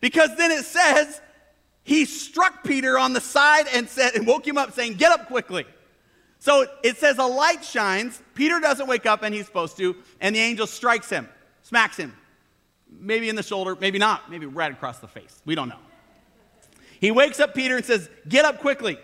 Because 0.00 0.36
then 0.36 0.50
it 0.50 0.64
says 0.64 1.20
he 1.84 2.04
struck 2.06 2.64
Peter 2.64 2.98
on 2.98 3.12
the 3.12 3.20
side 3.20 3.66
and 3.72 3.88
said 3.88 4.16
and 4.16 4.26
woke 4.26 4.44
him 4.44 4.58
up 4.58 4.72
saying, 4.72 4.94
"Get 4.94 5.12
up 5.12 5.28
quickly." 5.28 5.64
So 6.40 6.66
it 6.82 6.96
says 6.96 7.18
a 7.18 7.24
light 7.24 7.64
shines. 7.64 8.20
Peter 8.34 8.58
doesn't 8.58 8.88
wake 8.88 9.06
up 9.06 9.22
and 9.22 9.32
he's 9.32 9.46
supposed 9.46 9.76
to, 9.76 9.94
and 10.20 10.34
the 10.34 10.40
angel 10.40 10.66
strikes 10.66 11.08
him, 11.08 11.28
smacks 11.62 11.96
him. 11.96 12.12
Maybe 12.90 13.28
in 13.28 13.36
the 13.36 13.44
shoulder, 13.44 13.76
maybe 13.80 14.00
not, 14.00 14.28
maybe 14.28 14.46
right 14.46 14.72
across 14.72 14.98
the 14.98 15.06
face. 15.06 15.40
We 15.44 15.54
don't 15.54 15.68
know. 15.68 15.78
He 17.04 17.10
wakes 17.10 17.38
up 17.38 17.52
Peter 17.52 17.76
and 17.76 17.84
says, 17.84 18.08
Get 18.26 18.46
up 18.46 18.60
quickly. 18.60 18.96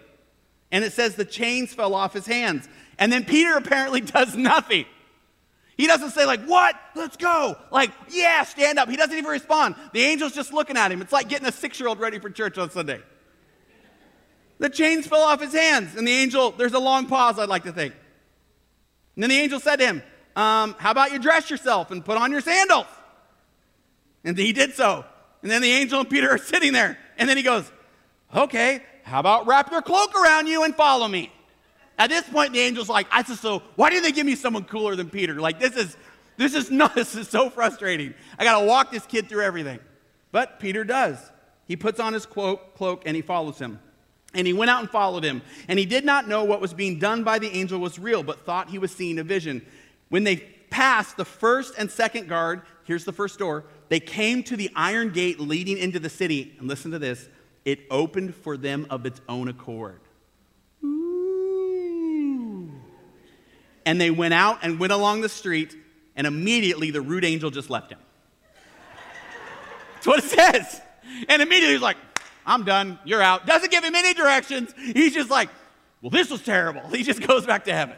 And 0.72 0.82
it 0.82 0.94
says 0.94 1.16
the 1.16 1.24
chains 1.26 1.74
fell 1.74 1.94
off 1.94 2.14
his 2.14 2.24
hands. 2.24 2.66
And 2.98 3.12
then 3.12 3.26
Peter 3.26 3.58
apparently 3.58 4.00
does 4.00 4.34
nothing. 4.34 4.86
He 5.76 5.86
doesn't 5.86 6.12
say, 6.12 6.24
like, 6.24 6.42
what? 6.46 6.76
Let's 6.94 7.18
go. 7.18 7.58
Like, 7.70 7.90
yeah, 8.08 8.44
stand 8.44 8.78
up. 8.78 8.88
He 8.88 8.96
doesn't 8.96 9.18
even 9.18 9.30
respond. 9.30 9.74
The 9.92 10.02
angel's 10.02 10.32
just 10.32 10.50
looking 10.50 10.78
at 10.78 10.90
him. 10.90 11.02
It's 11.02 11.12
like 11.12 11.28
getting 11.28 11.46
a 11.46 11.52
six 11.52 11.78
year 11.78 11.90
old 11.90 12.00
ready 12.00 12.18
for 12.18 12.30
church 12.30 12.56
on 12.56 12.70
Sunday. 12.70 13.02
The 14.60 14.70
chains 14.70 15.06
fell 15.06 15.20
off 15.20 15.42
his 15.42 15.52
hands. 15.52 15.94
And 15.94 16.08
the 16.08 16.12
angel, 16.12 16.52
there's 16.52 16.72
a 16.72 16.78
long 16.78 17.04
pause, 17.04 17.38
I'd 17.38 17.50
like 17.50 17.64
to 17.64 17.72
think. 17.72 17.92
And 19.14 19.24
then 19.24 19.28
the 19.28 19.36
angel 19.36 19.60
said 19.60 19.76
to 19.76 19.84
him, 19.84 20.02
um, 20.36 20.74
How 20.78 20.90
about 20.90 21.12
you 21.12 21.18
dress 21.18 21.50
yourself 21.50 21.90
and 21.90 22.02
put 22.02 22.16
on 22.16 22.32
your 22.32 22.40
sandals? 22.40 22.86
And 24.24 24.38
he 24.38 24.54
did 24.54 24.72
so. 24.72 25.04
And 25.42 25.50
then 25.50 25.60
the 25.60 25.70
angel 25.70 26.00
and 26.00 26.08
Peter 26.08 26.30
are 26.30 26.38
sitting 26.52 26.72
there. 26.72 26.96
And 27.18 27.28
then 27.28 27.36
he 27.36 27.42
goes, 27.42 27.70
Okay, 28.34 28.82
how 29.02 29.20
about 29.20 29.46
wrap 29.46 29.70
your 29.70 29.82
cloak 29.82 30.14
around 30.14 30.46
you 30.46 30.64
and 30.64 30.74
follow 30.74 31.08
me? 31.08 31.32
At 31.98 32.08
this 32.08 32.28
point, 32.28 32.52
the 32.52 32.60
angel's 32.60 32.88
like, 32.88 33.06
I 33.10 33.22
said, 33.22 33.36
so 33.38 33.62
why 33.76 33.90
didn't 33.90 34.04
they 34.04 34.12
give 34.12 34.24
me 34.24 34.34
someone 34.34 34.64
cooler 34.64 34.96
than 34.96 35.10
Peter? 35.10 35.34
Like, 35.40 35.58
this 35.58 35.76
is, 35.76 35.96
this 36.36 36.54
is 36.54 36.70
not, 36.70 36.94
this 36.94 37.14
is 37.14 37.28
so 37.28 37.50
frustrating. 37.50 38.14
I 38.38 38.44
got 38.44 38.60
to 38.60 38.66
walk 38.66 38.90
this 38.90 39.04
kid 39.04 39.28
through 39.28 39.42
everything. 39.42 39.80
But 40.32 40.60
Peter 40.60 40.84
does. 40.84 41.18
He 41.66 41.76
puts 41.76 42.00
on 42.00 42.12
his 42.12 42.24
cloak, 42.24 42.74
cloak 42.74 43.02
and 43.04 43.14
he 43.14 43.22
follows 43.22 43.58
him. 43.58 43.80
And 44.32 44.46
he 44.46 44.52
went 44.52 44.70
out 44.70 44.80
and 44.80 44.88
followed 44.88 45.24
him. 45.24 45.42
And 45.68 45.78
he 45.78 45.86
did 45.86 46.04
not 46.04 46.28
know 46.28 46.44
what 46.44 46.60
was 46.60 46.72
being 46.72 46.98
done 46.98 47.24
by 47.24 47.38
the 47.38 47.48
angel 47.48 47.80
was 47.80 47.98
real, 47.98 48.22
but 48.22 48.46
thought 48.46 48.70
he 48.70 48.78
was 48.78 48.92
seeing 48.92 49.18
a 49.18 49.24
vision. 49.24 49.64
When 50.08 50.24
they 50.24 50.36
passed 50.70 51.16
the 51.16 51.24
first 51.24 51.74
and 51.76 51.90
second 51.90 52.28
guard, 52.28 52.62
here's 52.84 53.04
the 53.04 53.12
first 53.12 53.38
door, 53.38 53.64
they 53.88 54.00
came 54.00 54.44
to 54.44 54.56
the 54.56 54.70
iron 54.76 55.10
gate 55.10 55.40
leading 55.40 55.78
into 55.78 55.98
the 55.98 56.08
city. 56.08 56.54
And 56.58 56.68
listen 56.68 56.92
to 56.92 56.98
this 56.98 57.28
it 57.64 57.80
opened 57.90 58.34
for 58.34 58.56
them 58.56 58.86
of 58.90 59.06
its 59.06 59.20
own 59.28 59.48
accord. 59.48 60.00
Ooh. 60.84 62.70
And 63.84 64.00
they 64.00 64.10
went 64.10 64.34
out 64.34 64.60
and 64.62 64.78
went 64.78 64.92
along 64.92 65.20
the 65.20 65.28
street, 65.28 65.76
and 66.16 66.26
immediately 66.26 66.90
the 66.90 67.00
rude 67.00 67.24
angel 67.24 67.50
just 67.50 67.70
left 67.70 67.90
him. 67.90 67.98
That's 69.94 70.06
what 70.06 70.24
it 70.24 70.28
says. 70.28 70.80
And 71.28 71.42
immediately 71.42 71.74
he's 71.74 71.82
like, 71.82 71.98
I'm 72.46 72.64
done, 72.64 72.98
you're 73.04 73.22
out. 73.22 73.46
Doesn't 73.46 73.70
give 73.70 73.84
him 73.84 73.94
any 73.94 74.14
directions. 74.14 74.72
He's 74.76 75.12
just 75.12 75.30
like, 75.30 75.50
well, 76.00 76.10
this 76.10 76.30
was 76.30 76.42
terrible. 76.42 76.82
He 76.90 77.02
just 77.02 77.26
goes 77.26 77.46
back 77.46 77.64
to 77.66 77.72
heaven. 77.72 77.96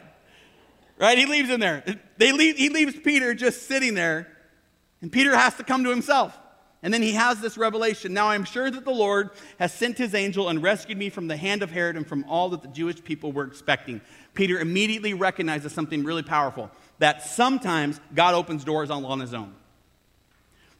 Right? 0.97 1.17
He 1.17 1.25
leaves 1.25 1.49
him 1.49 1.59
there. 1.59 1.83
They 2.17 2.31
leave, 2.31 2.57
he 2.57 2.69
leaves 2.69 2.95
Peter 2.95 3.33
just 3.33 3.67
sitting 3.67 3.93
there, 3.93 4.27
and 5.01 5.11
Peter 5.11 5.35
has 5.35 5.55
to 5.55 5.63
come 5.63 5.83
to 5.85 5.89
himself. 5.89 6.37
And 6.83 6.93
then 6.93 7.01
he 7.01 7.13
has 7.13 7.39
this 7.39 7.57
revelation. 7.57 8.13
Now 8.13 8.27
I 8.27 8.35
am 8.35 8.43
sure 8.43 8.69
that 8.69 8.83
the 8.83 8.91
Lord 8.91 9.31
has 9.57 9.73
sent 9.73 9.97
his 9.97 10.13
angel 10.13 10.49
and 10.49 10.61
rescued 10.61 10.97
me 10.97 11.09
from 11.09 11.27
the 11.27 11.37
hand 11.37 11.63
of 11.63 11.71
Herod 11.71 11.95
and 11.95 12.05
from 12.05 12.25
all 12.25 12.49
that 12.49 12.61
the 12.61 12.67
Jewish 12.67 13.01
people 13.03 13.31
were 13.31 13.45
expecting. 13.45 14.01
Peter 14.33 14.59
immediately 14.59 15.13
recognizes 15.13 15.71
something 15.71 16.03
really 16.03 16.23
powerful 16.23 16.69
that 16.99 17.23
sometimes 17.23 17.99
God 18.13 18.35
opens 18.35 18.63
doors 18.63 18.91
on, 18.91 19.05
on 19.05 19.19
his 19.21 19.33
own 19.33 19.53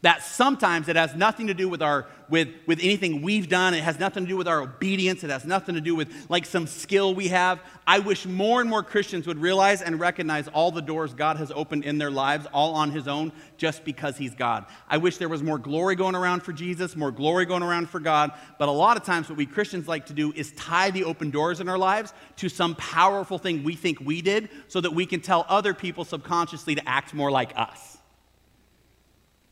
that 0.04 0.22
sometimes 0.22 0.90
it 0.90 0.98
has 0.98 1.16
nothing 1.16 1.48
to 1.48 1.54
do 1.54 1.70
with 1.70 1.82
our 1.82 2.06
with 2.30 2.50
with 2.68 2.80
anything 2.82 3.22
we've 3.22 3.48
done. 3.48 3.74
It 3.74 3.84
has 3.84 4.00
nothing 4.00 4.26
to 4.26 4.30
do 4.30 4.36
with 4.36 4.50
our 4.50 4.62
obedience. 4.62 5.24
It 5.24 5.30
has 5.30 5.46
nothing 5.46 5.76
to 5.76 5.82
do 5.82 5.96
with 5.96 6.10
like 6.30 6.46
some 6.46 6.68
skill 6.68 7.16
we 7.16 7.30
have. 7.30 7.60
I 7.88 8.00
wish 8.00 8.26
more 8.26 8.60
and 8.60 8.70
more 8.70 8.84
christians 8.84 9.28
would 9.28 9.38
realize 9.38 9.82
and 9.82 10.00
recognize 10.00 10.48
all 10.50 10.72
the 10.72 10.82
doors 10.82 11.14
god 11.14 11.38
has 11.38 11.52
opened 11.52 11.86
in 11.86 11.98
their 11.98 12.12
lives 12.12 12.46
all 12.54 12.76
on 12.76 12.92
his 12.92 13.08
own 13.08 13.32
just 13.58 13.86
because 13.86 14.18
he's 14.18 14.36
god. 14.36 14.66
I 14.90 14.98
wish 14.98 15.18
there 15.18 15.30
was 15.30 15.42
more 15.42 15.58
glory 15.58 15.96
going 15.96 16.16
around 16.16 16.44
for 16.44 16.52
jesus 16.52 16.96
more 16.96 17.12
glory 17.12 17.46
going 17.46 17.64
around 17.64 17.90
for 17.90 18.02
god. 18.02 18.34
But 18.60 18.68
a 18.68 18.72
lot 18.72 18.98
of 18.98 19.04
times 19.04 19.30
what 19.30 19.38
we 19.38 19.46
christians 19.46 19.88
like 19.88 20.08
to 20.08 20.14
do 20.14 20.34
is 20.34 20.52
tie 20.54 20.92
the 20.92 21.06
open 21.06 21.30
doors 21.30 21.62
in 21.62 21.70
our 21.70 21.78
lives 21.78 22.14
to 22.38 22.50
some 22.50 22.76
powerful 22.76 23.38
thing 23.38 23.64
we 23.64 23.76
think 23.76 24.02
we 24.02 24.22
did 24.22 24.50
so 24.68 24.82
that 24.82 24.92
we 24.92 25.06
can 25.06 25.22
tell 25.22 25.46
other 25.48 25.74
people 25.74 26.04
subconsciously 26.04 26.76
to 26.76 26.90
act 26.90 27.14
more 27.14 27.32
like 27.32 27.54
us 27.56 27.94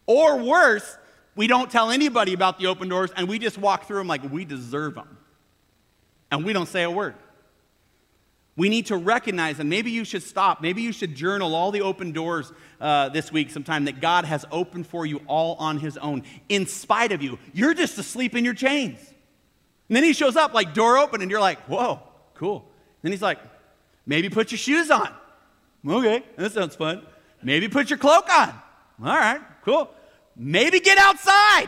or 0.05 0.37
worse, 0.37 0.97
we 1.35 1.47
don't 1.47 1.71
tell 1.71 1.91
anybody 1.91 2.33
about 2.33 2.59
the 2.59 2.67
open 2.67 2.89
doors 2.89 3.11
and 3.15 3.27
we 3.27 3.39
just 3.39 3.57
walk 3.57 3.85
through 3.85 3.97
them 3.97 4.07
like 4.07 4.29
we 4.31 4.45
deserve 4.45 4.95
them. 4.95 5.17
And 6.29 6.45
we 6.45 6.53
don't 6.53 6.67
say 6.67 6.83
a 6.83 6.91
word. 6.91 7.15
We 8.57 8.67
need 8.67 8.87
to 8.87 8.97
recognize, 8.97 9.59
and 9.59 9.69
maybe 9.69 9.91
you 9.91 10.03
should 10.03 10.23
stop. 10.23 10.61
Maybe 10.61 10.81
you 10.81 10.91
should 10.91 11.15
journal 11.15 11.55
all 11.55 11.71
the 11.71 11.81
open 11.81 12.11
doors 12.11 12.51
uh, 12.81 13.09
this 13.09 13.31
week 13.31 13.49
sometime 13.49 13.85
that 13.85 14.01
God 14.01 14.25
has 14.25 14.45
opened 14.51 14.87
for 14.87 15.05
you 15.05 15.21
all 15.25 15.55
on 15.55 15.79
His 15.79 15.97
own, 15.97 16.23
in 16.49 16.67
spite 16.67 17.13
of 17.13 17.21
you. 17.21 17.39
You're 17.53 17.73
just 17.73 17.97
asleep 17.97 18.35
in 18.35 18.43
your 18.43 18.53
chains. 18.53 18.99
And 19.87 19.95
then 19.95 20.03
He 20.03 20.11
shows 20.11 20.35
up 20.35 20.53
like 20.53 20.73
door 20.73 20.97
open, 20.97 21.21
and 21.21 21.31
you're 21.31 21.39
like, 21.39 21.59
whoa, 21.61 22.01
cool. 22.35 22.65
Then 23.01 23.13
He's 23.13 23.21
like, 23.21 23.39
maybe 24.05 24.29
put 24.29 24.51
your 24.51 24.59
shoes 24.59 24.91
on. 24.91 25.13
Okay, 25.87 26.23
that 26.35 26.51
sounds 26.51 26.75
fun. 26.75 27.05
Maybe 27.41 27.69
put 27.69 27.89
your 27.89 27.97
cloak 27.97 28.29
on. 28.29 28.49
All 29.03 29.17
right, 29.17 29.41
cool. 29.63 29.89
Maybe 30.35 30.79
get 30.79 30.97
outside. 30.97 31.67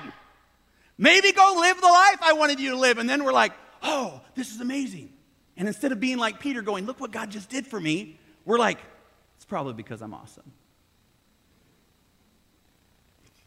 Maybe 0.98 1.32
go 1.32 1.56
live 1.60 1.82
the 1.82 1.88
life 1.88 2.18
I 2.22 2.34
wanted 2.34 2.60
you 2.60 2.72
to 2.72 2.78
live. 2.78 2.98
And 2.98 3.10
then 3.10 3.24
we're 3.24 3.34
like, 3.34 3.54
oh, 3.82 4.22
this 4.36 4.54
is 4.54 4.62
amazing. 4.62 5.12
And 5.58 5.68
instead 5.68 5.92
of 5.92 6.00
being 6.00 6.18
like 6.18 6.40
Peter 6.40 6.62
going, 6.62 6.86
look 6.86 7.00
what 7.00 7.12
God 7.12 7.30
just 7.30 7.50
did 7.50 7.68
for 7.68 7.80
me, 7.80 8.20
we're 8.46 8.58
like, 8.58 8.80
it's 9.36 9.46
probably 9.46 9.74
because 9.74 10.02
I'm 10.02 10.14
awesome. 10.14 10.52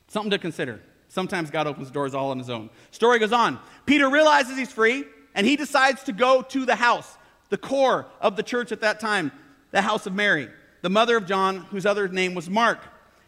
Something 0.08 0.30
to 0.30 0.38
consider. 0.38 0.80
Sometimes 1.08 1.50
God 1.50 1.66
opens 1.66 1.90
doors 1.90 2.14
all 2.14 2.30
on 2.30 2.38
his 2.38 2.50
own. 2.50 2.70
Story 2.90 3.18
goes 3.18 3.32
on. 3.32 3.58
Peter 3.86 4.08
realizes 4.08 4.56
he's 4.56 4.72
free 4.72 5.04
and 5.34 5.46
he 5.46 5.56
decides 5.56 6.02
to 6.04 6.12
go 6.12 6.42
to 6.42 6.66
the 6.66 6.76
house, 6.76 7.16
the 7.48 7.58
core 7.58 8.06
of 8.20 8.36
the 8.36 8.42
church 8.42 8.72
at 8.72 8.80
that 8.80 9.00
time, 9.00 9.32
the 9.70 9.82
house 9.82 10.06
of 10.06 10.14
Mary, 10.14 10.48
the 10.82 10.90
mother 10.90 11.16
of 11.16 11.26
John, 11.26 11.58
whose 11.70 11.86
other 11.86 12.08
name 12.08 12.34
was 12.34 12.48
Mark. 12.50 12.80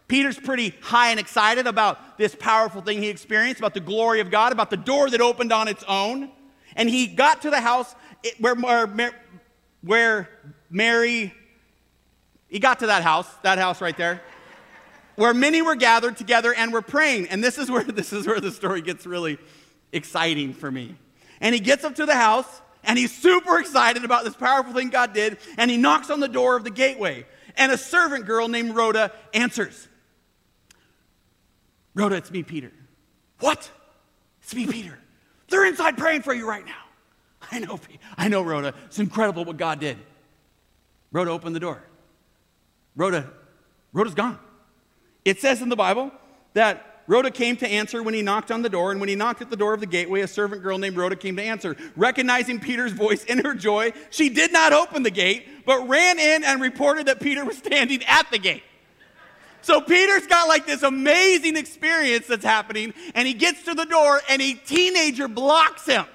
Peter's 0.09 0.39
pretty 0.39 0.75
high 0.81 1.11
and 1.11 1.21
excited 1.21 1.67
about 1.67 2.17
this 2.17 2.35
powerful 2.35 2.81
thing 2.81 3.03
he 3.03 3.09
experienced, 3.09 3.61
about 3.61 3.75
the 3.75 3.81
glory 3.81 4.21
of 4.21 4.31
God, 4.31 4.53
about 4.53 4.71
the 4.71 4.77
door 4.77 5.11
that 5.11 5.21
opened 5.21 5.53
on 5.53 5.69
its 5.69 5.85
own. 5.87 6.31
And 6.75 6.89
he 6.89 7.07
got 7.07 7.43
to 7.43 7.51
the 7.51 7.61
house 7.61 7.95
where, 8.39 8.55
where, 8.55 9.13
where 9.83 10.29
Mary, 10.71 11.35
he 12.49 12.59
got 12.59 12.79
to 12.79 12.87
that 12.87 13.03
house, 13.03 13.29
that 13.43 13.59
house 13.59 13.83
right 13.83 13.97
there, 13.97 14.23
where 15.17 15.35
many 15.35 15.61
were 15.61 15.77
gathered 15.77 16.17
together 16.17 16.55
and 16.55 16.73
were 16.73 16.83
praying. 16.83 17.29
And 17.29 17.45
this 17.45 17.59
is 17.59 17.71
where, 17.71 17.85
this 17.85 18.13
is 18.13 18.27
where 18.27 18.41
the 18.41 18.51
story 18.51 18.81
gets 18.81 19.05
really 19.05 19.39
exciting 19.93 20.55
for 20.55 20.71
me. 20.71 20.97
And 21.41 21.55
he 21.55 21.61
gets 21.61 21.85
up 21.85 21.95
to 21.97 22.07
the 22.07 22.15
house 22.15 22.63
and 22.83 22.99
he's 22.99 23.15
super 23.15 23.59
excited 23.59 24.05
about 24.05 24.25
this 24.25 24.35
powerful 24.35 24.73
thing 24.73 24.89
God 24.89 25.13
did. 25.13 25.37
And 25.59 25.71
he 25.71 25.77
knocks 25.77 26.09
on 26.09 26.21
the 26.21 26.29
door 26.29 26.57
of 26.57 26.65
the 26.65 26.71
gateway. 26.71 27.27
And 27.57 27.71
a 27.73 27.77
servant 27.77 28.25
girl 28.25 28.49
named 28.49 28.75
Rhoda 28.75 29.13
answers. 29.35 29.89
Rhoda, 31.99 32.15
it's 32.15 32.31
me, 32.31 32.45
Peter. 32.45 32.71
What? 33.41 33.69
It's 34.41 34.55
me, 34.55 34.69
Peter. 34.69 34.97
They're 35.49 35.67
inside 35.67 35.99
praying 35.99 36.23
for 36.23 36.33
you 36.33 36.49
right 36.49 36.65
now. 36.65 36.85
I 37.51 37.59
know, 37.59 37.81
I 38.17 38.29
know, 38.29 38.43
Rhoda. 38.43 38.73
It's 38.87 39.01
incredible 39.01 39.45
what 39.45 39.57
God 39.57 39.81
did. 39.81 39.99
Rhoda 41.11 41.33
opened 41.33 41.57
the 41.57 41.61
door. 41.61 41.83
Rhoda, 42.95 43.29
Rhoda's 43.93 44.15
gone. 44.15 44.39
It 45.25 45.41
says 45.41 45.61
in 45.61 45.71
the 45.71 45.77
Bible 45.77 46.13
that 46.55 47.03
Rhoda 47.09 47.33
came 47.33 47.57
to 47.57 47.69
answer 47.69 48.01
when 48.01 48.15
he 48.15 48.23
knocked 48.23 48.53
on 48.53 48.63
the 48.63 48.69
door, 48.69 48.93
and 48.93 49.01
when 49.01 49.09
he 49.09 49.17
knocked 49.17 49.43
at 49.43 49.51
the 49.51 49.57
door 49.57 49.75
of 49.75 49.81
the 49.81 49.87
gateway, 49.87 50.21
a 50.21 50.29
servant 50.29 50.63
girl 50.63 50.79
named 50.79 50.97
Rhoda 50.97 51.17
came 51.17 51.35
to 51.37 51.43
answer. 51.43 51.77
Recognizing 51.97 52.61
Peter's 52.61 52.93
voice 52.93 53.25
in 53.25 53.45
her 53.45 53.55
joy, 53.55 53.93
she 54.11 54.29
did 54.29 54.53
not 54.53 54.73
open 54.73 55.03
the 55.03 55.11
gate, 55.11 55.67
but 55.67 55.89
ran 55.89 56.21
in 56.21 56.45
and 56.45 56.61
reported 56.61 57.07
that 57.07 57.19
Peter 57.19 57.45
was 57.45 57.59
standing 57.59 58.05
at 58.05 58.31
the 58.31 58.39
gate. 58.39 58.63
So 59.69 59.83
Peter's 59.83 60.27
got 60.27 60.49
like 60.49 60.65
this 60.65 60.83
amazing 60.83 61.59
experience 61.59 62.27
that's 62.27 62.43
happening, 62.43 62.95
and 63.15 63.29
he 63.29 63.35
gets 63.35 63.65
to 63.65 63.75
the 63.75 63.85
door, 63.85 64.19
and 64.31 64.41
a 64.41 64.55
teenager 64.55 65.29
blocks 65.29 65.85
him. 65.85 66.07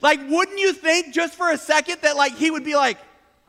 Like, 0.00 0.20
wouldn't 0.30 0.60
you 0.60 0.72
think 0.72 1.12
just 1.12 1.34
for 1.34 1.50
a 1.50 1.58
second 1.58 2.02
that 2.02 2.16
like 2.16 2.36
he 2.36 2.52
would 2.52 2.62
be 2.62 2.76
like, 2.76 2.98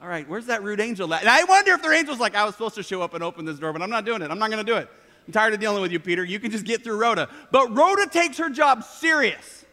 all 0.02 0.08
right, 0.08 0.28
where's 0.28 0.48
that 0.48 0.64
rude 0.64 0.80
angel 0.80 1.14
at? 1.14 1.22
And 1.22 1.30
I 1.30 1.44
wonder 1.44 1.74
if 1.74 1.84
their 1.84 1.94
angel's 1.94 2.20
like, 2.20 2.34
I 2.34 2.44
was 2.44 2.56
supposed 2.56 2.74
to 2.74 2.82
show 2.82 3.04
up 3.04 3.14
and 3.14 3.24
open 3.24 3.46
this 3.46 3.60
door, 3.60 3.72
but 3.72 3.84
I'm 3.84 3.92
not 3.92 4.04
doing 4.04 4.24
it. 4.24 4.32
I'm 4.32 4.40
not 4.40 4.50
going 4.50 4.66
to 4.66 4.72
do 4.72 4.78
it. 4.78 4.90
I'm 5.28 5.32
tired 5.32 5.54
of 5.54 5.60
dealing 5.60 5.84
with 5.84 5.92
you, 5.92 6.00
Peter. 6.00 6.24
You 6.24 6.40
can 6.40 6.50
just 6.50 6.66
get 6.66 6.84
through 6.84 6.98
Rhoda. 6.98 7.30
But 7.52 7.78
Rhoda 7.78 8.08
takes 8.08 8.40
her 8.40 8.50
job 8.50 8.84
serious. 8.84 9.65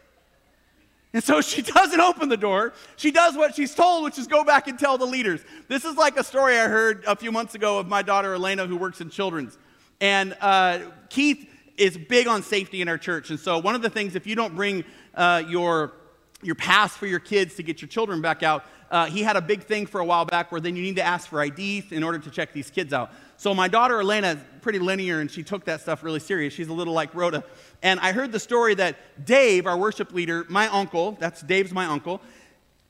And 1.13 1.23
so 1.23 1.41
she 1.41 1.61
doesn't 1.61 1.99
open 1.99 2.29
the 2.29 2.37
door. 2.37 2.73
She 2.95 3.11
does 3.11 3.35
what 3.35 3.55
she's 3.55 3.73
told, 3.73 4.03
which 4.03 4.17
is 4.17 4.27
go 4.27 4.43
back 4.43 4.67
and 4.67 4.77
tell 4.77 4.97
the 4.97 5.05
leaders. 5.05 5.41
This 5.67 5.85
is 5.85 5.95
like 5.95 6.17
a 6.17 6.23
story 6.23 6.57
I 6.57 6.67
heard 6.67 7.03
a 7.05 7.15
few 7.15 7.31
months 7.31 7.55
ago 7.55 7.79
of 7.79 7.87
my 7.87 8.01
daughter 8.01 8.33
Elena, 8.33 8.65
who 8.65 8.75
works 8.75 8.99
in 8.99 9.09
children's. 9.09 9.57
And 10.01 10.35
uh, 10.41 10.79
Keith 11.09 11.49
is 11.77 11.97
big 11.97 12.27
on 12.27 12.43
safety 12.43 12.81
in 12.81 12.87
our 12.87 12.97
church. 12.97 13.29
And 13.29 13.39
so, 13.39 13.59
one 13.59 13.75
of 13.75 13.81
the 13.81 13.89
things, 13.89 14.15
if 14.15 14.27
you 14.27 14.35
don't 14.35 14.55
bring 14.55 14.83
uh, 15.15 15.43
your, 15.47 15.93
your 16.41 16.55
pass 16.55 16.95
for 16.95 17.07
your 17.07 17.19
kids 17.19 17.55
to 17.55 17.63
get 17.63 17.81
your 17.81 17.89
children 17.89 18.21
back 18.21 18.43
out, 18.43 18.65
uh, 18.91 19.07
he 19.07 19.23
had 19.23 19.35
a 19.35 19.41
big 19.41 19.63
thing 19.63 19.87
for 19.87 20.01
a 20.01 20.05
while 20.05 20.23
back 20.23 20.51
where 20.51 20.61
then 20.61 20.75
you 20.75 20.83
need 20.83 20.97
to 20.97 21.03
ask 21.03 21.27
for 21.27 21.41
ID 21.41 21.85
in 21.89 22.03
order 22.03 22.19
to 22.19 22.29
check 22.29 22.53
these 22.53 22.69
kids 22.69 22.93
out. 22.93 23.11
So 23.37 23.53
my 23.53 23.67
daughter 23.67 23.99
Elena 23.99 24.33
is 24.33 24.37
pretty 24.61 24.77
linear 24.77 25.19
and 25.19 25.31
she 25.31 25.41
took 25.41 25.65
that 25.65 25.81
stuff 25.81 26.03
really 26.03 26.19
serious. 26.19 26.53
She's 26.53 26.67
a 26.67 26.73
little 26.73 26.93
like 26.93 27.13
Rhoda. 27.15 27.43
And 27.83 27.99
I 27.99 28.13
heard 28.13 28.31
the 28.31 28.39
story 28.39 28.73
that 28.75 29.25
Dave, 29.25 29.67
our 29.67 29.77
worship 29.77 30.13
leader, 30.13 30.45
my 30.47 30.67
uncle, 30.69 31.17
that's 31.19 31.41
Dave's 31.41 31.73
my 31.73 31.85
uncle, 31.85 32.21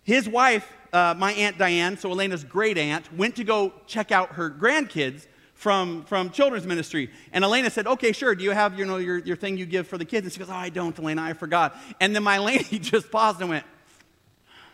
his 0.04 0.30
wife, 0.30 0.72
uh, 0.94 1.16
my 1.18 1.34
Aunt 1.34 1.58
Diane, 1.58 1.98
so 1.98 2.12
Elena's 2.12 2.44
great 2.44 2.78
aunt, 2.78 3.12
went 3.12 3.36
to 3.38 3.44
go 3.44 3.74
check 3.88 4.12
out 4.12 4.34
her 4.34 4.52
grandkids 4.52 5.26
from, 5.56 6.04
from 6.06 6.30
children's 6.30 6.68
ministry. 6.68 7.10
And 7.32 7.44
Elena 7.44 7.72
said, 7.72 7.88
Okay, 7.88 8.12
sure. 8.12 8.36
Do 8.36 8.44
you 8.44 8.52
have 8.52 8.78
you 8.78 8.86
know, 8.86 8.98
your, 8.98 9.18
your 9.20 9.36
thing 9.36 9.58
you 9.58 9.66
give 9.66 9.88
for 9.88 9.98
the 9.98 10.06
kids? 10.06 10.26
And 10.26 10.34
she 10.34 10.40
goes, 10.40 10.50
Oh, 10.50 10.54
I 10.54 10.70
don't, 10.70 10.98
Elena. 11.00 11.24
I 11.24 11.34
forgot. 11.34 11.76
And 12.00 12.16
then 12.16 12.22
my 12.22 12.38
lady 12.40 12.78
just 12.78 13.10
paused 13.10 13.40
and 13.42 13.50
went, 13.50 13.66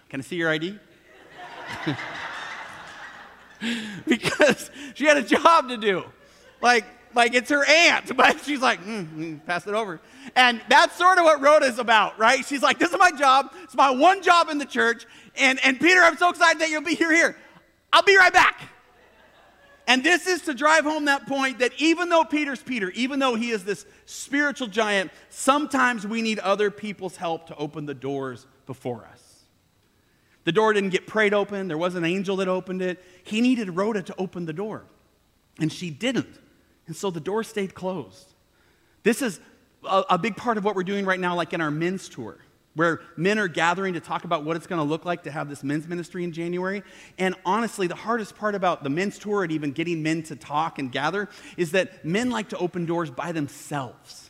Can 0.10 0.20
I 0.20 0.24
see 0.24 0.36
your 0.36 0.50
ID? 0.50 0.78
because 4.08 4.72
she 4.96 5.06
had 5.06 5.18
a 5.18 5.22
job 5.22 5.70
to 5.70 5.78
do. 5.78 6.04
Like, 6.62 6.86
like 7.14 7.34
it's 7.34 7.50
her 7.50 7.66
aunt, 7.66 8.16
but 8.18 8.42
she's 8.42 8.62
like, 8.62 8.84
mm, 8.84 9.08
mm, 9.08 9.46
pass 9.46 9.68
it 9.68 9.74
over. 9.74 10.00
And 10.36 10.62
that's 10.70 10.96
sort 10.96 11.18
of 11.18 11.24
what 11.24 11.42
Rhoda 11.42 11.66
is 11.66 11.80
about, 11.80 12.18
right? 12.20 12.46
She's 12.46 12.62
like, 12.62 12.80
this 12.80 12.92
is 12.92 12.98
my 12.98 13.12
job. 13.12 13.54
It's 13.64 13.76
my 13.76 13.90
one 13.90 14.22
job 14.22 14.50
in 14.50 14.58
the 14.58 14.66
church. 14.66 15.06
And, 15.36 15.60
and 15.64 15.80
Peter, 15.80 16.02
I'm 16.02 16.18
so 16.18 16.30
excited 16.30 16.62
that 16.62 16.70
you'll 16.70 16.82
be 16.82 16.96
here. 16.96 17.14
Here, 17.14 17.36
I'll 17.92 18.04
be 18.04 18.18
right 18.18 18.34
back. 18.34 18.62
And 19.88 20.04
this 20.04 20.28
is 20.28 20.44
to 20.44 20.54
drive 20.54 20.84
home 20.84 21.06
that 21.06 21.26
point 21.26 21.60
that 21.60 21.72
even 21.80 22.10
though 22.10 22.24
Peter's 22.24 22.62
Peter, 22.62 22.92
even 22.92 23.18
though 23.18 23.34
he 23.34 23.50
is 23.50 23.64
this 23.64 23.88
spiritual 24.06 24.68
giant, 24.68 25.10
sometimes 25.30 26.06
we 26.06 26.22
need 26.22 26.38
other 26.38 26.70
people's 26.70 27.16
help 27.16 27.48
to 27.48 27.56
open 27.56 27.88
the 27.88 27.96
doors 27.96 28.46
before 28.68 29.04
us. 29.12 29.46
The 30.44 30.52
door 30.52 30.74
didn't 30.74 30.92
get 30.92 31.08
prayed 31.08 31.34
open, 31.34 31.68
there 31.68 31.78
was 31.78 31.96
an 31.96 32.06
angel 32.06 32.36
that 32.36 32.48
opened 32.48 32.84
it. 32.84 33.04
He 33.24 33.42
needed 33.42 33.76
Rhoda 33.76 34.04
to 34.04 34.16
open 34.20 34.46
the 34.46 34.54
door, 34.54 34.84
and 35.60 35.74
she 35.74 35.90
didn't. 35.90 36.38
And 36.90 36.98
so 36.98 37.12
the 37.12 37.20
door 37.20 37.44
stayed 37.44 37.76
closed. 37.76 38.34
This 39.04 39.22
is 39.22 39.40
a, 39.84 40.04
a 40.10 40.18
big 40.18 40.36
part 40.36 40.58
of 40.58 40.66
what 40.66 40.76
we're 40.76 40.84
doing 40.84 41.06
right 41.06 41.20
now, 41.20 41.36
like 41.36 41.54
in 41.54 41.62
our 41.62 41.72
men's 41.72 42.10
tour 42.10 42.40
where 42.76 43.02
men 43.18 43.38
are 43.38 43.48
gathering 43.48 43.94
to 43.94 44.00
talk 44.00 44.24
about 44.24 44.46
what 44.46 44.56
it's 44.56 44.66
going 44.66 44.80
to 44.80 44.84
look 44.84 45.04
like 45.04 45.24
to 45.24 45.32
have 45.32 45.50
this 45.50 45.64
men's 45.64 45.88
ministry 45.88 46.24
in 46.24 46.32
January. 46.32 46.82
And 47.18 47.36
honestly, 47.46 47.88
the 47.88 47.96
hardest 47.96 48.38
part 48.38 48.56
about 48.56 48.84
the 48.84 48.90
men's 48.90 49.20
tour 49.20 49.44
and 49.44 49.52
even 49.52 49.72
getting 49.72 50.02
men 50.02 50.24
to 50.24 50.36
talk 50.36 50.80
and 50.80 50.92
gather 50.92 51.28
is 51.58 51.72
that 51.72 52.06
men 52.06 52.30
like 52.30 52.50
to 52.50 52.58
open 52.58 52.86
doors 52.86 53.12
by 53.12 53.34
themselves. 53.34 54.30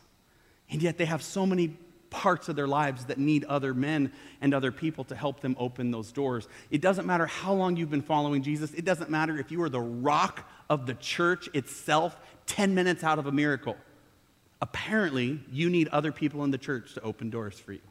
And 0.69 0.81
yet 0.81 0.97
they 0.97 1.05
have 1.05 1.21
so 1.21 1.45
many 1.45 1.77
parts 2.09 2.49
of 2.49 2.55
their 2.55 2.67
lives 2.67 3.05
that 3.05 3.19
need 3.19 3.43
other 3.45 3.73
men 3.73 4.11
and 4.41 4.53
other 4.53 4.71
people 4.71 5.03
to 5.05 5.15
help 5.15 5.41
them 5.41 5.55
open 5.59 5.91
those 5.91 6.11
doors. 6.11 6.47
It 6.71 6.81
doesn't 6.81 7.05
matter 7.05 7.27
how 7.27 7.53
long 7.53 7.75
you've 7.77 7.91
been 7.91 8.01
following 8.01 8.41
Jesus, 8.41 8.73
it 8.73 8.85
doesn't 8.85 9.09
matter 9.09 9.37
if 9.37 9.51
you 9.51 9.61
are 9.61 9.69
the 9.69 9.79
rock 9.79 10.49
of 10.69 10.85
the 10.85 10.93
church 10.93 11.49
itself 11.53 12.17
10 12.45 12.75
minutes 12.75 13.03
out 13.03 13.19
of 13.19 13.25
a 13.25 13.31
miracle. 13.31 13.75
Apparently, 14.61 15.39
you 15.51 15.69
need 15.69 15.87
other 15.89 16.11
people 16.11 16.43
in 16.43 16.51
the 16.51 16.57
church 16.57 16.93
to 16.93 17.01
open 17.01 17.29
doors 17.29 17.59
for 17.59 17.73
you. 17.73 17.81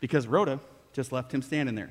Because 0.00 0.26
Rhoda 0.26 0.60
just 0.92 1.12
left 1.12 1.32
him 1.32 1.42
standing 1.42 1.74
there. 1.74 1.90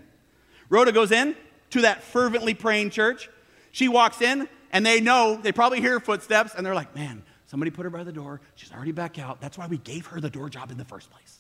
Rhoda 0.70 0.91
goes 0.91 1.11
in 1.11 1.36
to 1.72 1.82
that 1.82 2.03
fervently 2.03 2.53
praying 2.53 2.91
church. 2.91 3.30
She 3.72 3.88
walks 3.88 4.22
in, 4.22 4.47
and 4.72 4.86
they 4.86 5.01
know, 5.01 5.39
they 5.41 5.51
probably 5.51 5.82
hear 5.82 5.99
footsteps, 5.99 6.53
and 6.55 6.65
they're 6.65 6.76
like, 6.76 6.95
man, 6.95 7.24
somebody 7.47 7.72
put 7.72 7.84
her 7.84 7.89
by 7.89 8.03
the 8.03 8.11
door. 8.11 8.41
She's 8.55 8.72
already 8.72 8.91
back 8.91 9.18
out. 9.18 9.41
That's 9.41 9.57
why 9.57 9.68
we 9.68 9.78
gave 9.78 10.07
her 10.07 10.22
the 10.22 10.30
door 10.30 10.49
job 10.49 10.72
in 10.72 10.78
the 10.78 10.86
first 10.86 11.09
place. 11.09 11.39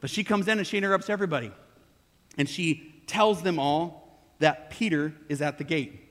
But 0.00 0.10
she 0.10 0.24
comes 0.24 0.48
in 0.48 0.58
and 0.58 0.66
she 0.66 0.78
interrupts 0.78 1.10
everybody. 1.10 1.52
And 2.38 2.48
she 2.48 3.02
tells 3.06 3.42
them 3.42 3.58
all 3.58 4.22
that 4.38 4.70
Peter 4.70 5.12
is 5.28 5.42
at 5.42 5.58
the 5.58 5.64
gate. 5.64 6.09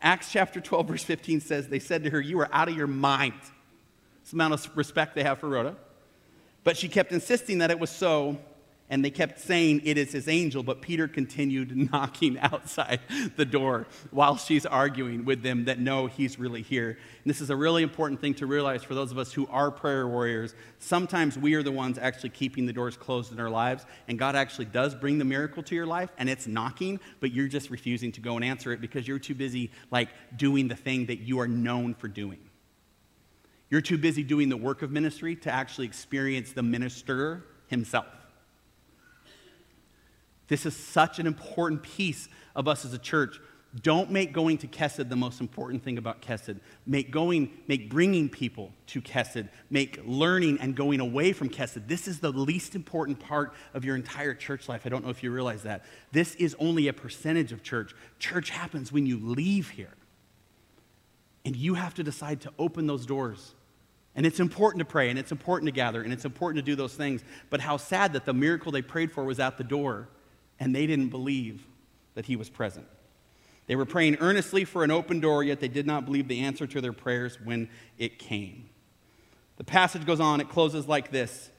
Acts 0.00 0.30
chapter 0.30 0.60
12, 0.60 0.88
verse 0.88 1.04
15 1.04 1.40
says, 1.40 1.68
They 1.68 1.80
said 1.80 2.04
to 2.04 2.10
her, 2.10 2.20
You 2.20 2.40
are 2.40 2.48
out 2.52 2.68
of 2.68 2.76
your 2.76 2.86
mind. 2.86 3.34
It's 4.22 4.30
the 4.30 4.36
amount 4.36 4.54
of 4.54 4.76
respect 4.76 5.14
they 5.14 5.24
have 5.24 5.38
for 5.38 5.48
Rhoda. 5.48 5.76
But 6.62 6.76
she 6.76 6.88
kept 6.88 7.12
insisting 7.12 7.58
that 7.58 7.70
it 7.70 7.78
was 7.78 7.90
so, 7.90 8.38
and 8.90 9.04
they 9.04 9.10
kept 9.10 9.40
saying, 9.40 9.82
It 9.84 9.98
is 9.98 10.12
his 10.12 10.28
angel. 10.28 10.62
But 10.62 10.80
Peter 10.80 11.06
continued 11.06 11.76
knocking 11.92 12.38
outside 12.38 13.00
the 13.36 13.44
door 13.44 13.86
while 14.10 14.36
she's 14.36 14.64
arguing 14.64 15.24
with 15.24 15.42
them 15.42 15.66
that 15.66 15.78
no, 15.78 16.06
he's 16.06 16.38
really 16.38 16.62
here. 16.62 16.90
And 16.90 17.30
this 17.30 17.40
is 17.40 17.50
a 17.50 17.56
really 17.56 17.82
important 17.82 18.20
thing 18.20 18.34
to 18.34 18.46
realize 18.46 18.82
for 18.82 18.94
those 18.94 19.12
of 19.12 19.18
us 19.18 19.32
who 19.32 19.46
are 19.48 19.70
prayer 19.70 20.08
warriors. 20.08 20.54
Sometimes 20.78 21.38
we 21.38 21.54
are 21.54 21.62
the 21.62 21.72
ones 21.72 21.98
actually 21.98 22.30
keeping 22.30 22.66
the 22.66 22.72
doors 22.72 22.96
closed 22.96 23.32
in 23.32 23.40
our 23.40 23.50
lives, 23.50 23.84
and 24.08 24.18
God 24.18 24.34
actually 24.34 24.66
does 24.66 24.94
bring 24.94 25.18
the 25.18 25.24
miracle 25.24 25.62
to 25.64 25.74
your 25.74 25.86
life, 25.86 26.10
and 26.18 26.30
it's 26.30 26.46
knocking, 26.46 26.98
but 27.20 27.32
you're 27.32 27.48
just 27.48 27.70
refusing 27.70 28.12
to 28.12 28.20
go 28.20 28.36
and 28.36 28.44
answer 28.44 28.72
it 28.72 28.80
because 28.80 29.06
you're 29.06 29.18
too 29.18 29.34
busy, 29.34 29.70
like, 29.90 30.08
doing 30.36 30.68
the 30.68 30.76
thing 30.76 31.06
that 31.06 31.20
you 31.20 31.40
are 31.40 31.48
known 31.48 31.94
for 31.94 32.08
doing. 32.08 32.38
You're 33.70 33.82
too 33.82 33.98
busy 33.98 34.22
doing 34.22 34.48
the 34.48 34.56
work 34.56 34.80
of 34.80 34.90
ministry 34.90 35.36
to 35.36 35.52
actually 35.52 35.86
experience 35.86 36.52
the 36.52 36.62
minister 36.62 37.44
himself. 37.66 38.06
This 40.48 40.66
is 40.66 40.74
such 40.74 41.18
an 41.18 41.26
important 41.26 41.82
piece 41.82 42.28
of 42.56 42.66
us 42.66 42.84
as 42.84 42.92
a 42.92 42.98
church. 42.98 43.38
Don't 43.82 44.10
make 44.10 44.32
going 44.32 44.56
to 44.58 44.66
Kesed 44.66 45.10
the 45.10 45.16
most 45.16 45.42
important 45.42 45.84
thing 45.84 45.98
about 45.98 46.22
Kesed. 46.22 46.58
Make 46.86 47.10
going, 47.10 47.50
make 47.68 47.90
bringing 47.90 48.30
people 48.30 48.72
to 48.88 49.02
Kesed. 49.02 49.48
Make 49.68 50.00
learning 50.06 50.58
and 50.60 50.74
going 50.74 51.00
away 51.00 51.34
from 51.34 51.50
Kesed. 51.50 51.86
This 51.86 52.08
is 52.08 52.18
the 52.20 52.32
least 52.32 52.74
important 52.74 53.20
part 53.20 53.52
of 53.74 53.84
your 53.84 53.94
entire 53.94 54.32
church 54.32 54.70
life. 54.70 54.82
I 54.86 54.88
don't 54.88 55.04
know 55.04 55.10
if 55.10 55.22
you 55.22 55.30
realize 55.30 55.64
that. 55.64 55.84
This 56.12 56.34
is 56.36 56.56
only 56.58 56.88
a 56.88 56.94
percentage 56.94 57.52
of 57.52 57.62
church. 57.62 57.94
Church 58.18 58.48
happens 58.48 58.90
when 58.90 59.04
you 59.04 59.18
leave 59.18 59.68
here. 59.70 59.94
And 61.44 61.54
you 61.54 61.74
have 61.74 61.92
to 61.94 62.02
decide 62.02 62.40
to 62.42 62.52
open 62.58 62.86
those 62.86 63.04
doors. 63.04 63.54
And 64.16 64.24
it's 64.24 64.40
important 64.40 64.80
to 64.80 64.84
pray, 64.86 65.10
and 65.10 65.18
it's 65.18 65.30
important 65.30 65.66
to 65.68 65.72
gather, 65.72 66.02
and 66.02 66.12
it's 66.12 66.24
important 66.24 66.64
to 66.64 66.68
do 66.68 66.74
those 66.74 66.94
things. 66.94 67.22
But 67.50 67.60
how 67.60 67.76
sad 67.76 68.14
that 68.14 68.24
the 68.24 68.32
miracle 68.32 68.72
they 68.72 68.82
prayed 68.82 69.12
for 69.12 69.24
was 69.24 69.38
at 69.38 69.58
the 69.58 69.64
door 69.64 70.08
and 70.60 70.74
they 70.74 70.86
didn't 70.86 71.08
believe 71.08 71.64
that 72.14 72.26
he 72.26 72.36
was 72.36 72.48
present. 72.48 72.86
They 73.66 73.76
were 73.76 73.84
praying 73.84 74.16
earnestly 74.20 74.64
for 74.64 74.82
an 74.82 74.90
open 74.90 75.20
door, 75.20 75.44
yet 75.44 75.60
they 75.60 75.68
did 75.68 75.86
not 75.86 76.06
believe 76.06 76.26
the 76.26 76.40
answer 76.40 76.66
to 76.66 76.80
their 76.80 76.92
prayers 76.92 77.38
when 77.42 77.68
it 77.98 78.18
came. 78.18 78.70
The 79.58 79.64
passage 79.64 80.06
goes 80.06 80.20
on, 80.20 80.40
it 80.40 80.48
closes 80.48 80.88
like 80.88 81.10
this. 81.10 81.50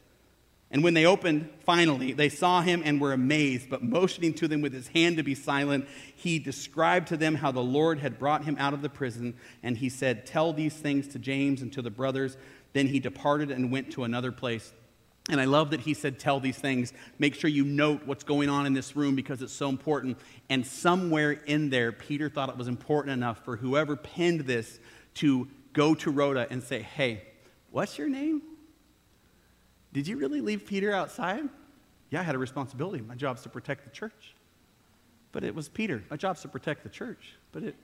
And 0.71 0.83
when 0.83 0.93
they 0.93 1.05
opened, 1.05 1.49
finally, 1.65 2.13
they 2.13 2.29
saw 2.29 2.61
him 2.61 2.81
and 2.85 3.01
were 3.01 3.13
amazed, 3.13 3.69
but 3.69 3.83
motioning 3.83 4.33
to 4.35 4.47
them 4.47 4.61
with 4.61 4.73
his 4.73 4.87
hand 4.89 5.17
to 5.17 5.23
be 5.23 5.33
silent, 5.33 5.87
he 6.15 6.37
described 6.37 7.07
to 7.07 7.17
them 7.17 7.35
how 7.35 7.51
the 7.51 7.59
Lord 7.59 7.99
had 7.99 8.19
brought 8.19 8.45
him 8.45 8.55
out 8.59 8.73
of 8.73 8.83
the 8.83 8.89
prison. 8.89 9.35
And 9.63 9.77
he 9.77 9.89
said, 9.89 10.27
Tell 10.27 10.53
these 10.53 10.75
things 10.75 11.07
to 11.09 11.19
James 11.19 11.63
and 11.63 11.73
to 11.73 11.81
the 11.81 11.89
brothers. 11.89 12.37
Then 12.73 12.87
he 12.87 12.99
departed 12.99 13.49
and 13.49 13.71
went 13.71 13.91
to 13.93 14.03
another 14.03 14.31
place. 14.31 14.71
And 15.29 15.39
I 15.39 15.45
love 15.45 15.69
that 15.69 15.81
he 15.81 15.93
said, 15.93 16.19
Tell 16.19 16.39
these 16.39 16.57
things. 16.57 16.91
Make 17.19 17.35
sure 17.35 17.49
you 17.49 17.63
note 17.63 18.01
what's 18.05 18.23
going 18.23 18.49
on 18.49 18.65
in 18.65 18.73
this 18.73 18.95
room 18.95 19.15
because 19.15 19.41
it's 19.41 19.53
so 19.53 19.69
important. 19.69 20.17
And 20.49 20.65
somewhere 20.65 21.31
in 21.31 21.69
there, 21.69 21.91
Peter 21.91 22.29
thought 22.29 22.49
it 22.49 22.57
was 22.57 22.67
important 22.67 23.13
enough 23.13 23.45
for 23.45 23.55
whoever 23.55 23.95
penned 23.95 24.41
this 24.41 24.79
to 25.15 25.47
go 25.73 25.93
to 25.95 26.09
Rhoda 26.11 26.47
and 26.49 26.63
say, 26.63 26.81
Hey, 26.81 27.23
what's 27.71 27.97
your 27.97 28.09
name? 28.09 28.41
Did 29.93 30.07
you 30.07 30.17
really 30.17 30.41
leave 30.41 30.65
Peter 30.65 30.91
outside? 30.93 31.47
Yeah, 32.09 32.21
I 32.21 32.23
had 32.23 32.35
a 32.35 32.39
responsibility. 32.39 33.03
My 33.03 33.15
job's 33.15 33.43
to 33.43 33.49
protect 33.49 33.83
the 33.83 33.91
church. 33.91 34.35
But 35.31 35.43
it 35.43 35.53
was 35.53 35.69
Peter. 35.69 36.03
My 36.09 36.17
job's 36.17 36.41
to 36.41 36.47
protect 36.47 36.83
the 36.83 36.89
church. 36.89 37.35
But 37.51 37.63
it, 37.63 37.75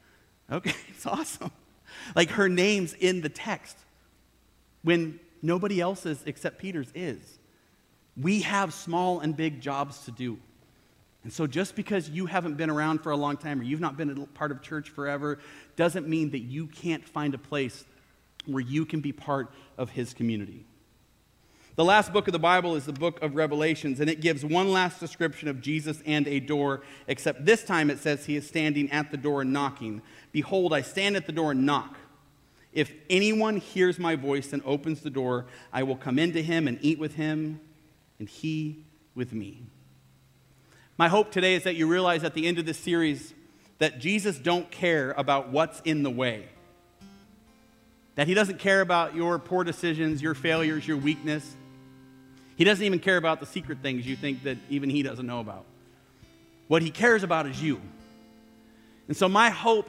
okay, 0.52 0.74
it's 0.88 1.06
awesome. 1.06 1.50
Like 2.14 2.30
her 2.30 2.48
name's 2.48 2.92
in 2.92 3.22
the 3.22 3.30
text. 3.30 3.76
When 4.82 5.18
Nobody 5.42 5.80
else's 5.80 6.22
except 6.26 6.58
Peter's 6.58 6.90
is. 6.94 7.38
We 8.16 8.42
have 8.42 8.74
small 8.74 9.20
and 9.20 9.36
big 9.36 9.60
jobs 9.60 10.04
to 10.04 10.10
do. 10.10 10.38
And 11.22 11.32
so, 11.32 11.46
just 11.46 11.76
because 11.76 12.08
you 12.08 12.26
haven't 12.26 12.56
been 12.56 12.70
around 12.70 13.02
for 13.02 13.12
a 13.12 13.16
long 13.16 13.36
time 13.36 13.60
or 13.60 13.62
you've 13.62 13.80
not 13.80 13.96
been 13.96 14.10
a 14.10 14.26
part 14.26 14.50
of 14.50 14.62
church 14.62 14.90
forever 14.90 15.38
doesn't 15.76 16.08
mean 16.08 16.30
that 16.30 16.40
you 16.40 16.66
can't 16.66 17.06
find 17.06 17.34
a 17.34 17.38
place 17.38 17.84
where 18.46 18.62
you 18.62 18.86
can 18.86 19.00
be 19.00 19.12
part 19.12 19.50
of 19.76 19.90
his 19.90 20.14
community. 20.14 20.64
The 21.76 21.84
last 21.84 22.12
book 22.12 22.26
of 22.26 22.32
the 22.32 22.38
Bible 22.38 22.74
is 22.74 22.84
the 22.84 22.92
book 22.92 23.22
of 23.22 23.36
Revelations, 23.36 24.00
and 24.00 24.10
it 24.10 24.20
gives 24.20 24.44
one 24.44 24.70
last 24.70 24.98
description 24.98 25.48
of 25.48 25.60
Jesus 25.60 26.02
and 26.04 26.26
a 26.26 26.40
door, 26.40 26.82
except 27.06 27.44
this 27.44 27.64
time 27.64 27.90
it 27.90 27.98
says 27.98 28.26
he 28.26 28.36
is 28.36 28.46
standing 28.46 28.90
at 28.90 29.10
the 29.10 29.16
door 29.16 29.42
and 29.42 29.52
knocking. 29.52 30.02
Behold, 30.32 30.74
I 30.74 30.82
stand 30.82 31.16
at 31.16 31.26
the 31.26 31.32
door 31.32 31.52
and 31.52 31.64
knock. 31.64 31.96
If 32.72 32.92
anyone 33.08 33.56
hears 33.56 33.98
my 33.98 34.16
voice 34.16 34.52
and 34.52 34.62
opens 34.64 35.00
the 35.00 35.10
door, 35.10 35.46
I 35.72 35.82
will 35.82 35.96
come 35.96 36.18
into 36.18 36.40
him 36.40 36.68
and 36.68 36.78
eat 36.82 36.98
with 36.98 37.14
him, 37.14 37.60
and 38.18 38.28
he 38.28 38.84
with 39.14 39.32
me. 39.32 39.62
My 40.96 41.08
hope 41.08 41.32
today 41.32 41.54
is 41.54 41.64
that 41.64 41.74
you 41.74 41.88
realize 41.88 42.22
at 42.22 42.34
the 42.34 42.46
end 42.46 42.58
of 42.58 42.66
this 42.66 42.78
series 42.78 43.34
that 43.78 43.98
Jesus 43.98 44.38
don't 44.38 44.70
care 44.70 45.12
about 45.16 45.48
what's 45.48 45.80
in 45.80 46.02
the 46.02 46.10
way. 46.10 46.48
That 48.14 48.28
he 48.28 48.34
doesn't 48.34 48.58
care 48.58 48.82
about 48.82 49.14
your 49.14 49.38
poor 49.38 49.64
decisions, 49.64 50.20
your 50.20 50.34
failures, 50.34 50.86
your 50.86 50.98
weakness. 50.98 51.56
He 52.56 52.64
doesn't 52.64 52.84
even 52.84 52.98
care 52.98 53.16
about 53.16 53.40
the 53.40 53.46
secret 53.46 53.78
things 53.80 54.06
you 54.06 54.14
think 54.14 54.42
that 54.42 54.58
even 54.68 54.90
he 54.90 55.02
doesn't 55.02 55.26
know 55.26 55.40
about. 55.40 55.64
What 56.68 56.82
he 56.82 56.90
cares 56.90 57.22
about 57.22 57.46
is 57.46 57.60
you. 57.60 57.80
And 59.08 59.16
so 59.16 59.28
my 59.28 59.48
hope 59.48 59.88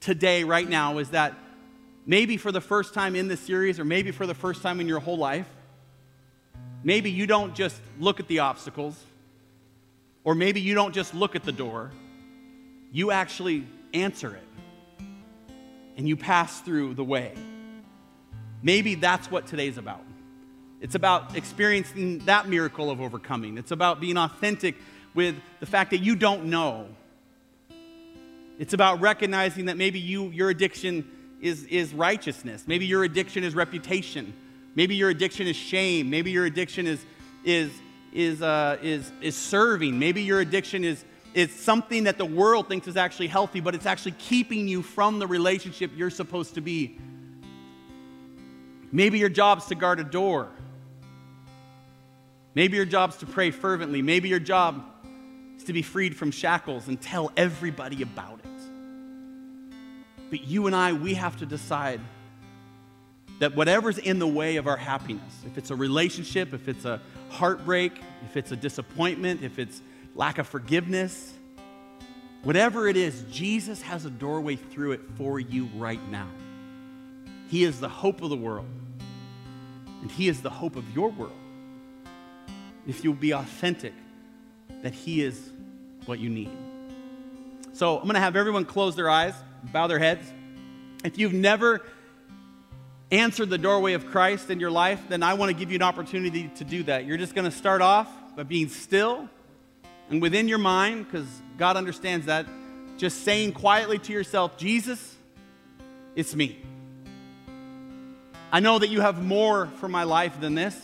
today 0.00 0.44
right 0.44 0.68
now 0.68 0.98
is 0.98 1.10
that 1.10 1.34
maybe 2.08 2.38
for 2.38 2.50
the 2.50 2.60
first 2.60 2.94
time 2.94 3.14
in 3.14 3.28
this 3.28 3.38
series, 3.38 3.78
or 3.78 3.84
maybe 3.84 4.10
for 4.10 4.26
the 4.26 4.34
first 4.34 4.62
time 4.62 4.80
in 4.80 4.88
your 4.88 4.98
whole 4.98 5.18
life, 5.18 5.46
maybe 6.82 7.10
you 7.10 7.26
don't 7.26 7.54
just 7.54 7.78
look 8.00 8.18
at 8.18 8.26
the 8.26 8.40
obstacles, 8.40 8.98
or 10.24 10.34
maybe 10.34 10.60
you 10.60 10.74
don't 10.74 10.94
just 10.94 11.14
look 11.14 11.36
at 11.36 11.44
the 11.44 11.52
door, 11.52 11.92
you 12.90 13.10
actually 13.10 13.68
answer 13.92 14.34
it, 14.34 15.04
and 15.98 16.08
you 16.08 16.16
pass 16.16 16.60
through 16.62 16.94
the 16.94 17.04
way. 17.04 17.34
Maybe 18.62 18.94
that's 18.94 19.30
what 19.30 19.46
today's 19.46 19.76
about. 19.76 20.02
It's 20.80 20.94
about 20.94 21.36
experiencing 21.36 22.20
that 22.20 22.48
miracle 22.48 22.90
of 22.90 23.02
overcoming. 23.02 23.58
It's 23.58 23.70
about 23.70 24.00
being 24.00 24.16
authentic 24.16 24.76
with 25.12 25.36
the 25.60 25.66
fact 25.66 25.90
that 25.90 25.98
you 25.98 26.16
don't 26.16 26.46
know. 26.46 26.86
It's 28.58 28.72
about 28.72 29.02
recognizing 29.02 29.66
that 29.66 29.76
maybe 29.76 30.00
you, 30.00 30.30
your 30.30 30.48
addiction 30.48 31.17
is, 31.40 31.64
is 31.64 31.94
righteousness. 31.94 32.64
Maybe 32.66 32.86
your 32.86 33.04
addiction 33.04 33.44
is 33.44 33.54
reputation. 33.54 34.32
Maybe 34.74 34.94
your 34.94 35.10
addiction 35.10 35.46
is 35.46 35.56
shame. 35.56 36.10
Maybe 36.10 36.30
your 36.30 36.44
addiction 36.44 36.86
is, 36.86 37.04
is, 37.44 37.70
is, 38.12 38.42
uh, 38.42 38.78
is, 38.82 39.12
is 39.20 39.36
serving. 39.36 39.98
Maybe 39.98 40.22
your 40.22 40.40
addiction 40.40 40.84
is, 40.84 41.04
is 41.34 41.54
something 41.54 42.04
that 42.04 42.18
the 42.18 42.24
world 42.24 42.68
thinks 42.68 42.88
is 42.88 42.96
actually 42.96 43.28
healthy, 43.28 43.60
but 43.60 43.74
it's 43.74 43.86
actually 43.86 44.12
keeping 44.12 44.68
you 44.68 44.82
from 44.82 45.18
the 45.18 45.26
relationship 45.26 45.90
you're 45.94 46.10
supposed 46.10 46.54
to 46.54 46.60
be. 46.60 46.98
Maybe 48.90 49.18
your 49.18 49.28
job's 49.28 49.66
to 49.66 49.74
guard 49.74 50.00
a 50.00 50.04
door. 50.04 50.48
Maybe 52.54 52.76
your 52.76 52.86
job's 52.86 53.18
to 53.18 53.26
pray 53.26 53.50
fervently. 53.50 54.02
Maybe 54.02 54.28
your 54.28 54.40
job 54.40 54.84
is 55.56 55.64
to 55.64 55.72
be 55.72 55.82
freed 55.82 56.16
from 56.16 56.30
shackles 56.30 56.88
and 56.88 57.00
tell 57.00 57.30
everybody 57.36 58.02
about 58.02 58.40
it. 58.40 58.47
But 60.30 60.44
you 60.44 60.66
and 60.66 60.76
I, 60.76 60.92
we 60.92 61.14
have 61.14 61.36
to 61.38 61.46
decide 61.46 62.00
that 63.38 63.54
whatever's 63.54 63.98
in 63.98 64.18
the 64.18 64.26
way 64.26 64.56
of 64.56 64.66
our 64.66 64.76
happiness, 64.76 65.42
if 65.46 65.56
it's 65.56 65.70
a 65.70 65.76
relationship, 65.76 66.52
if 66.52 66.68
it's 66.68 66.84
a 66.84 67.00
heartbreak, 67.30 67.92
if 68.24 68.36
it's 68.36 68.52
a 68.52 68.56
disappointment, 68.56 69.42
if 69.42 69.58
it's 69.58 69.80
lack 70.14 70.38
of 70.38 70.48
forgiveness, 70.48 71.32
whatever 72.42 72.88
it 72.88 72.96
is, 72.96 73.22
Jesus 73.30 73.80
has 73.82 74.04
a 74.04 74.10
doorway 74.10 74.56
through 74.56 74.92
it 74.92 75.00
for 75.16 75.38
you 75.38 75.68
right 75.76 76.00
now. 76.10 76.28
He 77.48 77.64
is 77.64 77.80
the 77.80 77.88
hope 77.88 78.22
of 78.22 78.30
the 78.30 78.36
world, 78.36 78.68
and 80.02 80.10
He 80.10 80.28
is 80.28 80.42
the 80.42 80.50
hope 80.50 80.76
of 80.76 80.84
your 80.94 81.10
world. 81.10 81.32
If 82.86 83.04
you'll 83.04 83.14
be 83.14 83.32
authentic, 83.32 83.94
that 84.82 84.94
He 84.94 85.22
is 85.22 85.52
what 86.06 86.18
you 86.18 86.28
need. 86.28 86.50
So 87.72 87.96
I'm 87.96 88.04
going 88.04 88.14
to 88.14 88.20
have 88.20 88.34
everyone 88.34 88.64
close 88.64 88.96
their 88.96 89.08
eyes 89.08 89.34
bow 89.64 89.86
their 89.86 89.98
heads. 89.98 90.32
If 91.04 91.18
you've 91.18 91.32
never 91.32 91.82
answered 93.10 93.50
the 93.50 93.58
doorway 93.58 93.94
of 93.94 94.06
Christ 94.06 94.50
in 94.50 94.60
your 94.60 94.70
life, 94.70 95.00
then 95.08 95.22
I 95.22 95.34
want 95.34 95.50
to 95.50 95.56
give 95.56 95.70
you 95.70 95.76
an 95.76 95.82
opportunity 95.82 96.50
to 96.56 96.64
do 96.64 96.82
that. 96.84 97.06
You're 97.06 97.16
just 97.16 97.34
going 97.34 97.44
to 97.44 97.56
start 97.56 97.80
off 97.80 98.08
by 98.36 98.42
being 98.42 98.68
still 98.68 99.28
and 100.10 100.22
within 100.22 100.48
your 100.48 100.58
mind, 100.58 101.06
because 101.06 101.26
God 101.58 101.76
understands 101.76 102.26
that, 102.26 102.46
just 102.96 103.24
saying 103.24 103.52
quietly 103.52 103.98
to 103.98 104.12
yourself, 104.12 104.56
Jesus, 104.56 105.16
it's 106.16 106.34
me. 106.34 106.58
I 108.50 108.60
know 108.60 108.78
that 108.78 108.88
you 108.88 109.02
have 109.02 109.22
more 109.22 109.66
for 109.78 109.88
my 109.88 110.04
life 110.04 110.40
than 110.40 110.54
this. 110.54 110.80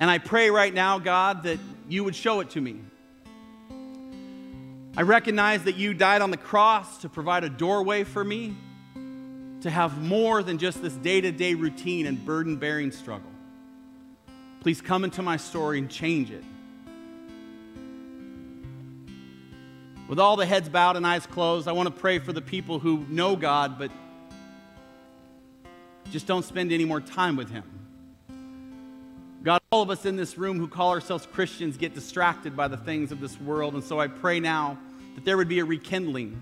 And 0.00 0.10
I 0.10 0.18
pray 0.18 0.48
right 0.50 0.72
now, 0.72 0.98
God, 0.98 1.42
that 1.42 1.58
you 1.88 2.04
would 2.04 2.14
show 2.14 2.40
it 2.40 2.50
to 2.50 2.60
me. 2.60 2.80
I 4.98 5.02
recognize 5.02 5.62
that 5.62 5.76
you 5.76 5.94
died 5.94 6.22
on 6.22 6.32
the 6.32 6.36
cross 6.36 6.98
to 7.02 7.08
provide 7.08 7.44
a 7.44 7.48
doorway 7.48 8.02
for 8.02 8.24
me 8.24 8.56
to 9.60 9.70
have 9.70 10.02
more 10.02 10.42
than 10.42 10.58
just 10.58 10.82
this 10.82 10.94
day 10.94 11.20
to 11.20 11.30
day 11.30 11.54
routine 11.54 12.04
and 12.04 12.26
burden 12.26 12.56
bearing 12.56 12.90
struggle. 12.90 13.30
Please 14.60 14.80
come 14.80 15.04
into 15.04 15.22
my 15.22 15.36
story 15.36 15.78
and 15.78 15.88
change 15.88 16.32
it. 16.32 16.42
With 20.08 20.18
all 20.18 20.34
the 20.34 20.46
heads 20.46 20.68
bowed 20.68 20.96
and 20.96 21.06
eyes 21.06 21.26
closed, 21.26 21.68
I 21.68 21.72
want 21.72 21.86
to 21.86 21.94
pray 21.94 22.18
for 22.18 22.32
the 22.32 22.42
people 22.42 22.80
who 22.80 23.06
know 23.08 23.36
God 23.36 23.78
but 23.78 23.92
just 26.10 26.26
don't 26.26 26.44
spend 26.44 26.72
any 26.72 26.84
more 26.84 27.00
time 27.00 27.36
with 27.36 27.50
Him. 27.50 27.62
God, 29.44 29.60
all 29.70 29.82
of 29.82 29.90
us 29.90 30.04
in 30.04 30.16
this 30.16 30.36
room 30.36 30.58
who 30.58 30.66
call 30.66 30.90
ourselves 30.90 31.24
Christians 31.24 31.76
get 31.76 31.94
distracted 31.94 32.56
by 32.56 32.66
the 32.66 32.76
things 32.76 33.12
of 33.12 33.20
this 33.20 33.40
world. 33.40 33.74
And 33.74 33.84
so 33.84 34.00
I 34.00 34.08
pray 34.08 34.40
now 34.40 34.76
that 35.18 35.24
there 35.24 35.36
would 35.36 35.48
be 35.48 35.58
a 35.58 35.64
rekindling, 35.64 36.40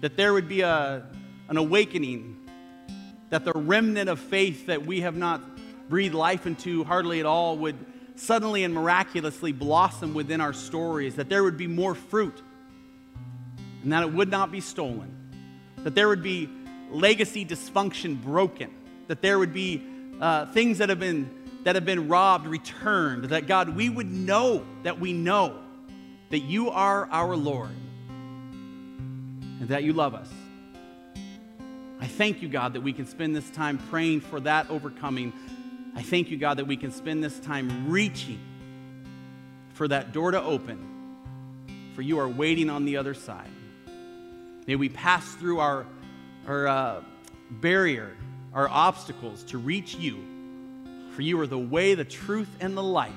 that 0.00 0.16
there 0.16 0.32
would 0.32 0.48
be 0.48 0.62
a, 0.62 1.06
an 1.48 1.56
awakening, 1.56 2.36
that 3.30 3.44
the 3.44 3.52
remnant 3.52 4.10
of 4.10 4.18
faith 4.18 4.66
that 4.66 4.84
we 4.84 5.02
have 5.02 5.16
not 5.16 5.40
breathed 5.88 6.16
life 6.16 6.44
into 6.44 6.82
hardly 6.82 7.20
at 7.20 7.26
all 7.26 7.56
would 7.56 7.76
suddenly 8.16 8.64
and 8.64 8.74
miraculously 8.74 9.52
blossom 9.52 10.12
within 10.12 10.40
our 10.40 10.52
stories, 10.52 11.14
that 11.14 11.28
there 11.28 11.44
would 11.44 11.56
be 11.56 11.68
more 11.68 11.94
fruit, 11.94 12.42
and 13.84 13.92
that 13.92 14.02
it 14.02 14.12
would 14.12 14.28
not 14.28 14.50
be 14.50 14.60
stolen, 14.60 15.14
that 15.84 15.94
there 15.94 16.08
would 16.08 16.24
be 16.24 16.50
legacy 16.90 17.46
dysfunction 17.46 18.20
broken, 18.20 18.74
that 19.06 19.22
there 19.22 19.38
would 19.38 19.52
be 19.52 19.84
uh, 20.20 20.46
things 20.46 20.78
that 20.78 20.88
have 20.88 20.98
been 20.98 21.30
that 21.62 21.76
have 21.76 21.84
been 21.84 22.08
robbed 22.08 22.48
returned, 22.48 23.26
that 23.26 23.46
God, 23.46 23.68
we 23.76 23.88
would 23.88 24.10
know 24.10 24.66
that 24.82 24.98
we 24.98 25.12
know 25.12 25.62
that 26.30 26.40
you 26.40 26.70
are 26.70 27.08
our 27.10 27.36
Lord 27.36 27.70
and 28.08 29.68
that 29.68 29.82
you 29.82 29.92
love 29.92 30.14
us. 30.14 30.28
I 32.00 32.06
thank 32.06 32.42
you, 32.42 32.48
God, 32.48 32.74
that 32.74 32.82
we 32.82 32.92
can 32.92 33.06
spend 33.06 33.34
this 33.34 33.50
time 33.50 33.78
praying 33.90 34.20
for 34.20 34.38
that 34.40 34.70
overcoming. 34.70 35.32
I 35.96 36.02
thank 36.02 36.30
you, 36.30 36.36
God, 36.36 36.58
that 36.58 36.66
we 36.66 36.76
can 36.76 36.92
spend 36.92 37.24
this 37.24 37.40
time 37.40 37.90
reaching 37.90 38.40
for 39.74 39.88
that 39.88 40.12
door 40.12 40.30
to 40.30 40.42
open, 40.42 40.78
for 41.94 42.02
you 42.02 42.18
are 42.20 42.28
waiting 42.28 42.70
on 42.70 42.84
the 42.84 42.96
other 42.96 43.14
side. 43.14 43.50
May 44.66 44.76
we 44.76 44.88
pass 44.88 45.34
through 45.34 45.60
our, 45.60 45.86
our 46.46 46.66
uh, 46.68 47.00
barrier, 47.50 48.16
our 48.52 48.68
obstacles 48.68 49.42
to 49.44 49.58
reach 49.58 49.94
you, 49.94 50.22
for 51.14 51.22
you 51.22 51.40
are 51.40 51.46
the 51.46 51.58
way, 51.58 51.94
the 51.94 52.04
truth, 52.04 52.50
and 52.60 52.76
the 52.76 52.82
life. 52.82 53.12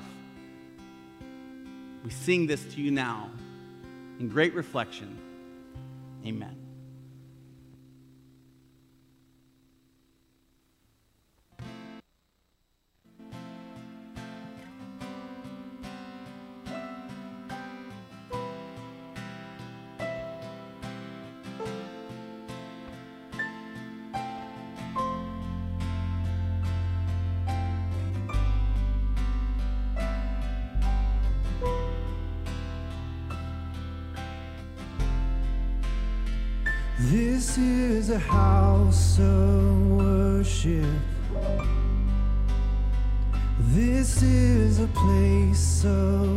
We 2.04 2.10
sing 2.10 2.46
this 2.46 2.64
to 2.74 2.80
you 2.80 2.90
now 2.90 3.30
in 4.18 4.28
great 4.28 4.54
reflection. 4.54 5.18
Amen. 6.26 6.61
House 39.12 39.18
of 39.18 39.90
worship. 39.90 40.84
This 43.58 44.22
is 44.22 44.80
a 44.80 44.86
place 44.88 45.84
of 45.84 46.31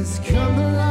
Jesus. 0.00 0.18
Come 0.30 0.89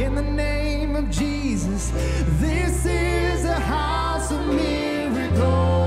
in 0.00 0.14
the 0.14 0.22
name 0.22 0.96
of 0.96 1.10
Jesus. 1.10 1.90
This 2.40 2.86
is 2.86 3.44
a 3.44 3.60
house 3.60 4.30
of 4.30 4.46
miracles. 4.46 5.81